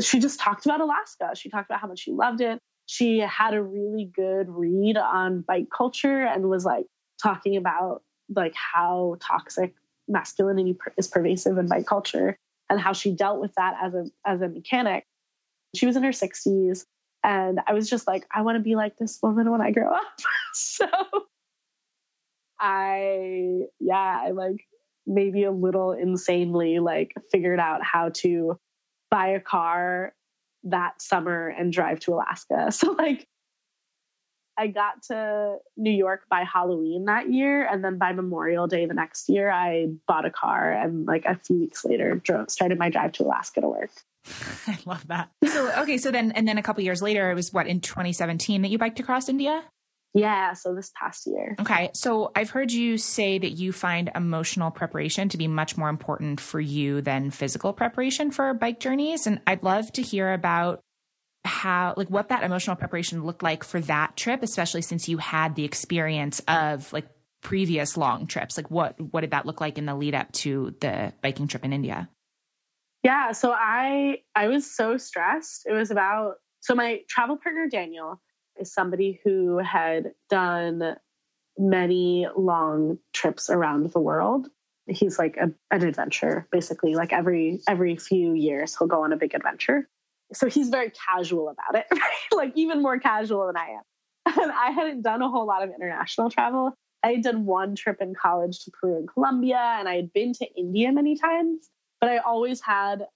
[0.00, 1.30] she just talked about Alaska.
[1.34, 2.58] She talked about how much she loved it.
[2.86, 6.86] She had a really good read on bike culture and was like
[7.22, 8.02] talking about
[8.34, 9.74] like how toxic
[10.08, 12.38] masculinity is pervasive in bike culture
[12.70, 15.04] and how she dealt with that as a as a mechanic.
[15.74, 16.84] She was in her 60s
[17.22, 19.92] and I was just like I want to be like this woman when I grow
[19.92, 20.02] up.
[20.54, 20.86] so
[22.60, 24.66] I yeah, I like
[25.06, 28.58] maybe a little insanely like figured out how to
[29.10, 30.14] buy a car
[30.64, 32.68] that summer and drive to Alaska.
[32.72, 33.26] So like
[34.56, 38.94] I got to New York by Halloween that year and then by Memorial Day the
[38.94, 42.90] next year I bought a car and like a few weeks later drove started my
[42.90, 43.90] drive to Alaska to work.
[44.66, 45.30] I love that.
[45.46, 48.62] So okay, so then and then a couple years later it was what in 2017
[48.62, 49.64] that you biked across India?
[50.16, 51.56] Yeah, so this past year.
[51.60, 51.90] Okay.
[51.92, 56.40] So I've heard you say that you find emotional preparation to be much more important
[56.40, 59.26] for you than physical preparation for bike journeys.
[59.26, 60.82] And I'd love to hear about
[61.44, 65.54] how, like, what that emotional preparation looked like for that trip, especially since you had
[65.54, 67.06] the experience of like
[67.42, 68.56] previous long trips.
[68.56, 71.64] Like, what, what did that look like in the lead up to the biking trip
[71.64, 72.08] in India?
[73.02, 73.32] Yeah.
[73.32, 75.66] So I, I was so stressed.
[75.68, 78.22] It was about, so my travel partner, Daniel,
[78.58, 80.96] is somebody who had done
[81.58, 84.48] many long trips around the world.
[84.86, 86.94] He's like a, an adventure, basically.
[86.94, 89.88] Like every every few years, he'll go on a big adventure.
[90.32, 92.00] So he's very casual about it, right?
[92.32, 93.82] like even more casual than I am.
[94.42, 96.74] And I hadn't done a whole lot of international travel.
[97.02, 100.32] I had done one trip in college to Peru and Colombia, and I had been
[100.34, 101.68] to India many times.
[102.00, 103.06] But I always had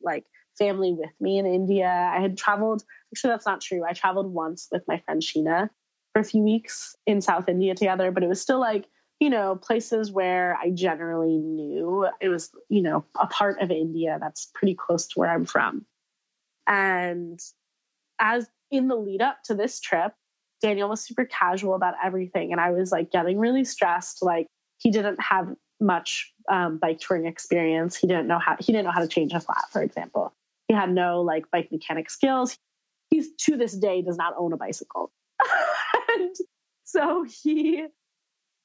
[0.00, 0.24] like
[0.56, 1.88] family with me in India.
[1.88, 3.84] I had traveled, actually, that's not true.
[3.84, 5.68] I traveled once with my friend Sheena
[6.12, 8.86] for a few weeks in South India together, but it was still like,
[9.20, 14.18] you know, places where I generally knew it was, you know, a part of India
[14.20, 15.84] that's pretty close to where I'm from.
[16.66, 17.40] And
[18.20, 20.12] as in the lead up to this trip,
[20.62, 22.52] Daniel was super casual about everything.
[22.52, 24.22] And I was like getting really stressed.
[24.22, 24.46] Like
[24.78, 27.96] he didn't have much um, bike touring experience.
[27.96, 30.32] He didn't know how he didn't know how to change a flat, for example.
[30.68, 32.56] He had no like bike mechanic skills.
[33.10, 35.12] He's to this day does not own a bicycle.
[36.16, 36.34] and
[36.84, 37.86] so he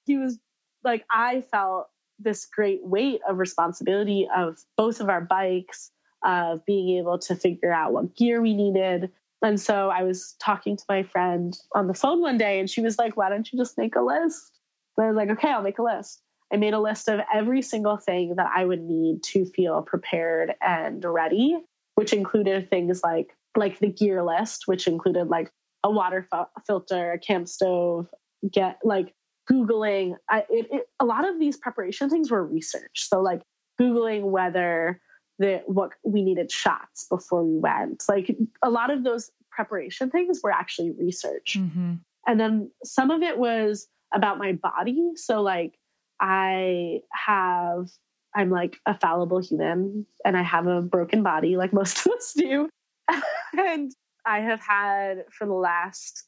[0.05, 0.39] he was
[0.83, 1.87] like I felt
[2.19, 5.91] this great weight of responsibility of both of our bikes,
[6.23, 9.11] of being able to figure out what gear we needed.
[9.41, 12.81] And so I was talking to my friend on the phone one day and she
[12.81, 14.59] was like, Why don't you just make a list?
[14.97, 16.21] And I was like, Okay, I'll make a list.
[16.51, 20.55] I made a list of every single thing that I would need to feel prepared
[20.61, 21.57] and ready
[21.99, 25.51] which included things like like the gear list, which included like
[25.83, 26.25] a water
[26.65, 28.07] filter, a camp stove,
[28.49, 29.13] get like
[29.51, 30.15] Googling.
[30.29, 33.09] I, it, it, a lot of these preparation things were research.
[33.09, 33.41] So like
[33.81, 35.01] Googling whether
[35.39, 38.03] the what we needed shots before we went.
[38.07, 41.55] Like a lot of those preparation things were actually research.
[41.57, 41.95] Mm-hmm.
[42.27, 45.11] And then some of it was about my body.
[45.15, 45.79] So like
[46.19, 47.87] I have
[48.35, 52.33] I'm like a fallible human and I have a broken body like most of us
[52.35, 52.69] do.
[53.57, 53.91] and
[54.25, 56.25] I have had for the last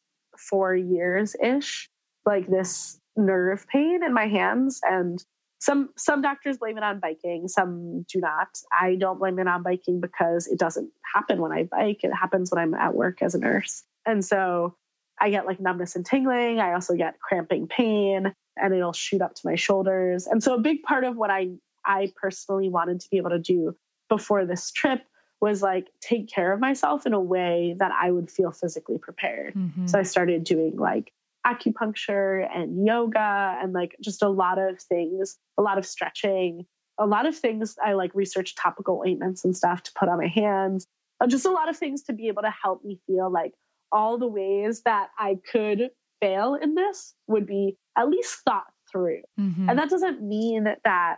[0.50, 1.88] 4 years ish
[2.26, 5.24] like this nerve pain in my hands and
[5.62, 8.60] some some doctors blame it on biking some do not.
[8.78, 12.04] I don't blame it on biking because it doesn't happen when i bike.
[12.04, 13.84] It happens when i'm at work as a nurse.
[14.06, 14.76] And so
[15.20, 16.60] i get like numbness and tingling.
[16.60, 20.26] I also get cramping pain and it'll shoot up to my shoulders.
[20.28, 21.52] And so a big part of what i
[21.86, 23.76] i personally wanted to be able to do
[24.10, 25.04] before this trip
[25.42, 29.54] was like take care of myself in a way that i would feel physically prepared.
[29.54, 29.86] Mm-hmm.
[29.86, 31.14] so i started doing like
[31.46, 36.66] acupuncture and yoga and like just a lot of things, a lot of stretching,
[36.98, 37.76] a lot of things.
[37.84, 40.88] I like research topical ointments and stuff to put on my hands,
[41.20, 43.54] uh, just a lot of things to be able to help me feel like
[43.92, 45.90] all the ways that I could
[46.22, 49.22] fail in this would be at least thought through.
[49.40, 49.70] Mm-hmm.
[49.70, 51.18] And that doesn't mean that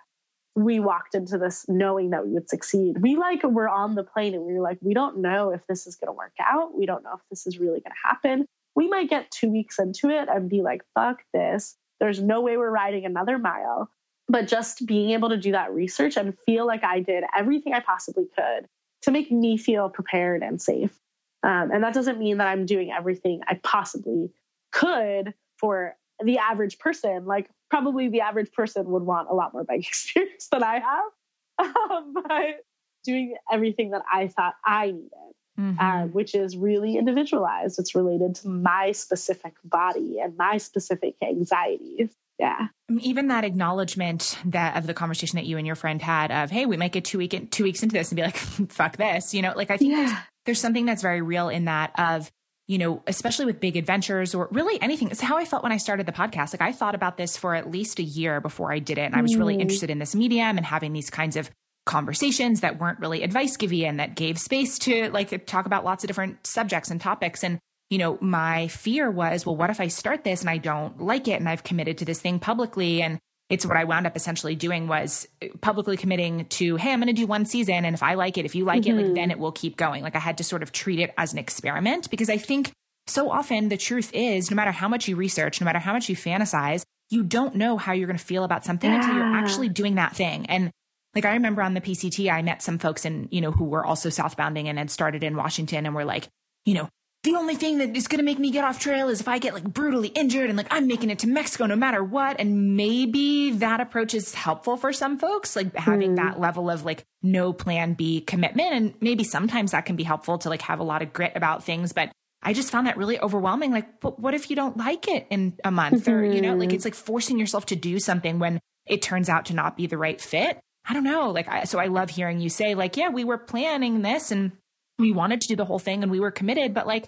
[0.55, 3.01] we walked into this knowing that we would succeed.
[3.01, 5.87] We like were on the plane and we were like, we don't know if this
[5.87, 6.77] is going to work out.
[6.77, 8.45] We don't know if this is really going to happen
[8.75, 11.75] we might get two weeks into it and be like, fuck this.
[11.99, 13.89] There's no way we're riding another mile.
[14.27, 17.81] But just being able to do that research and feel like I did everything I
[17.81, 18.67] possibly could
[19.03, 20.97] to make me feel prepared and safe.
[21.43, 24.31] Um, and that doesn't mean that I'm doing everything I possibly
[24.71, 27.25] could for the average person.
[27.25, 31.11] Like, probably the average person would want a lot more bike experience than I have.
[31.91, 32.65] Um, but
[33.03, 35.11] doing everything that I thought I needed
[35.59, 35.79] mm-hmm.
[35.79, 37.79] uh, which is really individualized.
[37.79, 42.15] It's related to my specific body and my specific anxieties.
[42.39, 42.67] Yeah.
[42.99, 46.65] Even that acknowledgement that of the conversation that you and your friend had of, hey,
[46.65, 48.35] we might get two week two weeks into this and be like,
[48.69, 49.33] fuck this.
[49.33, 49.97] You know, like I think yeah.
[50.05, 50.13] there's,
[50.45, 52.31] there's something that's very real in that of
[52.67, 55.09] you know, especially with big adventures or really anything.
[55.11, 56.53] It's how I felt when I started the podcast.
[56.53, 59.01] Like I thought about this for at least a year before I did it.
[59.01, 59.61] And I was really mm.
[59.61, 61.51] interested in this medium and having these kinds of
[61.85, 66.03] conversations that weren't really advice giving and that gave space to like talk about lots
[66.03, 67.43] of different subjects and topics.
[67.43, 67.59] And,
[67.89, 71.27] you know, my fear was, well, what if I start this and I don't like
[71.27, 73.19] it and I've committed to this thing publicly and
[73.49, 75.27] it's what I wound up essentially doing was
[75.61, 77.85] publicly committing to, hey, I'm going to do one season.
[77.85, 78.91] And if I like it, if you like mm-hmm.
[78.91, 79.15] it, like mm-hmm.
[79.15, 80.01] then it will keep going.
[80.01, 82.71] Like I had to sort of treat it as an experiment because I think
[83.05, 86.09] so often the truth is no matter how much you research, no matter how much
[86.09, 89.01] you fantasize, you don't know how you're going to feel about something yeah.
[89.01, 90.45] until you're actually doing that thing.
[90.47, 90.71] And
[91.15, 93.85] like I remember on the PCT, I met some folks in, you know, who were
[93.85, 96.27] also southbounding and had started in Washington and were like,
[96.65, 96.89] you know,
[97.23, 99.39] the only thing that is going to make me get off trail is if I
[99.39, 102.37] get like brutally injured and like I'm making it to Mexico no matter what.
[102.37, 106.15] And maybe that approach is helpful for some folks, like having mm.
[106.17, 108.73] that level of like no plan B commitment.
[108.73, 111.63] And maybe sometimes that can be helpful to like have a lot of grit about
[111.63, 111.93] things.
[111.93, 112.11] But
[112.41, 113.71] I just found that really overwhelming.
[113.71, 116.69] Like, but what if you don't like it in a month or, you know, like
[116.69, 116.75] mm-hmm.
[116.75, 119.97] it's like forcing yourself to do something when it turns out to not be the
[119.97, 120.59] right fit.
[120.85, 121.31] I don't know.
[121.31, 124.51] Like, I, so I love hearing you say, like, yeah, we were planning this and
[124.99, 127.07] we wanted to do the whole thing and we were committed, but like,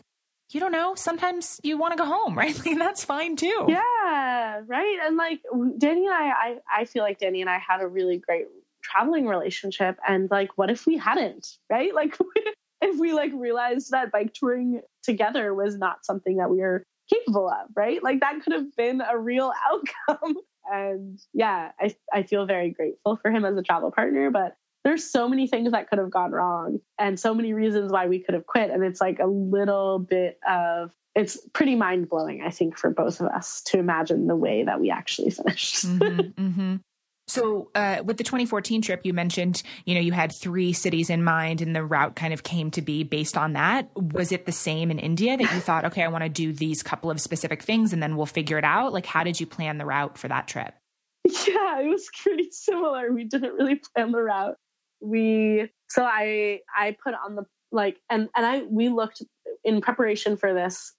[0.51, 0.95] you don't know.
[0.95, 2.55] Sometimes you want to go home, right?
[2.65, 3.65] Like, that's fine too.
[3.67, 4.99] Yeah, right.
[5.03, 5.41] And like
[5.77, 8.45] Danny and I, I, I feel like Danny and I had a really great
[8.83, 9.97] traveling relationship.
[10.07, 11.91] And like, what if we hadn't, right?
[11.95, 12.17] Like,
[12.81, 17.49] if we like realized that bike touring together was not something that we were capable
[17.49, 18.01] of, right?
[18.03, 20.35] Like, that could have been a real outcome
[20.71, 25.09] and yeah, I, I feel very grateful for him as a travel partner, but there's
[25.09, 28.35] so many things that could have gone wrong and so many reasons why we could
[28.35, 28.69] have quit.
[28.69, 33.19] And it's like a little bit of, it's pretty mind blowing, I think, for both
[33.19, 35.85] of us to imagine the way that we actually finished.
[35.85, 36.75] mm-hmm, mm-hmm.
[37.27, 41.23] So, uh, with the 2014 trip, you mentioned, you know, you had three cities in
[41.23, 43.89] mind and the route kind of came to be based on that.
[43.95, 46.83] Was it the same in India that you thought, okay, I want to do these
[46.83, 48.93] couple of specific things and then we'll figure it out?
[48.93, 50.75] Like, how did you plan the route for that trip?
[51.25, 53.11] Yeah, it was pretty similar.
[53.11, 54.57] We didn't really plan the route.
[55.01, 59.23] We, so I, I put on the, like, and, and I, we looked
[59.63, 60.93] in preparation for this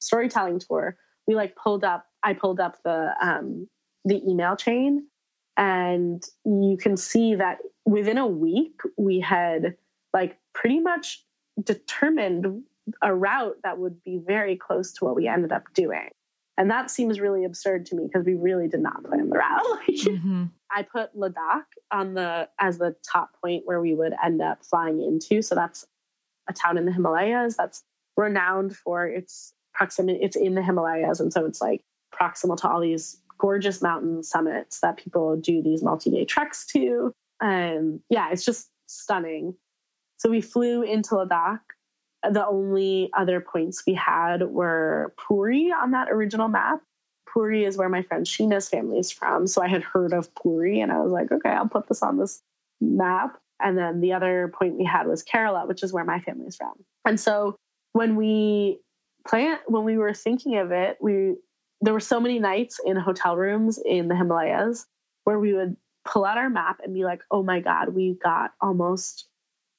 [0.00, 0.96] storytelling tour.
[1.28, 3.68] We like pulled up, I pulled up the, um,
[4.04, 5.06] the email chain
[5.58, 9.76] and you can see that within a week, we had
[10.14, 11.24] like pretty much
[11.62, 12.62] determined
[13.02, 16.08] a route that would be very close to what we ended up doing.
[16.56, 19.80] And that seems really absurd to me because we really did not plan the route.
[19.90, 20.44] mm-hmm.
[20.70, 25.02] I put Ladakh on the as the top point where we would end up flying
[25.02, 25.42] into.
[25.42, 25.84] So that's
[26.48, 27.82] a town in the Himalayas that's
[28.16, 30.20] renowned for its proximity.
[30.22, 31.82] It's in the Himalayas, and so it's like
[32.12, 37.12] proximal to all these gorgeous mountain summits that people do these multi-day treks to.
[37.40, 39.54] And yeah, it's just stunning.
[40.18, 41.60] So we flew into Ladakh.
[42.28, 46.80] The only other points we had were Puri on that original map.
[47.32, 49.46] Puri is where my friend Sheena's family is from.
[49.46, 52.18] So I had heard of Puri and I was like, okay, I'll put this on
[52.18, 52.40] this
[52.80, 53.38] map.
[53.60, 56.56] And then the other point we had was Kerala, which is where my family is
[56.56, 56.72] from.
[57.04, 57.54] And so
[57.92, 58.80] when we
[59.26, 61.36] plant, when we were thinking of it, we
[61.80, 64.86] there were so many nights in hotel rooms in the Himalayas
[65.24, 68.52] where we would pull out our map and be like, oh my God, we got
[68.60, 69.26] almost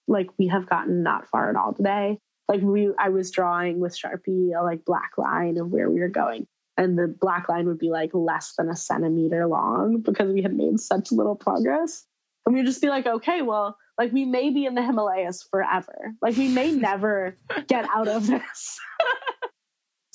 [0.08, 2.20] like we have gotten not far at all today.
[2.48, 6.10] Like we I was drawing with Sharpie a like black line of where we were
[6.10, 6.48] going.
[6.78, 10.56] And the black line would be like less than a centimeter long because we had
[10.56, 12.06] made such little progress.
[12.46, 16.14] And we'd just be like, okay, well, like we may be in the Himalayas forever.
[16.22, 17.38] Like we may never
[17.68, 18.80] get out of this.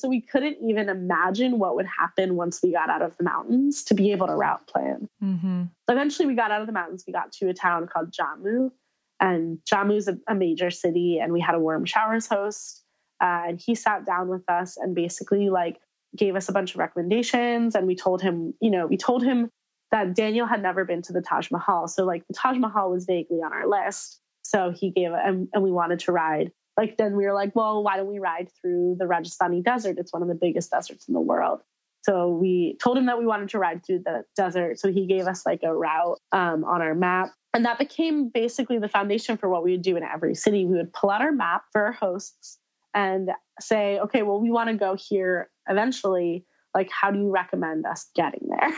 [0.04, 3.82] so we couldn't even imagine what would happen once we got out of the mountains
[3.84, 5.08] to be able to route plan.
[5.22, 5.62] Mm-hmm.
[5.88, 7.04] Eventually, we got out of the mountains.
[7.06, 8.70] We got to a town called Jammu,
[9.18, 11.20] and Jammu is a, a major city.
[11.22, 12.84] And we had a warm showers host,
[13.22, 15.80] uh, and he sat down with us and basically like
[16.14, 17.74] gave us a bunch of recommendations.
[17.74, 19.48] And we told him, you know, we told him
[19.90, 21.88] that Daniel had never been to the Taj Mahal.
[21.88, 24.20] So like the Taj Mahal was vaguely on our list.
[24.42, 26.52] So he gave and, and we wanted to ride.
[26.76, 29.98] Like then we were like, well, why don't we ride through the Rajasthani desert?
[29.98, 31.60] It's one of the biggest deserts in the world.
[32.02, 34.78] So we told him that we wanted to ride through the desert.
[34.78, 37.32] So he gave us like a route um, on our map.
[37.54, 40.66] And that became basically the foundation for what we would do in every city.
[40.66, 42.58] We would pull out our map for our hosts
[42.92, 46.44] and say, okay, well, we want to go here eventually
[46.74, 48.70] like how do you recommend us getting there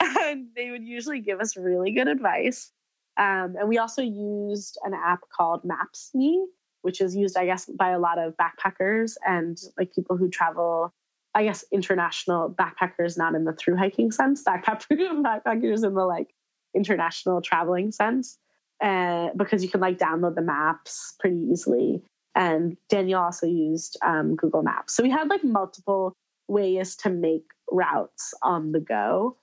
[0.20, 2.70] and they would usually give us really good advice
[3.18, 6.46] um, and we also used an app called maps.me
[6.86, 10.92] which is used i guess by a lot of backpackers and like people who travel
[11.34, 16.32] i guess international backpackers not in the through hiking sense backpackers in the like
[16.74, 18.38] international traveling sense
[18.82, 22.02] uh, because you can like download the maps pretty easily
[22.34, 26.14] and daniel also used um, google maps so we had like multiple
[26.48, 29.36] ways to make routes on the go.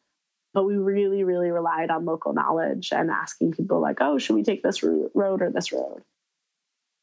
[0.54, 4.44] But we really, really relied on local knowledge and asking people, like, oh, should we
[4.44, 6.04] take this road or this road?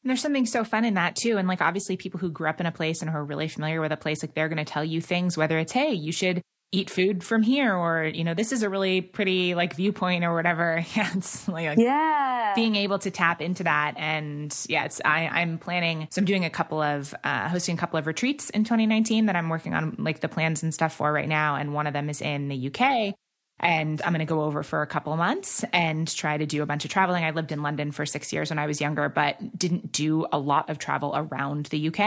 [0.03, 1.37] And there's something so fun in that too.
[1.37, 3.81] And like obviously people who grew up in a place and who are really familiar
[3.81, 6.41] with a place, like they're going to tell you things, whether it's, hey, you should
[6.73, 10.33] eat food from here or you know this is a really pretty like viewpoint or
[10.33, 10.83] whatever.
[10.95, 12.53] Yeah it's like yeah.
[12.55, 13.95] being able to tap into that.
[13.97, 17.77] And yeah it's I, i'm planning so i'm doing a couple of uh, hosting a
[17.77, 21.11] couple of retreats in 2019 that i'm working on like the plans and stuff for
[21.11, 21.55] right now.
[21.55, 23.15] And one of them is in the uk
[23.61, 26.65] and I'm going to go over for a couple months and try to do a
[26.65, 27.23] bunch of traveling.
[27.23, 30.39] I lived in London for six years when I was younger, but didn't do a
[30.39, 31.99] lot of travel around the UK.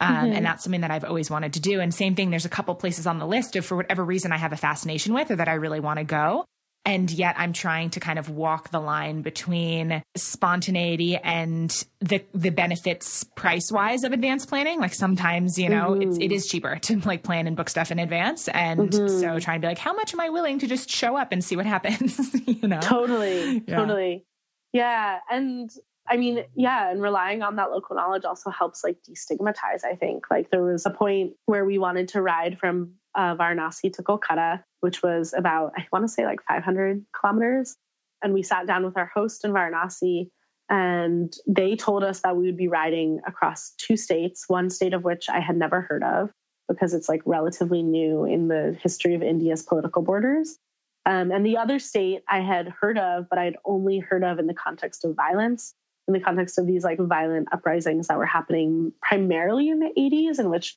[0.00, 0.32] Um, mm-hmm.
[0.32, 1.80] And that's something that I've always wanted to do.
[1.80, 4.36] And same thing, there's a couple places on the list of for whatever reason I
[4.38, 6.44] have a fascination with or that I really want to go.
[6.88, 11.70] And yet I'm trying to kind of walk the line between spontaneity and
[12.00, 14.80] the the benefits price wise of advanced planning.
[14.80, 16.08] Like sometimes, you know, mm-hmm.
[16.08, 18.48] it's, it is cheaper to like plan and book stuff in advance.
[18.48, 19.20] And mm-hmm.
[19.20, 21.44] so trying to be like, how much am I willing to just show up and
[21.44, 22.18] see what happens?
[22.46, 22.80] you know?
[22.80, 23.62] Totally.
[23.68, 23.76] Yeah.
[23.76, 24.24] Totally.
[24.72, 25.18] Yeah.
[25.30, 25.70] And
[26.08, 30.24] I mean, yeah, and relying on that local knowledge also helps like destigmatize, I think.
[30.30, 34.62] Like there was a point where we wanted to ride from uh, Varanasi to Kolkata,
[34.80, 37.76] which was about, I want to say like 500 kilometers.
[38.22, 40.30] And we sat down with our host in Varanasi
[40.70, 45.02] and they told us that we would be riding across two states, one state of
[45.02, 46.30] which I had never heard of
[46.68, 50.58] because it's like relatively new in the history of India's political borders.
[51.06, 54.46] Um, and the other state I had heard of, but I'd only heard of in
[54.46, 55.74] the context of violence
[56.06, 60.38] in the context of these like violent uprisings that were happening primarily in the 80s
[60.38, 60.76] in which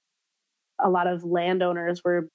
[0.83, 2.27] a lot of landowners were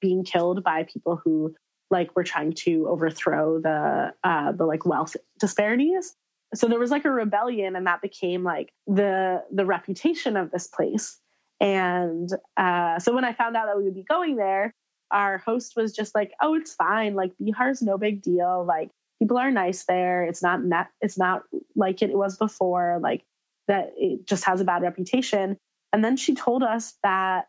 [0.00, 1.54] being killed by people who
[1.90, 6.14] like were trying to overthrow the uh the like wealth disparities.
[6.54, 10.66] So there was like a rebellion and that became like the the reputation of this
[10.66, 11.18] place.
[11.60, 14.72] And uh so when i found out that we would be going there
[15.10, 17.14] our host was just like oh it's fine.
[17.14, 18.64] Like bihar's no big deal.
[18.66, 20.24] Like people are nice there.
[20.24, 21.42] It's not net, it's not
[21.74, 23.24] like it was before, like
[23.66, 25.56] that it just has a bad reputation.
[25.92, 27.46] And then she told us that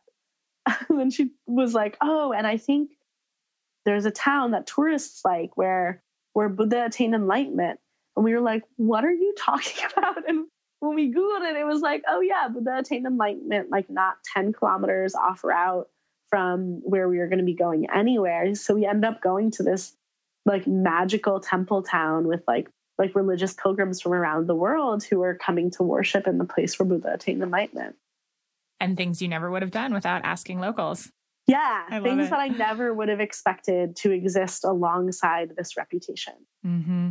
[0.90, 2.92] then she was like, "Oh, and I think
[3.86, 6.04] there's a town that tourists like where
[6.34, 7.80] where Buddha attained enlightenment."
[8.16, 10.48] And we were like, "What are you talking about?" And
[10.80, 14.54] when we googled it, it was like, "Oh yeah, Buddha attained enlightenment like not 10
[14.54, 15.88] kilometers off route
[16.30, 19.64] from where we were going to be going anywhere." So we end up going to
[19.64, 19.96] this
[20.46, 25.34] like magical temple town with like like religious pilgrims from around the world who are
[25.34, 27.96] coming to worship in the place where Buddha attained enlightenment.
[28.80, 31.12] And things you never would have done without asking locals.
[31.48, 32.30] Yeah, things it.
[32.30, 36.34] that I never would have expected to exist alongside this reputation.
[36.66, 37.10] Mm-hmm.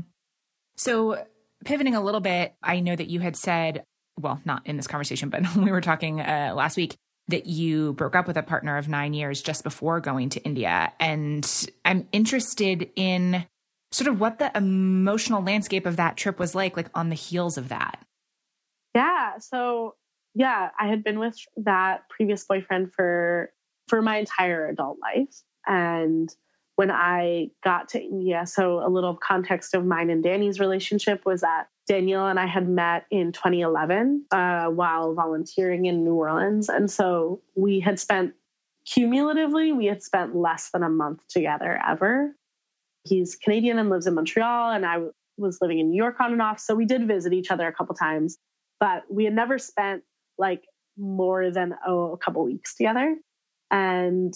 [0.77, 1.25] So,
[1.65, 3.85] pivoting a little bit, I know that you had said,
[4.17, 6.95] well, not in this conversation, but we were talking uh, last week
[7.29, 10.93] that you broke up with a partner of nine years just before going to India.
[10.99, 13.45] And I'm interested in
[13.91, 17.59] sort of what the emotional landscape of that trip was like, like on the heels
[17.59, 18.05] of that.
[18.95, 19.39] Yeah.
[19.39, 19.97] So,
[20.35, 23.53] yeah, I had been with that previous boyfriend for
[23.89, 25.43] for my entire adult life.
[25.67, 26.29] And
[26.77, 31.41] when I got to India, so a little context of mine and Danny's relationship was
[31.41, 36.69] that Daniel and I had met in 2011 uh, while volunteering in New Orleans.
[36.69, 38.35] And so we had spent
[38.85, 42.37] cumulatively, we had spent less than a month together ever.
[43.05, 44.99] He's Canadian and lives in Montreal, and I
[45.39, 46.61] was living in New York on and off.
[46.61, 48.39] So we did visit each other a couple times,
[48.79, 50.03] but we had never spent
[50.39, 50.65] like
[50.97, 53.17] more than oh, a couple weeks together.
[53.71, 54.35] And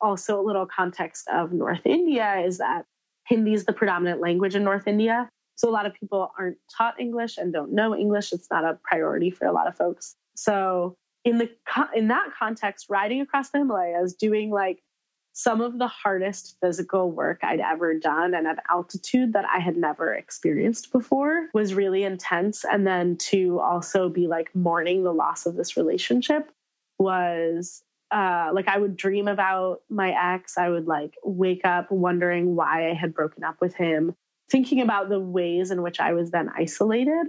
[0.00, 2.84] also, a little context of North India is that
[3.26, 5.28] Hindi is the predominant language in North India.
[5.56, 8.32] So, a lot of people aren't taught English and don't know English.
[8.32, 10.14] It's not a priority for a lot of folks.
[10.36, 11.48] So, in the
[11.94, 14.82] in that context, riding across the Himalayas, doing like
[15.34, 19.76] some of the hardest physical work I'd ever done and at altitude that I had
[19.76, 22.64] never experienced before was really intense.
[22.64, 26.52] And then to also be like mourning the loss of this relationship
[27.00, 27.82] was
[28.12, 30.56] uh, like I would dream about my ex.
[30.56, 34.14] I would like wake up wondering why I had broken up with him,
[34.48, 37.26] thinking about the ways in which I was then isolated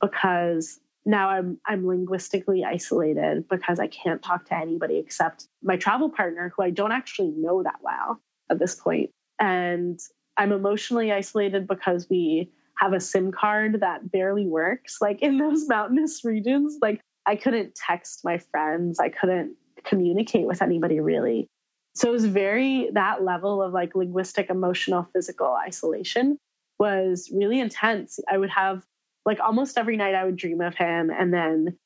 [0.00, 6.08] because now I'm I'm linguistically isolated because I can't talk to anybody except my travel
[6.08, 8.20] partner who I don't actually know that well
[8.50, 9.10] at this point.
[9.38, 9.98] And
[10.36, 14.98] I'm emotionally isolated because we have a SIM card that barely works.
[15.00, 18.98] Like in those mountainous regions, like I couldn't text my friends.
[18.98, 21.48] I couldn't communicate with anybody really.
[21.94, 26.38] So it was very, that level of like linguistic, emotional, physical isolation
[26.78, 28.18] was really intense.
[28.30, 28.82] I would have
[29.24, 31.76] like almost every night I would dream of him and then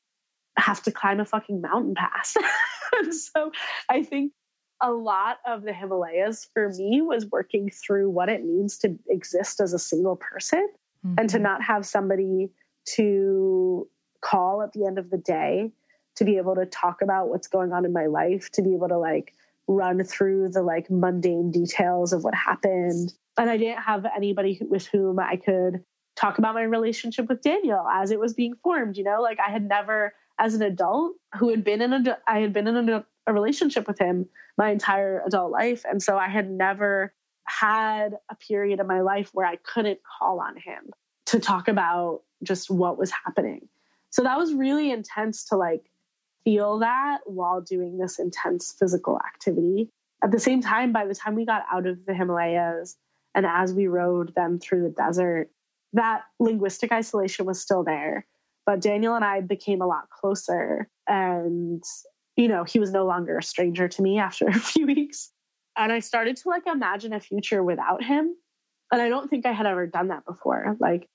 [0.56, 2.36] have to climb a fucking mountain pass.
[3.10, 3.52] so
[3.90, 4.32] I think
[4.80, 9.60] a lot of the Himalayas for me was working through what it means to exist
[9.60, 10.68] as a single person
[11.06, 11.14] mm-hmm.
[11.18, 11.44] and to mm-hmm.
[11.44, 12.50] not have somebody
[12.94, 13.88] to
[14.20, 15.70] call at the end of the day
[16.16, 18.88] to be able to talk about what's going on in my life, to be able
[18.88, 19.34] to like
[19.68, 23.12] run through the like mundane details of what happened.
[23.38, 25.84] And I didn't have anybody with whom I could
[26.16, 29.50] talk about my relationship with Daniel as it was being formed, you know, like I
[29.50, 33.04] had never as an adult who had been in a I had been in a,
[33.26, 34.26] a relationship with him
[34.58, 37.12] my entire adult life and so I had never
[37.44, 40.90] had a period of my life where I couldn't call on him
[41.26, 43.68] to talk about just what was happening.
[44.10, 45.90] So that was really intense to like
[46.44, 49.90] feel that while doing this intense physical activity.
[50.22, 52.96] At the same time, by the time we got out of the Himalayas
[53.34, 55.50] and as we rode them through the desert,
[55.92, 58.26] that linguistic isolation was still there.
[58.64, 60.88] But Daniel and I became a lot closer.
[61.08, 61.82] And,
[62.36, 65.30] you know, he was no longer a stranger to me after a few weeks.
[65.76, 68.34] And I started to like imagine a future without him.
[68.92, 70.76] And I don't think I had ever done that before.
[70.80, 71.08] Like,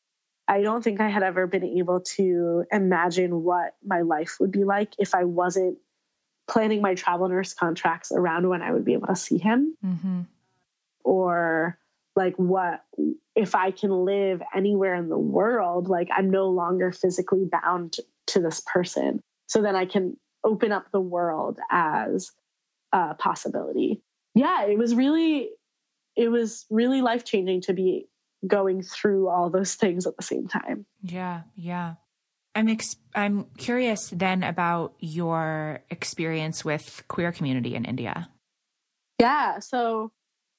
[0.48, 4.64] I don't think I had ever been able to imagine what my life would be
[4.64, 5.78] like if I wasn't
[6.50, 9.76] planning my travel nurse contracts around when I would be able to see him.
[9.86, 10.22] Mm-hmm.
[11.04, 11.78] Or
[12.16, 12.84] like what
[13.36, 17.98] if I can live anywhere in the world, like I'm no longer physically bound
[18.28, 19.22] to this person.
[19.48, 22.32] So then I can open up the world as
[22.92, 24.02] a possibility.
[24.36, 25.50] Yeah, it was really
[26.16, 28.08] it was really life changing to be
[28.46, 30.86] going through all those things at the same time.
[31.02, 31.96] Yeah, yeah.
[32.54, 38.30] I'm ex- I'm curious then about your experience with queer community in India.
[39.20, 40.12] Yeah, so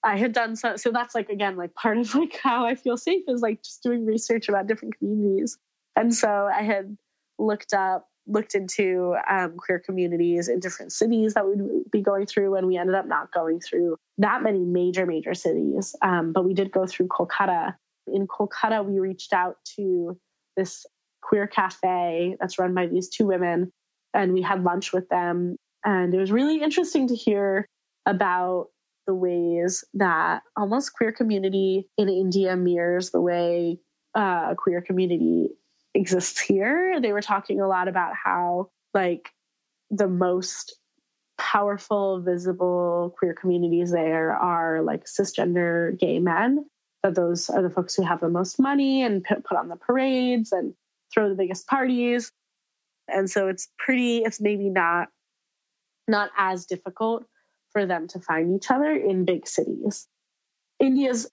[0.05, 2.97] I had done so so that's like again like part of like how I feel
[2.97, 5.59] safe is like just doing research about different communities.
[5.97, 6.97] And so I had
[7.39, 12.25] looked up looked into um, queer communities in different cities that we would be going
[12.25, 15.97] through and we ended up not going through that many major major cities.
[16.03, 17.75] Um, but we did go through kolkata.
[18.07, 20.17] In kolkata we reached out to
[20.57, 20.87] this
[21.21, 23.73] queer cafe that's run by these two women
[24.15, 25.57] and we had lunch with them.
[25.85, 27.69] And it was really interesting to hear
[28.07, 28.69] about
[29.07, 33.79] the ways that almost queer community in india mirrors the way
[34.15, 35.51] uh, queer community
[35.95, 37.01] exists here.
[37.01, 39.31] They were talking a lot about how, like,
[39.91, 40.77] the most
[41.39, 46.67] powerful, visible queer communities there are like cisgender gay men.
[47.03, 50.53] That those are the folks who have the most money and put on the parades
[50.53, 50.73] and
[51.13, 52.31] throw the biggest parties.
[53.09, 55.09] And so it's pretty, it's maybe not
[56.09, 57.25] not as difficult
[57.73, 60.07] for them to find each other in big cities.
[60.81, 61.31] India's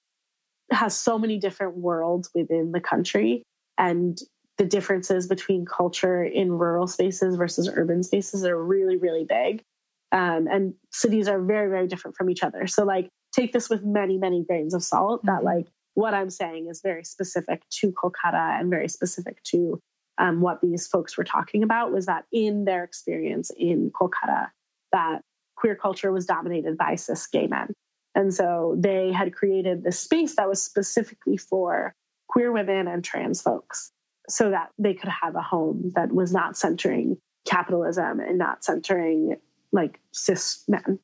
[0.72, 3.44] has so many different worlds within the country
[3.78, 4.20] and
[4.58, 9.64] the differences between culture in rural spaces versus urban spaces are really really big
[10.12, 13.84] um, and cities are very very different from each other so like take this with
[13.84, 15.46] many many grains of salt that mm-hmm.
[15.46, 19.80] like what i'm saying is very specific to kolkata and very specific to
[20.18, 24.50] um, what these folks were talking about was that in their experience in kolkata
[24.92, 25.22] that
[25.60, 27.74] queer culture was dominated by cis gay men
[28.16, 31.94] and so they had created this space that was specifically for
[32.28, 33.92] queer women and trans folks
[34.28, 37.18] so that they could have a home that was not centering
[37.48, 39.38] capitalism and not centering
[39.72, 41.00] like cis men.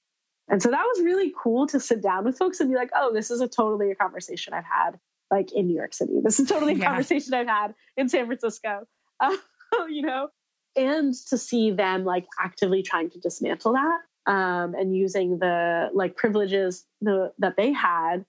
[0.48, 3.14] And so that was really cool to sit down with folks and be like, oh,
[3.14, 5.00] this is a totally a conversation I've had
[5.32, 6.20] like in New York City.
[6.24, 6.86] This is totally a yeah.
[6.86, 8.86] conversation I've had in San Francisco,
[9.20, 9.36] uh,
[9.90, 10.30] you know,
[10.76, 16.16] and to see them like actively trying to dismantle that um, and using the like
[16.16, 18.26] privileges the, that they had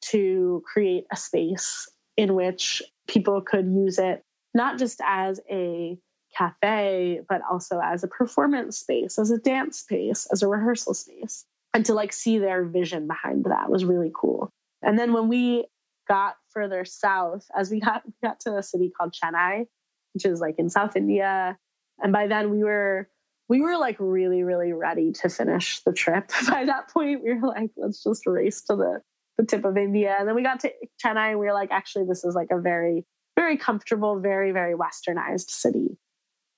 [0.00, 4.24] to create a space in which people could use it
[4.54, 5.98] not just as a
[6.36, 11.44] cafe, but also as a performance space, as a dance space, as a rehearsal space.
[11.74, 14.50] And to like see their vision behind that was really cool.
[14.82, 15.66] And then when we
[16.08, 19.66] got further south, as we got we got to a city called Chennai,
[20.14, 21.58] which is like in South India,
[22.02, 23.08] and by then we were
[23.48, 26.30] we were like really really ready to finish the trip.
[26.48, 29.00] By that point, we were like, let's just race to the
[29.36, 30.16] the tip of India.
[30.18, 30.72] And then we got to
[31.04, 33.04] Chennai, and we were like, actually, this is like a very
[33.38, 35.96] very comfortable, very, very westernized city.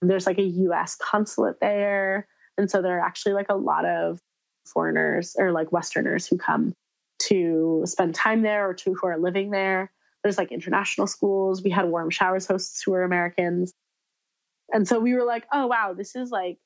[0.00, 2.26] There's like a US consulate there.
[2.56, 4.18] And so there are actually like a lot of
[4.64, 6.72] foreigners or like Westerners who come
[7.24, 9.92] to spend time there or to who are living there.
[10.22, 11.62] There's like international schools.
[11.62, 13.74] We had warm showers hosts who were Americans.
[14.72, 16.56] And so we were like, oh, wow, this is like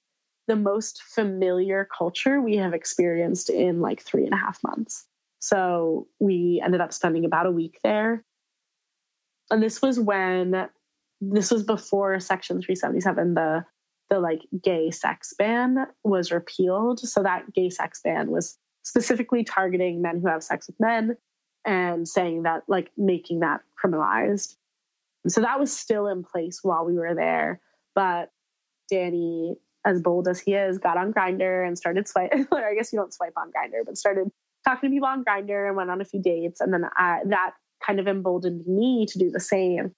[0.46, 5.06] the most familiar culture we have experienced in like three and a half months.
[5.38, 8.24] So we ended up spending about a week there.
[9.50, 10.68] And this was when
[11.20, 13.64] this was before section 377 the
[14.10, 17.00] the like gay sex ban was repealed.
[17.00, 21.16] So that gay sex ban was specifically targeting men who have sex with men
[21.64, 24.56] and saying that like making that criminalized.
[25.26, 27.60] So that was still in place while we were there.
[27.94, 28.30] But
[28.90, 32.92] danny as bold as he is got on Grindr and started swipe or i guess
[32.92, 34.28] you don't swipe on Grindr but started
[34.66, 37.52] talking to people on Grindr and went on a few dates and then I, that
[37.84, 39.92] kind of emboldened me to do the same.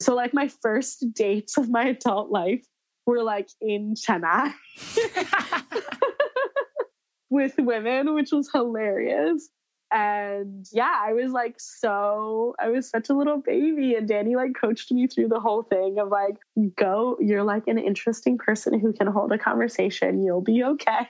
[0.00, 2.64] So, like, my first dates of my adult life
[3.06, 4.52] were like in Chennai
[7.30, 9.48] with women, which was hilarious.
[9.90, 13.94] And yeah, I was like, so I was such a little baby.
[13.94, 16.36] And Danny like coached me through the whole thing of like,
[16.76, 20.22] go, you're like an interesting person who can hold a conversation.
[20.22, 21.08] You'll be okay.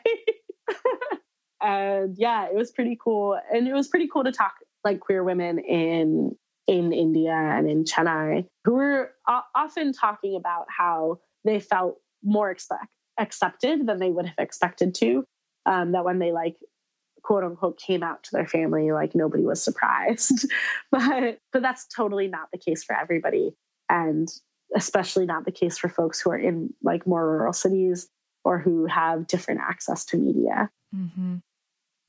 [1.63, 3.39] and yeah, it was pretty cool.
[3.53, 6.37] And it was pretty cool to talk like queer women in
[6.69, 9.11] in India and in Chennai who were
[9.55, 12.87] often talking about how they felt more expect,
[13.19, 15.25] accepted than they would have expected to.
[15.67, 16.57] Um, that when they like
[17.29, 20.51] quote unquote came out to their family, like nobody was surprised.
[20.91, 23.55] but but that's totally not the case for everybody,
[23.91, 24.27] and
[24.75, 28.09] especially not the case for folks who are in like more rural cities
[28.45, 30.71] or who have different access to media.
[30.97, 31.37] Mm-hmm.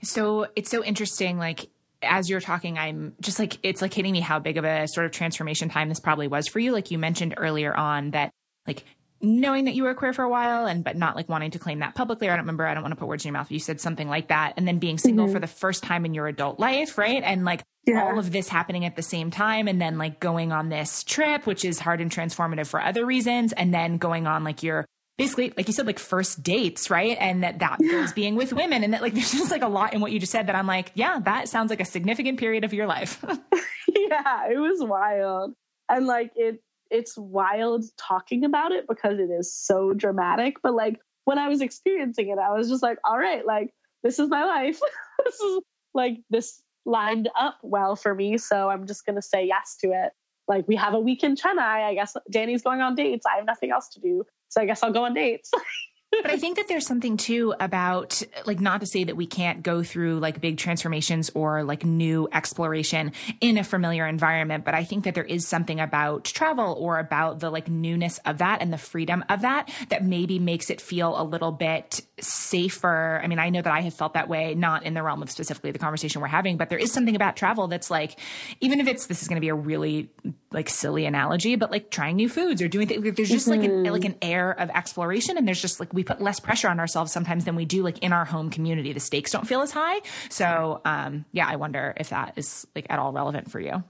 [0.04, 1.68] So it's so interesting, like
[2.02, 5.06] as you're talking, I'm just like, it's like hitting me how big of a sort
[5.06, 6.72] of transformation time this probably was for you.
[6.72, 8.32] Like you mentioned earlier on that,
[8.66, 8.86] like,
[9.22, 11.80] knowing that you were queer for a while and but not like wanting to claim
[11.80, 13.52] that publicly or i don't remember i don't want to put words in your mouth
[13.52, 15.34] you said something like that and then being single mm-hmm.
[15.34, 18.04] for the first time in your adult life right and like yeah.
[18.04, 21.46] all of this happening at the same time and then like going on this trip
[21.46, 24.86] which is hard and transformative for other reasons and then going on like your
[25.20, 27.18] basically, like you said, like first dates, right?
[27.20, 28.02] And that that yeah.
[28.02, 30.20] was being with women, and that like there's just like a lot in what you
[30.20, 33.24] just said that I'm like, yeah, that sounds like a significant period of your life.
[33.88, 35.54] yeah, it was wild,
[35.90, 40.58] and like it, it's wild talking about it because it is so dramatic.
[40.62, 44.20] But like when I was experiencing it, I was just like, all right, like this
[44.20, 44.80] is my life.
[45.26, 45.62] this is
[45.94, 50.14] like this lined up well for me, so I'm just gonna say yes to it
[50.50, 51.86] like we have a week in Chennai.
[51.86, 53.26] I guess Danny's going on dates.
[53.26, 54.26] I have nothing else to do.
[54.50, 55.52] So I guess I'll go on dates.
[56.12, 59.64] but I think that there's something too about like not to say that we can't
[59.64, 64.84] go through like big transformations or like new exploration in a familiar environment, but I
[64.84, 68.74] think that there is something about travel or about the like newness of that and
[68.74, 73.22] the freedom of that that maybe makes it feel a little bit safer.
[73.24, 75.30] I mean, I know that I have felt that way, not in the realm of
[75.30, 78.20] specifically the conversation we're having, but there is something about travel that's like,
[78.60, 80.10] even if it's this is going to be a really
[80.52, 83.04] like silly analogy, but like trying new foods or doing things.
[83.16, 83.62] There's just mm-hmm.
[83.62, 86.70] like an, like an air of exploration, and there's just like we put less pressure
[86.70, 88.94] on ourselves sometimes than we do like in our home community.
[88.94, 90.00] The stakes don't feel as high.
[90.30, 93.84] So um, yeah, I wonder if that is like at all relevant for you.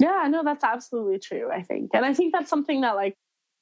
[0.00, 1.50] Yeah, no, that's absolutely true.
[1.52, 3.16] I think, and I think that's something that like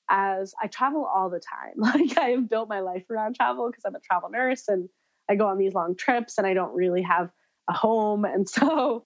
[0.09, 1.74] as I travel all the time.
[1.77, 4.89] Like I have built my life around travel because I'm a travel nurse and
[5.28, 7.31] I go on these long trips and I don't really have
[7.68, 8.24] a home.
[8.24, 9.05] And so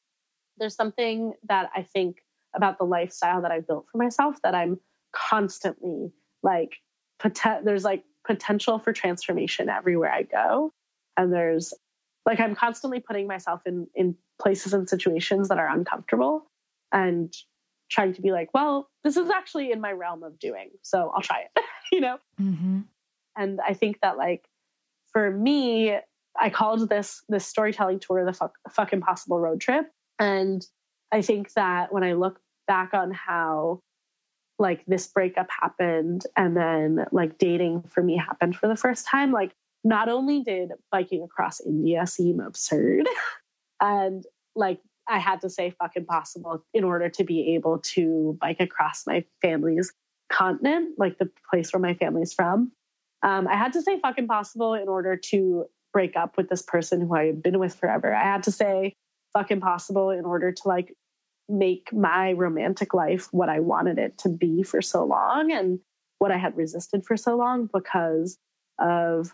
[0.59, 2.17] there's something that I think
[2.55, 4.79] about the lifestyle that I've built for myself that I'm
[5.13, 6.13] constantly
[6.43, 6.77] like
[7.19, 10.73] pot- there's like potential for transformation everywhere I go.
[11.17, 11.75] And there's
[12.27, 16.47] like I'm constantly putting myself in in places and situations that are uncomfortable
[16.93, 17.33] and
[17.91, 21.23] trying to be like, well, this is actually in my realm of doing, so I'll
[21.23, 22.19] try it, you know?
[22.41, 22.81] Mm-hmm.
[23.37, 24.45] And I think that like
[25.13, 25.97] for me,
[26.41, 29.87] I called this this storytelling tour the fuck, fuck impossible road trip.
[30.19, 30.65] And
[31.13, 33.81] I think that when I look back on how
[34.59, 39.33] like this breakup happened and then like dating for me happened for the first time,
[39.33, 43.09] like not only did biking across India seem absurd
[43.81, 44.25] and
[44.55, 49.07] like I had to say fuck impossible in order to be able to bike across
[49.07, 49.93] my family's
[50.31, 52.71] continent, like the place where my family's from.
[53.23, 57.01] Um, I had to say fuck impossible in order to break up with this person
[57.01, 58.15] who I had been with forever.
[58.15, 58.95] I had to say
[59.33, 60.95] fuck impossible in order to like
[61.49, 65.81] make my romantic life what I wanted it to be for so long and
[66.19, 68.39] what I had resisted for so long because
[68.79, 69.33] of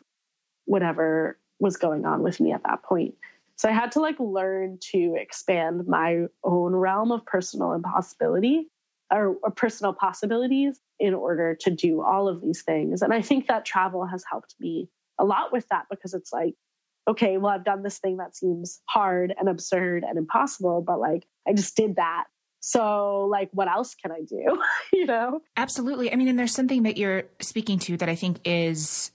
[0.64, 3.14] whatever was going on with me at that point.
[3.56, 8.68] So I had to like learn to expand my own realm of personal impossibility
[9.10, 13.02] or, or, personal possibilities in order to do all of these things.
[13.02, 16.55] And I think that travel has helped me a lot with that because it's like,
[17.09, 21.27] okay, well, I've done this thing that seems hard and absurd and impossible, but like
[21.47, 22.24] I just did that.
[22.61, 24.61] So, like, what else can I do?
[24.93, 25.41] you know?
[25.57, 26.12] Absolutely.
[26.12, 29.12] I mean, and there's something that you're speaking to that I think is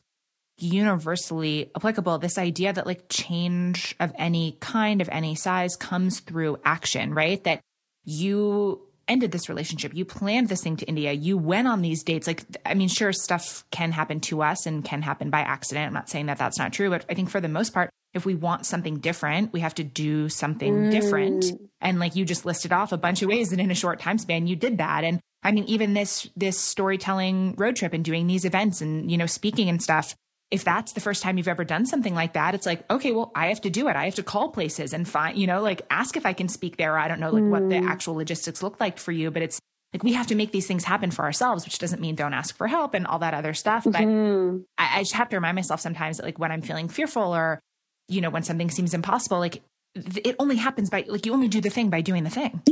[0.57, 6.55] universally applicable this idea that like change of any kind of any size comes through
[6.63, 7.61] action right that
[8.03, 8.80] you
[9.11, 9.93] ended this relationship.
[9.93, 11.11] You planned this thing to india.
[11.11, 12.27] You went on these dates.
[12.27, 15.88] Like i mean sure stuff can happen to us and can happen by accident.
[15.88, 18.25] I'm not saying that that's not true but i think for the most part if
[18.25, 20.91] we want something different we have to do something mm.
[20.91, 21.45] different.
[21.79, 24.17] And like you just listed off a bunch of ways and in a short time
[24.17, 25.03] span you did that.
[25.03, 29.17] And i mean even this this storytelling road trip and doing these events and you
[29.17, 30.15] know speaking and stuff
[30.52, 33.32] if that's the first time you've ever done something like that, it's like, okay, well,
[33.34, 33.95] I have to do it.
[33.95, 36.76] I have to call places and find, you know, like ask if I can speak
[36.76, 36.98] there.
[36.98, 37.49] I don't know like mm.
[37.49, 37.88] what the hmm.
[37.88, 39.61] actual logistics look like for you, but it's
[39.94, 42.56] like we have to make these things happen for ourselves, which doesn't mean don't ask
[42.56, 43.86] for help and all that other stuff.
[43.86, 44.60] But mm-hmm.
[44.78, 47.61] I, I just have to remind myself sometimes that like when I'm feeling fearful or,
[48.10, 49.61] you know, when something seems impossible, like
[49.95, 52.61] it only happens by like you only do the thing by doing the thing.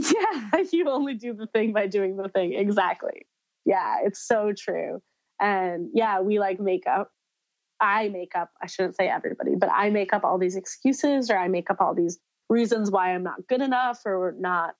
[0.51, 2.53] Yeah, you only do the thing by doing the thing.
[2.53, 3.25] Exactly.
[3.65, 5.01] Yeah, it's so true.
[5.39, 7.11] And yeah, we like make up
[7.81, 11.37] I make up, I shouldn't say everybody, but I make up all these excuses or
[11.37, 12.19] I make up all these
[12.49, 14.75] reasons why I'm not good enough or not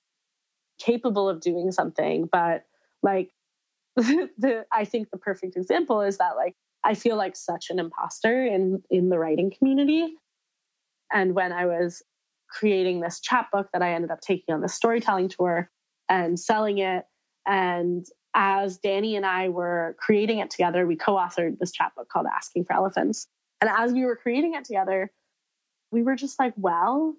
[0.78, 2.28] capable of doing something.
[2.30, 2.64] But
[3.02, 3.30] like,
[3.96, 8.44] the, I think the perfect example is that like, I feel like such an imposter
[8.44, 10.14] in, in the writing community.
[11.12, 12.02] And when I was
[12.48, 15.70] creating this chapbook that I ended up taking on the storytelling tour
[16.08, 17.04] and selling it
[17.46, 22.26] and as Danny and I were creating it together, we co authored this chapbook called
[22.26, 23.26] Asking for Elephants.
[23.60, 25.10] And as we were creating it together,
[25.90, 27.16] we were just like, well,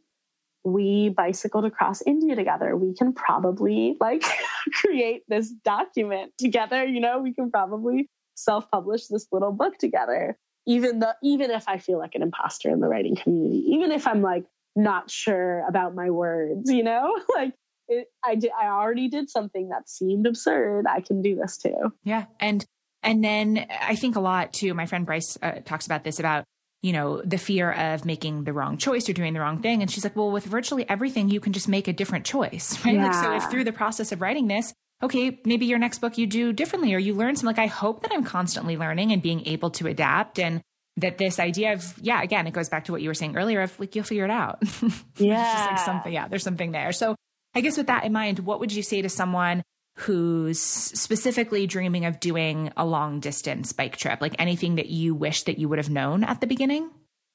[0.64, 2.76] we bicycled across India together.
[2.76, 4.24] We can probably like
[4.74, 6.86] create this document together.
[6.86, 10.38] You know, we can probably self publish this little book together.
[10.68, 14.08] Even though, even if I feel like an imposter in the writing community, even if
[14.08, 17.54] I'm like not sure about my words, you know, like
[17.88, 20.86] it, I did, I already did something that seemed absurd.
[20.88, 21.94] I can do this too.
[22.04, 22.26] Yeah.
[22.40, 22.66] And,
[23.04, 26.46] and then I think a lot too, my friend Bryce uh, talks about this about,
[26.82, 29.82] you know, the fear of making the wrong choice or doing the wrong thing.
[29.82, 32.96] And she's like, well, with virtually everything, you can just make a different choice, right?
[32.96, 33.06] Yeah.
[33.06, 36.28] Like, so if through the process of writing this, okay, maybe your next book you
[36.28, 39.46] do differently or you learn some, like, I hope that I'm constantly learning and being
[39.48, 40.62] able to adapt and,
[40.98, 43.62] that this idea of yeah again it goes back to what you were saying earlier
[43.62, 44.62] of like you'll figure it out
[45.18, 47.16] yeah like something yeah there's something there so
[47.54, 49.64] I guess with that in mind, what would you say to someone
[49.98, 54.22] who's specifically dreaming of doing a long distance bike trip?
[54.22, 56.90] Like anything that you wish that you would have known at the beginning?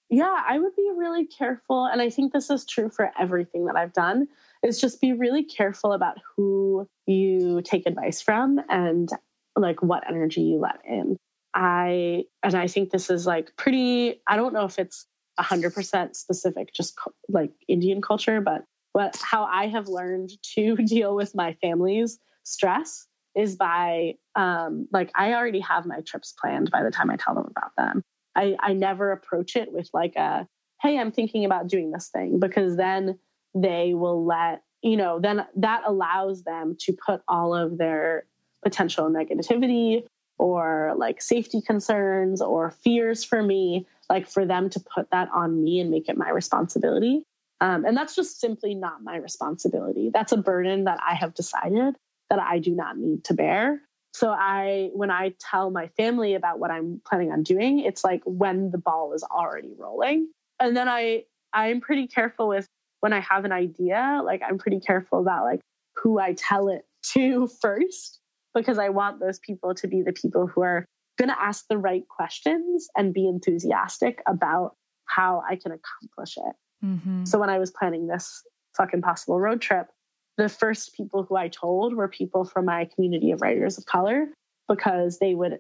[0.09, 1.85] Yeah, I would be really careful.
[1.85, 4.29] And I think this is true for everything that I've done
[4.63, 9.09] is just be really careful about who you take advice from and
[9.57, 11.17] like what energy you let in.
[11.55, 15.07] I, and I think this is like pretty, I don't know if it's
[15.41, 16.99] 100% specific, just
[17.29, 18.65] like Indian culture, but
[18.97, 25.11] but how I have learned to deal with my family's stress is by um, like
[25.15, 28.03] I already have my trips planned by the time I tell them about them.
[28.35, 30.49] I, I never approach it with like a
[30.81, 33.19] hey, I'm thinking about doing this thing because then
[33.55, 38.25] they will let you know then that allows them to put all of their
[38.63, 40.05] potential negativity
[40.39, 45.63] or like safety concerns or fears for me like for them to put that on
[45.63, 47.25] me and make it my responsibility
[47.61, 50.11] um, and that's just simply not my responsibility.
[50.13, 51.97] That's a burden that i have decided
[52.31, 53.81] that i do not need to bear.
[54.13, 58.23] So i when i tell my family about what i'm planning on doing it's like
[58.25, 60.29] when the ball is already rolling.
[60.61, 62.67] And then i i'm pretty careful with
[63.01, 65.61] when i have an idea like i'm pretty careful about like
[65.97, 68.21] who i tell it to first
[68.55, 70.85] because i want those people to be the people who are
[71.19, 74.75] going to ask the right questions and be enthusiastic about
[75.05, 77.25] how i can accomplish it mm-hmm.
[77.25, 78.43] so when i was planning this
[78.77, 79.89] fuck impossible road trip
[80.37, 84.27] the first people who i told were people from my community of writers of color
[84.69, 85.59] because they would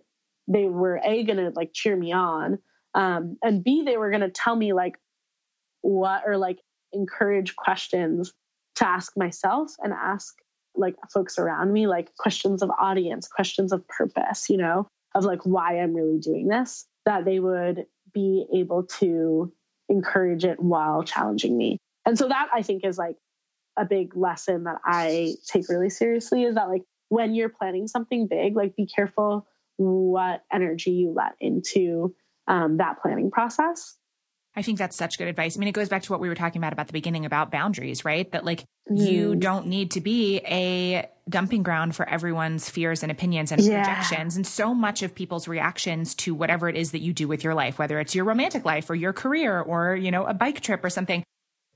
[0.48, 2.58] they were a to like cheer me on
[2.94, 4.96] um, and b they were to tell me like
[5.82, 6.58] what or like
[6.92, 8.32] encourage questions
[8.76, 10.36] to ask myself and ask
[10.74, 15.40] like folks around me like questions of audience questions of purpose you know of like
[15.44, 19.52] why i'm really doing this that they would be able to
[19.88, 21.78] encourage it while challenging me.
[22.06, 23.16] And so that i think is like
[23.76, 28.26] a big lesson that i take really seriously is that like when you're planning something
[28.26, 29.46] big like be careful
[29.76, 32.14] what energy you let into
[32.48, 33.96] um, that planning process
[34.56, 35.56] I think that's such good advice.
[35.56, 37.50] I mean, it goes back to what we were talking about about the beginning about
[37.50, 38.30] boundaries, right?
[38.32, 39.06] That like mm.
[39.06, 43.84] you don't need to be a dumping ground for everyone's fears and opinions and yeah.
[43.84, 44.36] projections.
[44.36, 47.54] And so much of people's reactions to whatever it is that you do with your
[47.54, 50.82] life, whether it's your romantic life or your career or, you know, a bike trip
[50.82, 51.22] or something,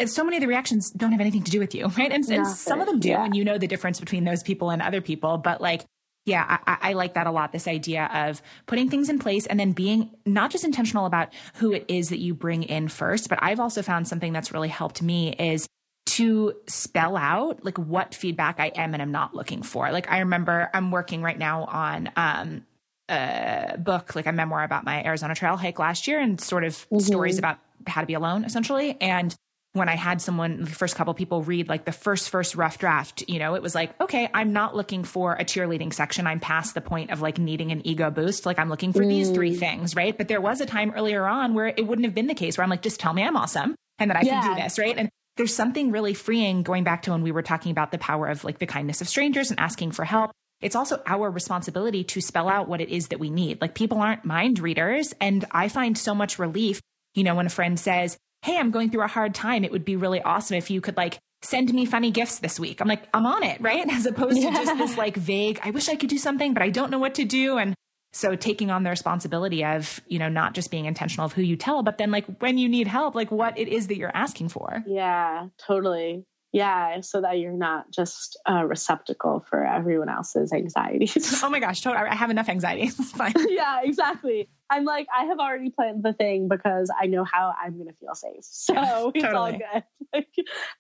[0.07, 2.13] so many of the reactions don't have anything to do with you, right?
[2.13, 3.25] And, and some of them do, yeah.
[3.25, 5.37] and you know the difference between those people and other people.
[5.37, 5.85] But like
[6.31, 7.51] yeah, I, I, like that a lot.
[7.51, 11.73] This idea of putting things in place and then being not just intentional about who
[11.73, 15.03] it is that you bring in first, but I've also found something that's really helped
[15.03, 15.67] me is
[16.07, 19.91] to spell out like what feedback I am and I'm not looking for.
[19.91, 22.65] Like I remember I'm working right now on um,
[23.09, 26.75] a book, like a memoir about my Arizona trail hike last year and sort of
[26.75, 27.01] mm-hmm.
[27.01, 27.59] stories about
[27.89, 28.97] how to be alone essentially.
[29.01, 29.35] And
[29.73, 33.23] when I had someone, the first couple people read like the first, first rough draft,
[33.29, 36.27] you know, it was like, okay, I'm not looking for a cheerleading section.
[36.27, 38.47] I'm past the point of like needing an ego boost.
[38.47, 39.09] Like I'm looking for mm.
[39.09, 39.59] these three mm.
[39.59, 40.17] things, right?
[40.17, 42.65] But there was a time earlier on where it wouldn't have been the case where
[42.65, 44.41] I'm like, just tell me I'm awesome and that I yeah.
[44.41, 44.97] can do this, right?
[44.99, 48.27] And there's something really freeing going back to when we were talking about the power
[48.27, 50.33] of like the kindness of strangers and asking for help.
[50.61, 53.61] It's also our responsibility to spell out what it is that we need.
[53.61, 55.15] Like people aren't mind readers.
[55.21, 56.81] And I find so much relief,
[57.15, 59.65] you know, when a friend says, hey, I'm going through a hard time.
[59.65, 62.81] It would be really awesome if you could like send me funny gifts this week.
[62.81, 63.89] I'm like, I'm on it, right?
[63.91, 64.51] As opposed yeah.
[64.51, 66.99] to just this like vague, I wish I could do something, but I don't know
[66.99, 67.59] what to do.
[67.59, 67.75] And
[68.13, 71.57] so taking on the responsibility of, you know, not just being intentional of who you
[71.57, 74.49] tell, but then like when you need help, like what it is that you're asking
[74.49, 74.83] for.
[74.87, 76.25] Yeah, totally.
[76.53, 81.41] Yeah, so that you're not just a receptacle for everyone else's anxieties.
[81.45, 82.09] oh my gosh, totally.
[82.09, 82.91] I have enough anxiety.
[83.01, 83.35] It's fine.
[83.49, 84.49] yeah, exactly.
[84.69, 87.95] I'm like, I have already planned the thing because I know how I'm going to
[87.95, 88.43] feel safe.
[88.43, 89.53] So yeah, it's totally.
[89.53, 89.85] all good.
[90.13, 90.29] Like,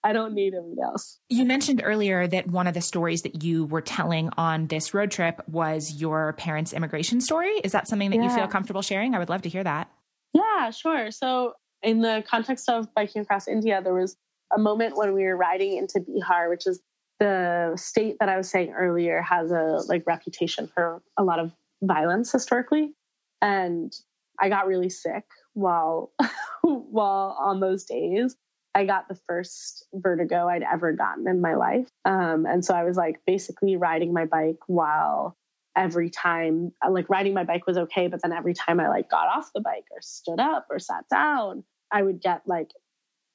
[0.02, 1.18] I don't need anyone else.
[1.28, 5.10] You mentioned earlier that one of the stories that you were telling on this road
[5.10, 7.52] trip was your parents' immigration story.
[7.62, 8.24] Is that something that yeah.
[8.24, 9.14] you feel comfortable sharing?
[9.14, 9.88] I would love to hear that.
[10.32, 11.10] Yeah, sure.
[11.10, 14.16] So, in the context of biking across India, there was
[14.54, 16.80] a moment when we were riding into Bihar, which is
[17.18, 21.52] the state that I was saying earlier has a like reputation for a lot of
[21.82, 22.94] violence historically.
[23.42, 23.94] And
[24.38, 26.12] I got really sick while
[26.62, 28.36] while on those days.
[28.74, 31.88] I got the first vertigo I'd ever gotten in my life.
[32.04, 35.36] Um, and so I was like basically riding my bike while
[35.76, 39.26] every time like riding my bike was okay, but then every time I like got
[39.26, 42.70] off the bike or stood up or sat down, I would get like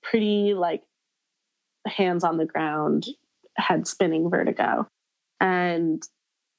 [0.02, 0.84] pretty like
[1.86, 3.06] hands on the ground,
[3.56, 4.88] head spinning vertigo.
[5.40, 6.02] And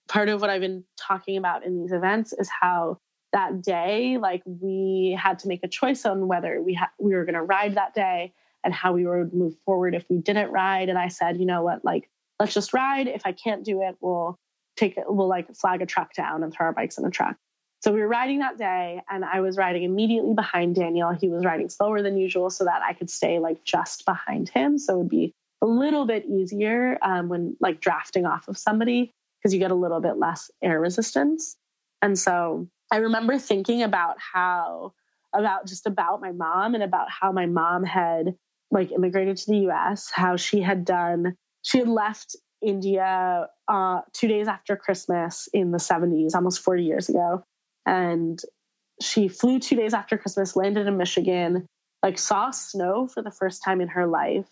[0.08, 2.98] part of what I've been talking about in these events is how
[3.32, 7.24] that day, like we had to make a choice on whether we ha- we were
[7.24, 8.32] going to ride that day
[8.64, 10.88] and how we would move forward if we didn't ride.
[10.88, 12.08] And I said, you know what, like
[12.40, 13.08] let's just ride.
[13.08, 14.38] If I can't do it, we'll
[14.76, 15.04] take it.
[15.06, 17.36] We'll like flag a truck down and throw our bikes in a truck.
[17.80, 21.12] So we were riding that day, and I was riding immediately behind Daniel.
[21.12, 24.78] He was riding slower than usual so that I could stay like just behind him.
[24.78, 29.12] So it would be a little bit easier um, when like drafting off of somebody
[29.38, 31.56] because you get a little bit less air resistance.
[32.02, 34.92] And so I remember thinking about how,
[35.32, 38.34] about just about my mom and about how my mom had
[38.70, 44.28] like immigrated to the US, how she had done, she had left India uh, two
[44.28, 47.44] days after Christmas in the 70s, almost 40 years ago.
[47.86, 48.40] And
[49.00, 51.66] she flew two days after Christmas, landed in Michigan,
[52.02, 54.46] like saw snow for the first time in her life.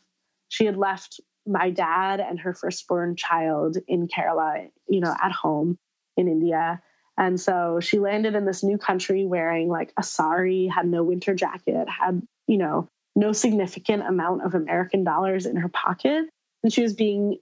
[0.49, 5.79] She had left my dad and her firstborn child in Kerala, you know, at home
[6.17, 6.81] in India.
[7.19, 11.35] And so she landed in this new country wearing like a sari, had no winter
[11.35, 16.25] jacket, had, you know, no significant amount of American dollars in her pocket.
[16.63, 17.39] And she was being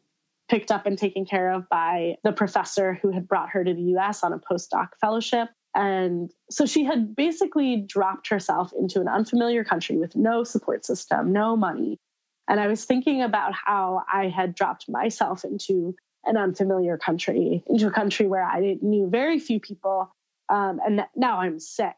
[0.49, 3.97] picked up and taken care of by the professor who had brought her to the
[3.97, 5.49] US on a postdoc fellowship.
[5.75, 11.33] And so she had basically dropped herself into an unfamiliar country with no support system,
[11.33, 11.99] no money.
[12.49, 15.95] And I was thinking about how I had dropped myself into
[16.25, 20.15] an unfamiliar country, into a country where I knew very few people.
[20.49, 21.95] Um, and now I'm sick.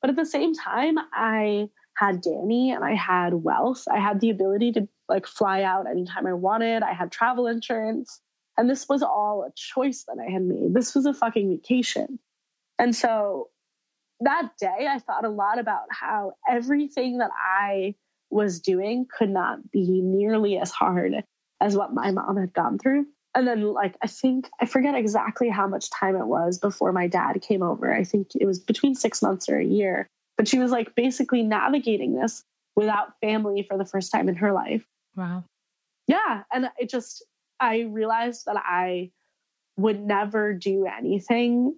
[0.00, 3.84] But at the same time, I had Danny and I had wealth.
[3.90, 6.82] I had the ability to like fly out anytime I wanted.
[6.82, 8.20] I had travel insurance.
[8.58, 10.74] And this was all a choice that I had made.
[10.74, 12.18] This was a fucking vacation.
[12.78, 13.48] And so
[14.20, 17.94] that day, I thought a lot about how everything that I
[18.30, 21.24] was doing could not be nearly as hard
[21.60, 23.06] as what my mom had gone through.
[23.34, 27.08] And then, like, I think I forget exactly how much time it was before my
[27.08, 27.92] dad came over.
[27.92, 30.06] I think it was between six months or a year.
[30.36, 32.42] But she was like basically navigating this
[32.74, 34.84] without family for the first time in her life.
[35.16, 35.44] Wow.
[36.06, 36.42] Yeah.
[36.52, 37.24] And it just,
[37.60, 39.10] I realized that I
[39.76, 41.76] would never do anything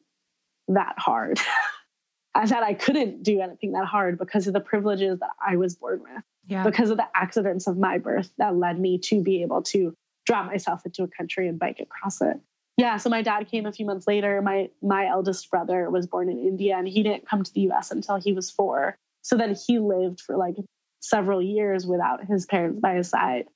[0.69, 1.41] that hard.
[2.35, 5.77] I thought I couldn't do anything that hard because of the privileges that I was
[5.77, 6.23] born with.
[6.47, 6.65] Yeah.
[6.65, 9.95] Because of the accidents of my birth that led me to be able to
[10.27, 12.39] drop myself into a country and bike across it.
[12.77, 14.43] Yeah, so my dad came a few months later.
[14.43, 17.93] My my eldest brother was born in India and he didn't come to the US
[17.93, 18.97] until he was 4.
[19.23, 20.57] So then he lived for like
[21.01, 23.47] several years without his parents by his side.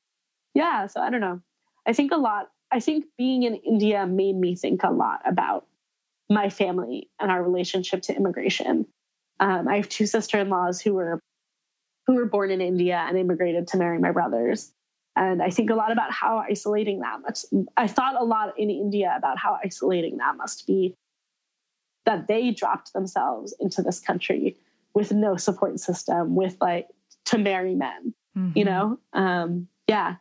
[0.54, 1.40] Yeah, so I don't know.
[1.86, 5.66] I think a lot I think being in India made me think a lot about
[6.28, 8.86] my family and our relationship to immigration.
[9.40, 11.20] Um, I have two sister-in-laws who were
[12.06, 14.72] who were born in India and immigrated to marry my brothers.
[15.14, 17.52] And I think a lot about how isolating that must.
[17.76, 20.94] I thought a lot in India about how isolating that must be.
[22.06, 24.56] That they dropped themselves into this country
[24.94, 26.88] with no support system, with like
[27.26, 28.14] to marry men.
[28.36, 28.58] Mm-hmm.
[28.58, 30.16] You know, um, yeah,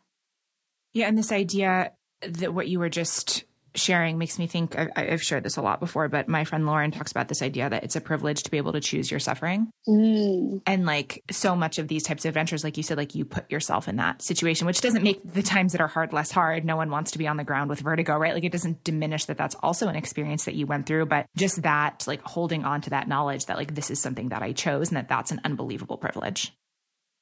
[0.94, 5.22] yeah, and this idea that what you were just sharing makes me think I, have
[5.22, 7.96] shared this a lot before, but my friend Lauren talks about this idea that it's
[7.96, 9.70] a privilege to be able to choose your suffering.
[9.88, 10.62] Mm.
[10.66, 13.50] And like so much of these types of adventures, like you said, like you put
[13.50, 16.64] yourself in that situation, which doesn't make the times that are hard less hard.
[16.64, 18.34] No one wants to be on the ground with vertigo, right?
[18.34, 21.62] Like it doesn't diminish that that's also an experience that you went through, but just
[21.62, 24.88] that, like holding on to that knowledge that like this is something that I chose
[24.88, 26.52] and that that's an unbelievable privilege.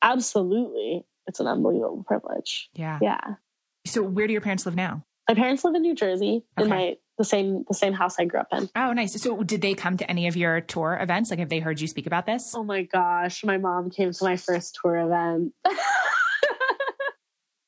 [0.02, 1.04] Absolutely.
[1.26, 2.70] It's an unbelievable privilege.
[2.74, 2.98] Yeah.
[3.02, 3.20] Yeah.
[3.86, 5.04] So where do your parents live now?
[5.28, 6.64] My parents live in New Jersey okay.
[6.64, 8.68] in my the same the same house I grew up in.
[8.76, 9.20] Oh, nice.
[9.20, 11.30] So did they come to any of your tour events?
[11.30, 12.52] Like have they heard you speak about this?
[12.54, 15.52] Oh my gosh, my mom came to my first tour event.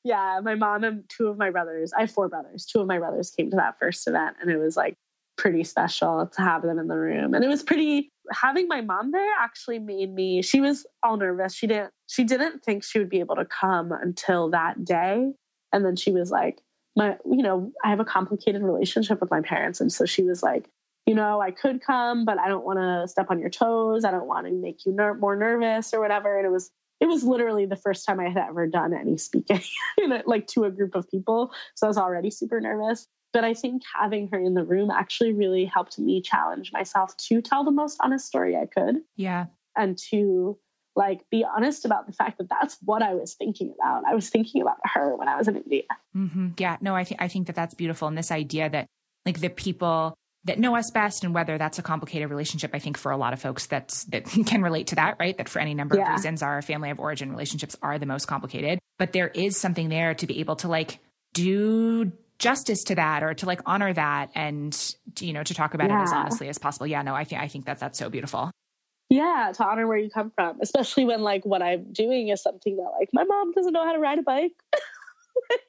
[0.03, 2.65] yeah, my mom and two of my brothers, I have four brothers.
[2.65, 4.95] Two of my brothers came to that first event and it was like
[5.35, 7.33] pretty special to have them in the room.
[7.33, 11.55] And it was pretty having my mom there actually made me she was all nervous.
[11.55, 15.31] She didn't she didn't think she would be able to come until that day.
[15.73, 16.59] And then she was like,
[16.99, 19.81] my you know i have a complicated relationship with my parents.
[19.81, 20.69] And so she was like
[21.05, 24.05] you know i could come but i don't want to step on your toes.
[24.05, 26.37] I don't want to make you ner- more nervous or whatever.
[26.37, 26.69] And it was
[26.99, 29.61] it was literally the first time i had ever done any speaking
[30.25, 31.51] like to a group of people.
[31.75, 33.07] So i was already super nervous.
[33.31, 37.41] But i think having her in the room actually really helped me challenge myself to
[37.41, 38.97] tell the most honest story i could.
[39.15, 39.45] Yeah.
[39.77, 40.57] And to
[40.99, 44.03] like be honest about the fact that that's what I was thinking about.
[44.05, 45.83] I was thinking about her when I was in India.
[46.15, 46.49] Mm-hmm.
[46.57, 48.85] Yeah, no, I think I think that that's beautiful, and this idea that
[49.25, 50.13] like the people
[50.43, 53.33] that know us best and whether that's a complicated relationship i think for a lot
[53.33, 56.07] of folks that's that can relate to that right that for any number yeah.
[56.07, 59.89] of reasons our family of origin relationships are the most complicated but there is something
[59.89, 60.99] there to be able to like
[61.33, 62.09] do
[62.39, 65.99] justice to that or to like honor that and you know to talk about yeah.
[65.99, 68.49] it as honestly as possible yeah no i think i think that that's so beautiful
[69.09, 72.77] yeah to honor where you come from especially when like what i'm doing is something
[72.77, 74.53] that like my mom doesn't know how to ride a bike.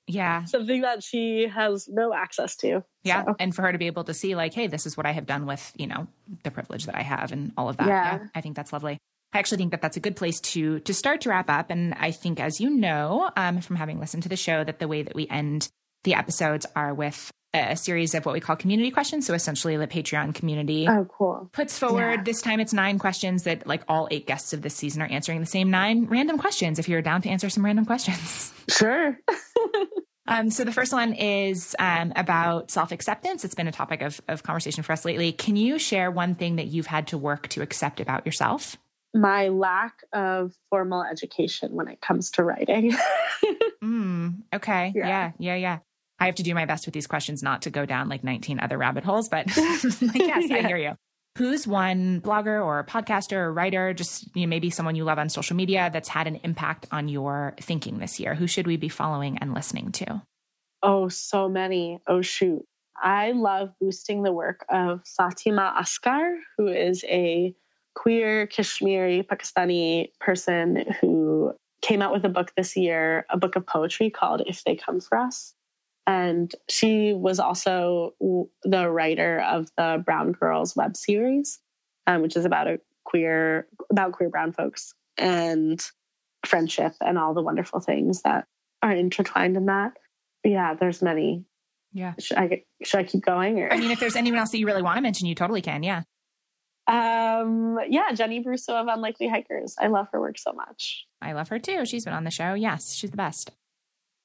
[0.07, 0.45] Yeah.
[0.47, 2.83] Something that she has no access to.
[3.05, 3.37] Yeah so.
[3.39, 5.27] and for her to be able to see like hey this is what i have
[5.27, 6.09] done with you know
[6.43, 7.87] the privilege that i have and all of that.
[7.87, 8.99] Yeah, yeah i think that's lovely.
[9.33, 11.71] I actually think that that's a good place to to start to wrap up.
[11.71, 14.89] And I think, as you know, um, from having listened to the show, that the
[14.89, 15.69] way that we end
[16.05, 19.27] the episodes are with a series of what we call community questions.
[19.27, 21.49] So essentially, the Patreon community oh, cool.
[21.53, 22.23] puts forward yeah.
[22.23, 25.41] this time it's nine questions that like all eight guests of this season are answering
[25.41, 26.79] the same nine random questions.
[26.79, 29.19] If you're down to answer some random questions, sure.
[30.31, 33.45] Um, so the first one is um, about self acceptance.
[33.45, 35.33] It's been a topic of, of conversation for us lately.
[35.33, 38.77] Can you share one thing that you've had to work to accept about yourself?
[39.13, 42.95] My lack of formal education when it comes to writing.
[43.83, 44.93] mm, okay.
[44.95, 45.09] Yeah.
[45.09, 45.33] yeah.
[45.39, 45.55] Yeah.
[45.57, 45.79] Yeah.
[46.21, 48.61] I have to do my best with these questions not to go down like 19
[48.61, 50.37] other rabbit holes, but yes, yeah.
[50.37, 50.97] I hear you.
[51.39, 55.29] Who's one blogger or podcaster or writer, just you know, maybe someone you love on
[55.29, 58.35] social media that's had an impact on your thinking this year?
[58.35, 60.23] Who should we be following and listening to?
[60.83, 62.01] Oh, so many.
[62.07, 62.67] Oh, shoot.
[63.03, 67.55] I love boosting the work of Fatimah Asghar, who is a
[67.95, 73.67] queer Kashmiri Pakistani person who came out with a book this year, a book of
[73.67, 75.55] poetry called If They Come For Us.
[76.07, 78.15] And she was also
[78.65, 81.59] the writer of the Brown Girls web series,
[82.07, 85.81] um, which is about a queer, about queer brown folks and
[86.45, 88.47] friendship and all the wonderful things that
[88.83, 89.93] are intertwined in that.
[90.43, 91.45] Yeah, there's many.
[91.93, 92.15] Yeah.
[92.19, 93.61] Should I, should I keep going?
[93.61, 93.73] Or?
[93.73, 95.83] I mean, if there's anyone else that you really want to mention, you totally can.
[95.83, 96.03] Yeah.
[96.87, 99.77] Um, yeah, Jenny Bruso of Unlikely Hikers.
[99.79, 101.07] I love her work so much.
[101.21, 101.85] I love her too.
[101.85, 102.55] She's been on the show.
[102.55, 103.51] Yes, she's the best.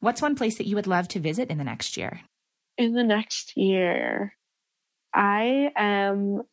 [0.06, 2.22] What's one place that you would love to visit in the next year?
[2.78, 4.36] In the next year,
[5.12, 6.44] I am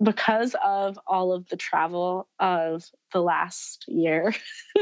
[0.00, 4.32] because of all of the travel of the last year,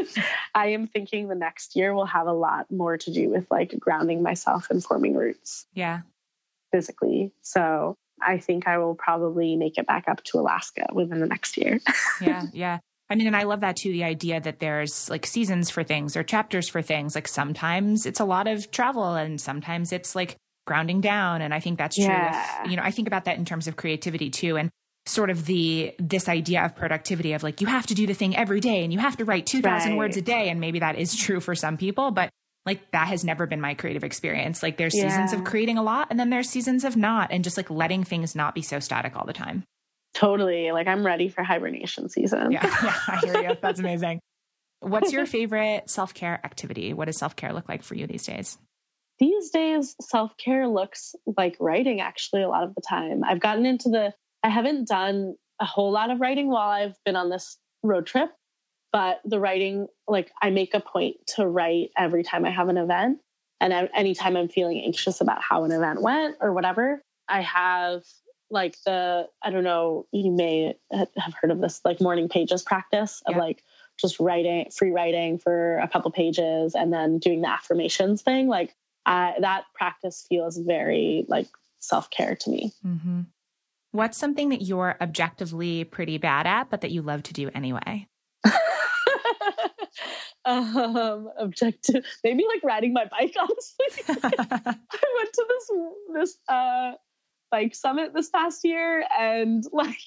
[0.55, 3.75] I am thinking the next year will have a lot more to do with like
[3.81, 5.65] grounding myself and forming roots.
[5.73, 6.01] Yeah.
[6.71, 7.33] Physically.
[7.41, 11.57] So I think I will probably make it back up to Alaska within the next
[11.57, 11.81] year.
[12.21, 12.43] yeah.
[12.53, 12.79] Yeah.
[13.11, 16.17] I mean, and I love that too the idea that there's like seasons for things
[16.17, 17.15] or chapters for things.
[17.15, 20.37] Like sometimes it's a lot of travel and sometimes it's like
[20.67, 21.41] grounding down.
[21.41, 22.05] And I think that's true.
[22.05, 22.63] Yeah.
[22.63, 24.57] With, you know, I think about that in terms of creativity too.
[24.57, 24.71] And
[25.07, 28.37] sort of the this idea of productivity of like you have to do the thing
[28.37, 29.97] every day and you have to write 2000 right.
[29.97, 32.31] words a day and maybe that is true for some people but
[32.67, 35.09] like that has never been my creative experience like there's yeah.
[35.09, 38.05] seasons of creating a lot and then there's seasons of not and just like letting
[38.05, 39.65] things not be so static all the time
[40.15, 40.73] Totally.
[40.73, 42.53] Like I'm ready for hibernation season.
[42.53, 43.57] Yeah, yeah I hear you.
[43.61, 44.21] That's amazing.
[44.81, 46.93] What's your favorite self care activity?
[46.93, 48.59] What does self care look like for you these days?
[49.19, 53.25] These days, self care looks like writing actually a lot of the time.
[53.25, 57.17] I've gotten into the, I haven't done a whole lot of writing while I've been
[57.17, 58.31] on this road trip,
[58.93, 62.79] but the writing, like I make a point to write every time I have an
[62.79, 63.19] event.
[63.61, 68.03] And anytime I'm feeling anxious about how an event went or whatever, I have
[68.51, 73.23] like the I don't know you may have heard of this like morning pages practice
[73.27, 73.41] of yeah.
[73.41, 73.63] like
[73.99, 78.75] just writing free writing for a couple pages and then doing the affirmations thing like
[79.07, 81.49] I, that practice feels very like
[81.81, 83.23] self-care to me mm-hmm.
[83.93, 88.07] what's something that you're objectively pretty bad at but that you love to do anyway
[90.45, 94.77] um objective maybe like riding my bike honestly i
[95.17, 95.71] went to this
[96.15, 96.93] this uh
[97.51, 99.99] bike summit this past year and like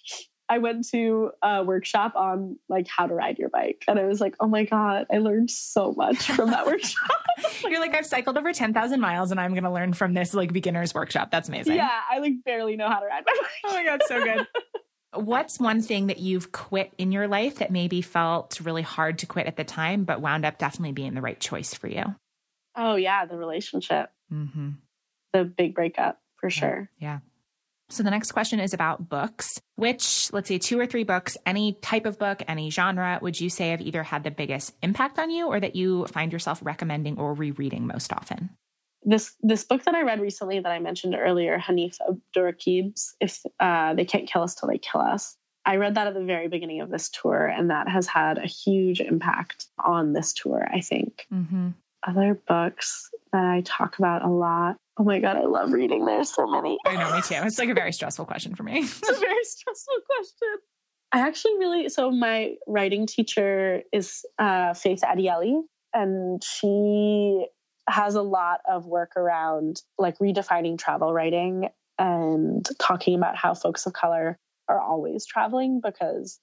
[0.51, 3.85] I went to a workshop on like how to ride your bike.
[3.88, 7.09] And I was like, oh my God, I learned so much from that workshop.
[7.63, 10.51] You're like, I've cycled over 10,000 miles and I'm going to learn from this like
[10.51, 11.31] beginner's workshop.
[11.31, 11.77] That's amazing.
[11.77, 12.01] Yeah.
[12.11, 13.49] I like barely know how to ride my bike.
[13.63, 14.01] oh my God.
[14.05, 14.47] So good.
[15.13, 19.26] What's one thing that you've quit in your life that maybe felt really hard to
[19.26, 22.03] quit at the time, but wound up definitely being the right choice for you?
[22.76, 23.26] Oh, yeah.
[23.26, 24.09] The relationship.
[24.34, 24.72] Mm-hmm.
[25.31, 26.59] The big breakup for yeah.
[26.59, 26.89] sure.
[26.99, 27.19] Yeah.
[27.91, 29.59] So the next question is about books.
[29.76, 33.49] Which, let's say, two or three books, any type of book, any genre, would you
[33.49, 37.18] say have either had the biggest impact on you or that you find yourself recommending
[37.18, 38.51] or rereading most often?
[39.03, 43.95] This this book that I read recently that I mentioned earlier, Hanif Abdurraqib's "If uh,
[43.95, 45.35] They Can't Kill Us Till They Kill Us."
[45.65, 48.47] I read that at the very beginning of this tour, and that has had a
[48.47, 50.68] huge impact on this tour.
[50.72, 51.26] I think.
[51.34, 51.69] Mm-hmm.
[52.07, 54.77] Other books that I talk about a lot.
[55.01, 56.05] Oh my God, I love reading.
[56.05, 56.77] There's so many.
[56.85, 57.33] I know, me too.
[57.37, 58.81] It's like a very stressful question for me.
[58.83, 60.57] it's a very stressful question.
[61.11, 65.63] I actually really, so my writing teacher is uh, Faith Adiele,
[65.95, 67.47] and she
[67.89, 73.87] has a lot of work around like redefining travel writing and talking about how folks
[73.87, 74.37] of color
[74.69, 76.39] are always traveling because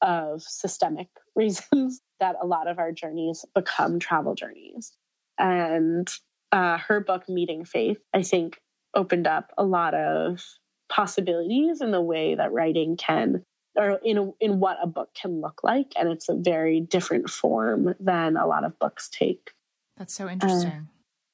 [0.00, 4.92] of systemic reasons that a lot of our journeys become travel journeys.
[5.40, 6.08] And
[6.56, 8.58] uh, her book, Meeting Faith, I think
[8.94, 10.42] opened up a lot of
[10.88, 13.42] possibilities in the way that writing can
[13.76, 15.92] or in a, in what a book can look like.
[15.98, 19.52] And it's a very different form than a lot of books take.
[19.98, 20.70] That's so interesting.
[20.70, 20.80] Uh,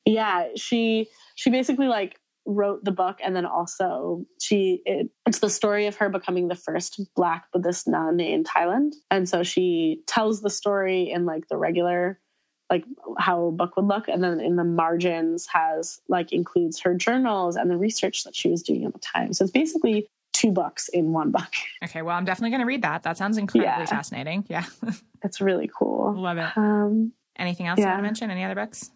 [0.05, 5.49] yeah she she basically like wrote the book and then also she it, it's the
[5.49, 8.95] story of her becoming the first black buddhist nun in thailand.
[9.13, 12.19] And so she tells the story in like the regular
[12.73, 12.87] like
[13.19, 14.09] how a book would look.
[14.09, 18.49] And then in the margins has like includes her journals and the research that she
[18.49, 19.35] was doing at the time.
[19.35, 21.53] So it's basically two books in one book.
[21.85, 23.03] Okay well i'm definitely going to read that.
[23.03, 23.85] That sounds incredibly yeah.
[23.85, 24.47] fascinating.
[24.49, 24.65] Yeah.
[25.23, 26.15] It's really cool.
[26.15, 26.57] Love it.
[26.57, 27.85] Um, anything else yeah.
[27.85, 28.31] you want to mention?
[28.31, 28.91] Any other books?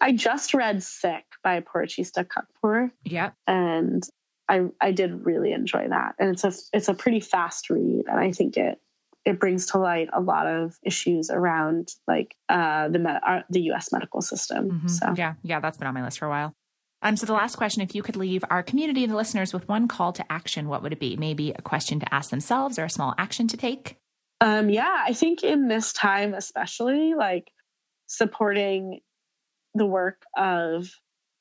[0.00, 4.08] I just read sick by Porochista Khakpour yeah and
[4.48, 6.14] I, I did really enjoy that.
[6.20, 8.04] And it's a it's a pretty fast read.
[8.06, 8.80] And i think it
[9.26, 13.62] it brings to light a lot of issues around like uh, the med- uh, the
[13.62, 13.92] U.S.
[13.92, 14.70] medical system.
[14.70, 14.88] Mm-hmm.
[14.88, 16.54] So yeah, yeah, that's been on my list for a while.
[17.02, 19.68] Um, so the last question, if you could leave our community and the listeners with
[19.68, 21.16] one call to action, what would it be?
[21.16, 23.96] Maybe a question to ask themselves or a small action to take?
[24.40, 27.50] Um, yeah, I think in this time, especially like
[28.06, 29.00] supporting
[29.74, 30.88] the work of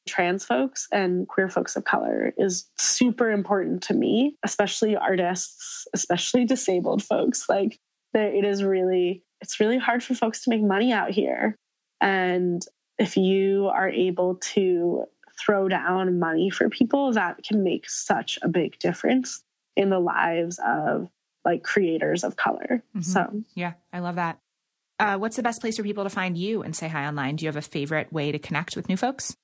[0.07, 6.45] trans folks and queer folks of color is super important to me, especially artists, especially
[6.45, 7.49] disabled folks.
[7.49, 7.77] Like
[8.13, 11.55] it is really it's really hard for folks to make money out here.
[12.01, 12.63] And
[12.97, 15.05] if you are able to
[15.39, 19.43] throw down money for people, that can make such a big difference
[19.75, 21.09] in the lives of
[21.43, 22.83] like creators of color.
[22.95, 23.01] Mm-hmm.
[23.01, 24.39] So, yeah, I love that.
[24.97, 27.35] Uh, what's the best place for people to find you and say hi online?
[27.35, 29.35] Do you have a favorite way to connect with new folks?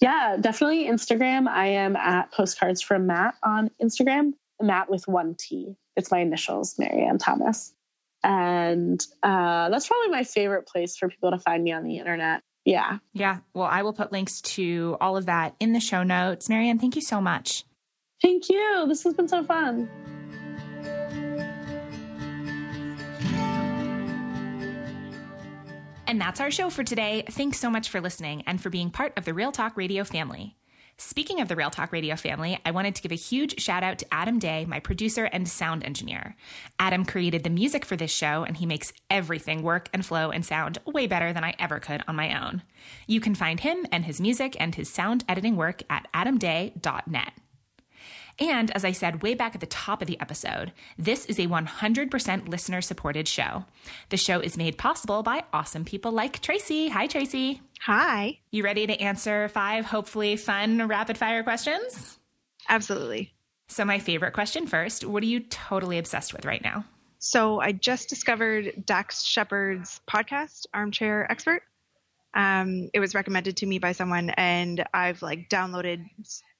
[0.00, 1.48] Yeah, definitely Instagram.
[1.48, 5.76] I am at Postcards from Matt on Instagram, Matt with one T.
[5.96, 7.74] It's my initials, Marianne Thomas.
[8.22, 12.42] And uh, that's probably my favorite place for people to find me on the internet.
[12.64, 12.98] Yeah.
[13.12, 13.38] Yeah.
[13.54, 16.48] Well, I will put links to all of that in the show notes.
[16.48, 17.64] Marianne, thank you so much.
[18.20, 18.84] Thank you.
[18.88, 19.88] This has been so fun.
[26.08, 27.22] And that's our show for today.
[27.30, 30.56] Thanks so much for listening and for being part of the Real Talk Radio family.
[30.96, 33.98] Speaking of the Real Talk Radio family, I wanted to give a huge shout out
[33.98, 36.34] to Adam Day, my producer and sound engineer.
[36.78, 40.46] Adam created the music for this show, and he makes everything work and flow and
[40.46, 42.62] sound way better than I ever could on my own.
[43.06, 47.32] You can find him and his music and his sound editing work at adamday.net.
[48.40, 51.48] And as I said way back at the top of the episode, this is a
[51.48, 53.64] 100% listener supported show.
[54.10, 56.88] The show is made possible by awesome people like Tracy.
[56.88, 57.60] Hi, Tracy.
[57.80, 58.38] Hi.
[58.52, 62.18] You ready to answer five hopefully fun rapid fire questions?
[62.68, 63.32] Absolutely.
[63.68, 66.84] So, my favorite question first what are you totally obsessed with right now?
[67.18, 71.62] So, I just discovered Dax Shepard's podcast, Armchair Expert.
[72.34, 76.04] Um, it was recommended to me by someone, and I've like downloaded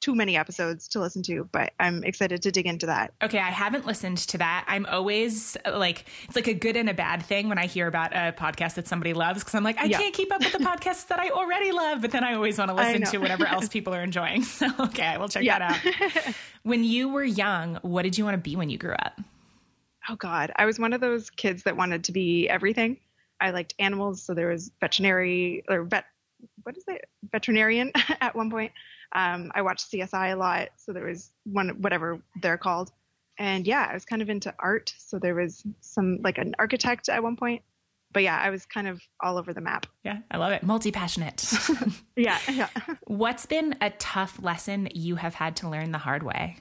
[0.00, 3.12] too many episodes to listen to, but I'm excited to dig into that.
[3.22, 4.64] Okay, I haven't listened to that.
[4.68, 8.12] I'm always like, it's like a good and a bad thing when I hear about
[8.12, 9.98] a podcast that somebody loves because I'm like, I yeah.
[9.98, 12.70] can't keep up with the podcasts that I already love, but then I always want
[12.70, 14.44] to listen to whatever else people are enjoying.
[14.58, 15.58] So, okay, I will check yeah.
[15.58, 16.34] that out.
[16.64, 19.20] when you were young, what did you want to be when you grew up?
[20.08, 20.50] Oh, God.
[20.56, 22.98] I was one of those kids that wanted to be everything.
[23.40, 26.06] I liked animals, so there was veterinary or vet.
[26.64, 27.04] What is it?
[27.30, 28.72] Veterinarian at one point.
[29.14, 32.92] Um, I watched CSI a lot, so there was one whatever they're called,
[33.38, 34.94] and yeah, I was kind of into art.
[34.98, 37.62] So there was some like an architect at one point,
[38.12, 39.86] but yeah, I was kind of all over the map.
[40.04, 40.62] Yeah, I love it.
[40.62, 41.50] Multi passionate.
[42.16, 42.68] yeah, yeah.
[43.06, 46.56] What's been a tough lesson you have had to learn the hard way?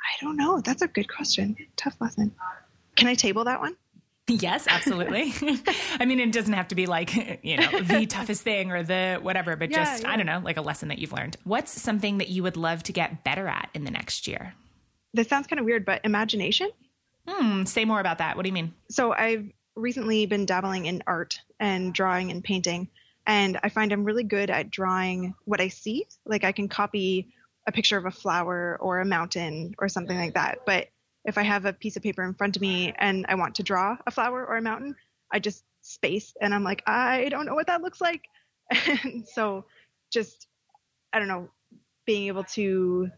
[0.00, 0.60] I don't know.
[0.60, 1.56] That's a good question.
[1.76, 2.34] Tough lesson.
[2.96, 3.76] Can I table that one?
[4.40, 5.32] Yes, absolutely.
[5.98, 9.18] I mean, it doesn't have to be like, you know, the toughest thing or the
[9.22, 10.10] whatever, but yeah, just, yeah.
[10.10, 11.38] I don't know, like a lesson that you've learned.
[11.44, 14.54] What's something that you would love to get better at in the next year?
[15.14, 16.70] This sounds kind of weird, but imagination?
[17.26, 18.36] Hmm, say more about that.
[18.36, 18.74] What do you mean?
[18.90, 22.88] So I've recently been dabbling in art and drawing and painting,
[23.26, 26.06] and I find I'm really good at drawing what I see.
[26.26, 27.32] Like I can copy
[27.66, 30.88] a picture of a flower or a mountain or something like that, but
[31.28, 33.62] if I have a piece of paper in front of me and I want to
[33.62, 34.96] draw a flower or a mountain,
[35.30, 38.24] I just space and I'm like, I don't know what that looks like.
[39.04, 39.66] And so
[40.10, 40.46] just,
[41.12, 41.50] I don't know,
[42.06, 43.10] being able to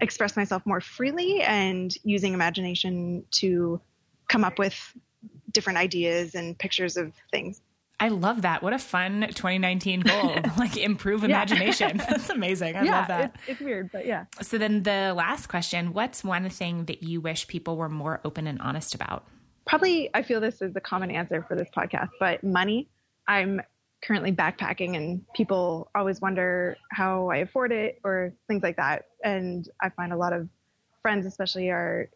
[0.00, 3.80] express myself more freely and using imagination to
[4.28, 4.76] come up with
[5.52, 7.62] different ideas and pictures of things.
[8.00, 8.62] I love that.
[8.62, 10.36] What a fun 2019 goal.
[10.58, 11.96] like improve imagination.
[12.08, 12.76] That's amazing.
[12.76, 13.34] I yeah, love that.
[13.34, 14.26] It's, it's weird, but yeah.
[14.40, 18.46] So then the last question, what's one thing that you wish people were more open
[18.46, 19.24] and honest about?
[19.66, 22.88] Probably I feel this is the common answer for this podcast, but money.
[23.26, 23.60] I'm
[24.02, 29.06] currently backpacking and people always wonder how I afford it or things like that.
[29.24, 30.48] And I find a lot of
[31.02, 32.08] friends especially are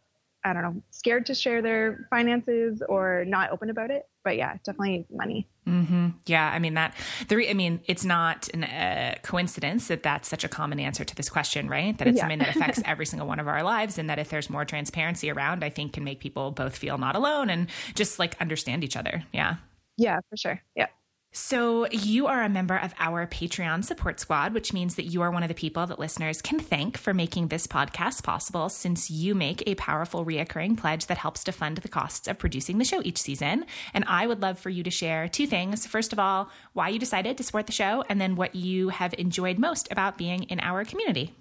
[0.44, 4.08] I don't know, scared to share their finances or not open about it.
[4.24, 5.48] But yeah, definitely money.
[5.66, 6.08] Mm-hmm.
[6.26, 6.94] Yeah, I mean that.
[7.28, 11.04] The re- I mean, it's not a uh, coincidence that that's such a common answer
[11.04, 11.96] to this question, right?
[11.98, 12.22] That it's yeah.
[12.22, 15.30] something that affects every single one of our lives, and that if there's more transparency
[15.30, 18.96] around, I think can make people both feel not alone and just like understand each
[18.96, 19.24] other.
[19.32, 19.56] Yeah.
[19.96, 20.62] Yeah, for sure.
[20.74, 20.86] Yeah.
[21.34, 25.30] So, you are a member of our Patreon support squad, which means that you are
[25.30, 29.34] one of the people that listeners can thank for making this podcast possible since you
[29.34, 33.00] make a powerful reoccurring pledge that helps to fund the costs of producing the show
[33.02, 33.64] each season.
[33.94, 35.86] And I would love for you to share two things.
[35.86, 39.14] First of all, why you decided to support the show, and then what you have
[39.16, 41.34] enjoyed most about being in our community.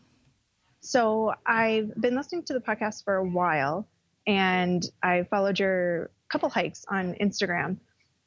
[0.80, 3.90] So, I've been listening to the podcast for a while,
[4.26, 7.76] and I followed your couple hikes on Instagram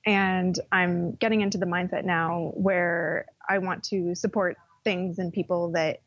[0.06, 5.72] and I'm getting into the mindset now where I want to support things and people
[5.72, 6.00] that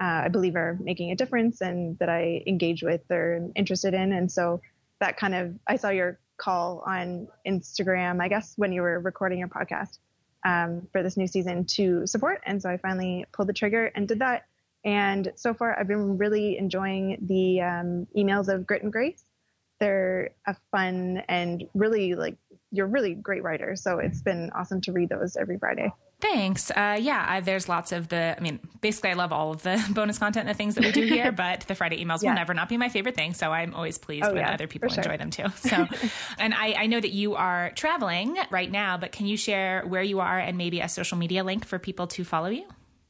[0.00, 4.12] uh, I believe are making a difference and that I engage with or interested in.
[4.12, 4.60] And so
[5.00, 9.40] that kind of, I saw your call on Instagram, I guess, when you were recording
[9.40, 9.98] your podcast
[10.44, 12.40] um, for this new season to support.
[12.46, 14.46] And so I finally pulled the trigger and did that.
[14.84, 19.22] And so far, I've been really enjoying the um, emails of Grit and Grace.
[19.80, 22.36] They're a fun and really like
[22.70, 23.76] you're really great writer.
[23.76, 25.92] So it's been awesome to read those every Friday.
[26.20, 26.70] Thanks.
[26.70, 29.82] Uh, yeah, I, there's lots of the, I mean, basically, I love all of the
[29.90, 32.30] bonus content and the things that we do here, but the Friday emails yeah.
[32.30, 33.32] will never not be my favorite thing.
[33.34, 35.02] So I'm always pleased oh, when yeah, other people sure.
[35.02, 35.44] enjoy them too.
[35.70, 35.86] So,
[36.38, 40.02] and I, I know that you are traveling right now, but can you share where
[40.02, 42.66] you are and maybe a social media link for people to follow you?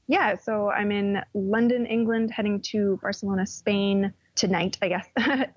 [0.09, 5.07] Yeah, so I'm in London, England, heading to Barcelona, Spain tonight, I guess,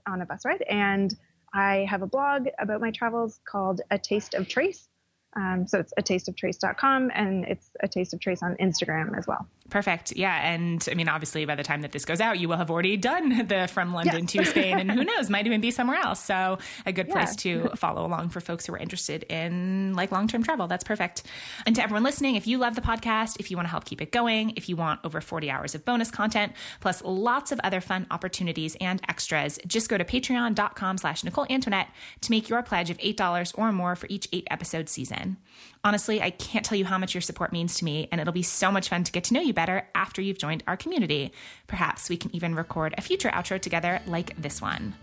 [0.07, 0.61] on a bus ride.
[0.69, 1.13] And
[1.53, 4.88] I have a blog about my travels called A Taste of Trace.
[5.35, 9.47] Um, so it's a tasteoftrace.com and it's a taste of trace on Instagram as well.
[9.69, 10.11] Perfect.
[10.15, 10.35] Yeah.
[10.52, 12.98] And I mean, obviously, by the time that this goes out, you will have already
[12.98, 16.23] done the from London to Spain, and who knows, might even be somewhere else.
[16.23, 17.14] So, a good yeah.
[17.14, 20.68] place to follow along for folks who are interested in like long term travel.
[20.68, 21.23] That's perfect.
[21.65, 24.02] And to everyone listening, if you love the podcast, if you want to help keep
[24.02, 27.80] it going, if you want over 40 hours of bonus content, plus lots of other
[27.80, 31.88] fun opportunities and extras, just go to patreon.com slash Nicole Antoinette
[32.22, 35.38] to make your pledge of $8 or more for each eight episode season.
[35.85, 38.41] Honestly, I can't tell you how much your support means to me, and it'll be
[38.41, 41.34] so much fun to get to know you better after you've joined our community.
[41.68, 44.95] Perhaps we can even record a future outro together like this one.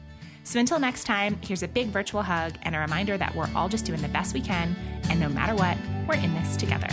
[0.43, 3.69] So until next time, here's a big virtual hug and a reminder that we're all
[3.69, 4.75] just doing the best we can,
[5.11, 5.77] and no matter what,
[6.09, 6.89] we're in this together.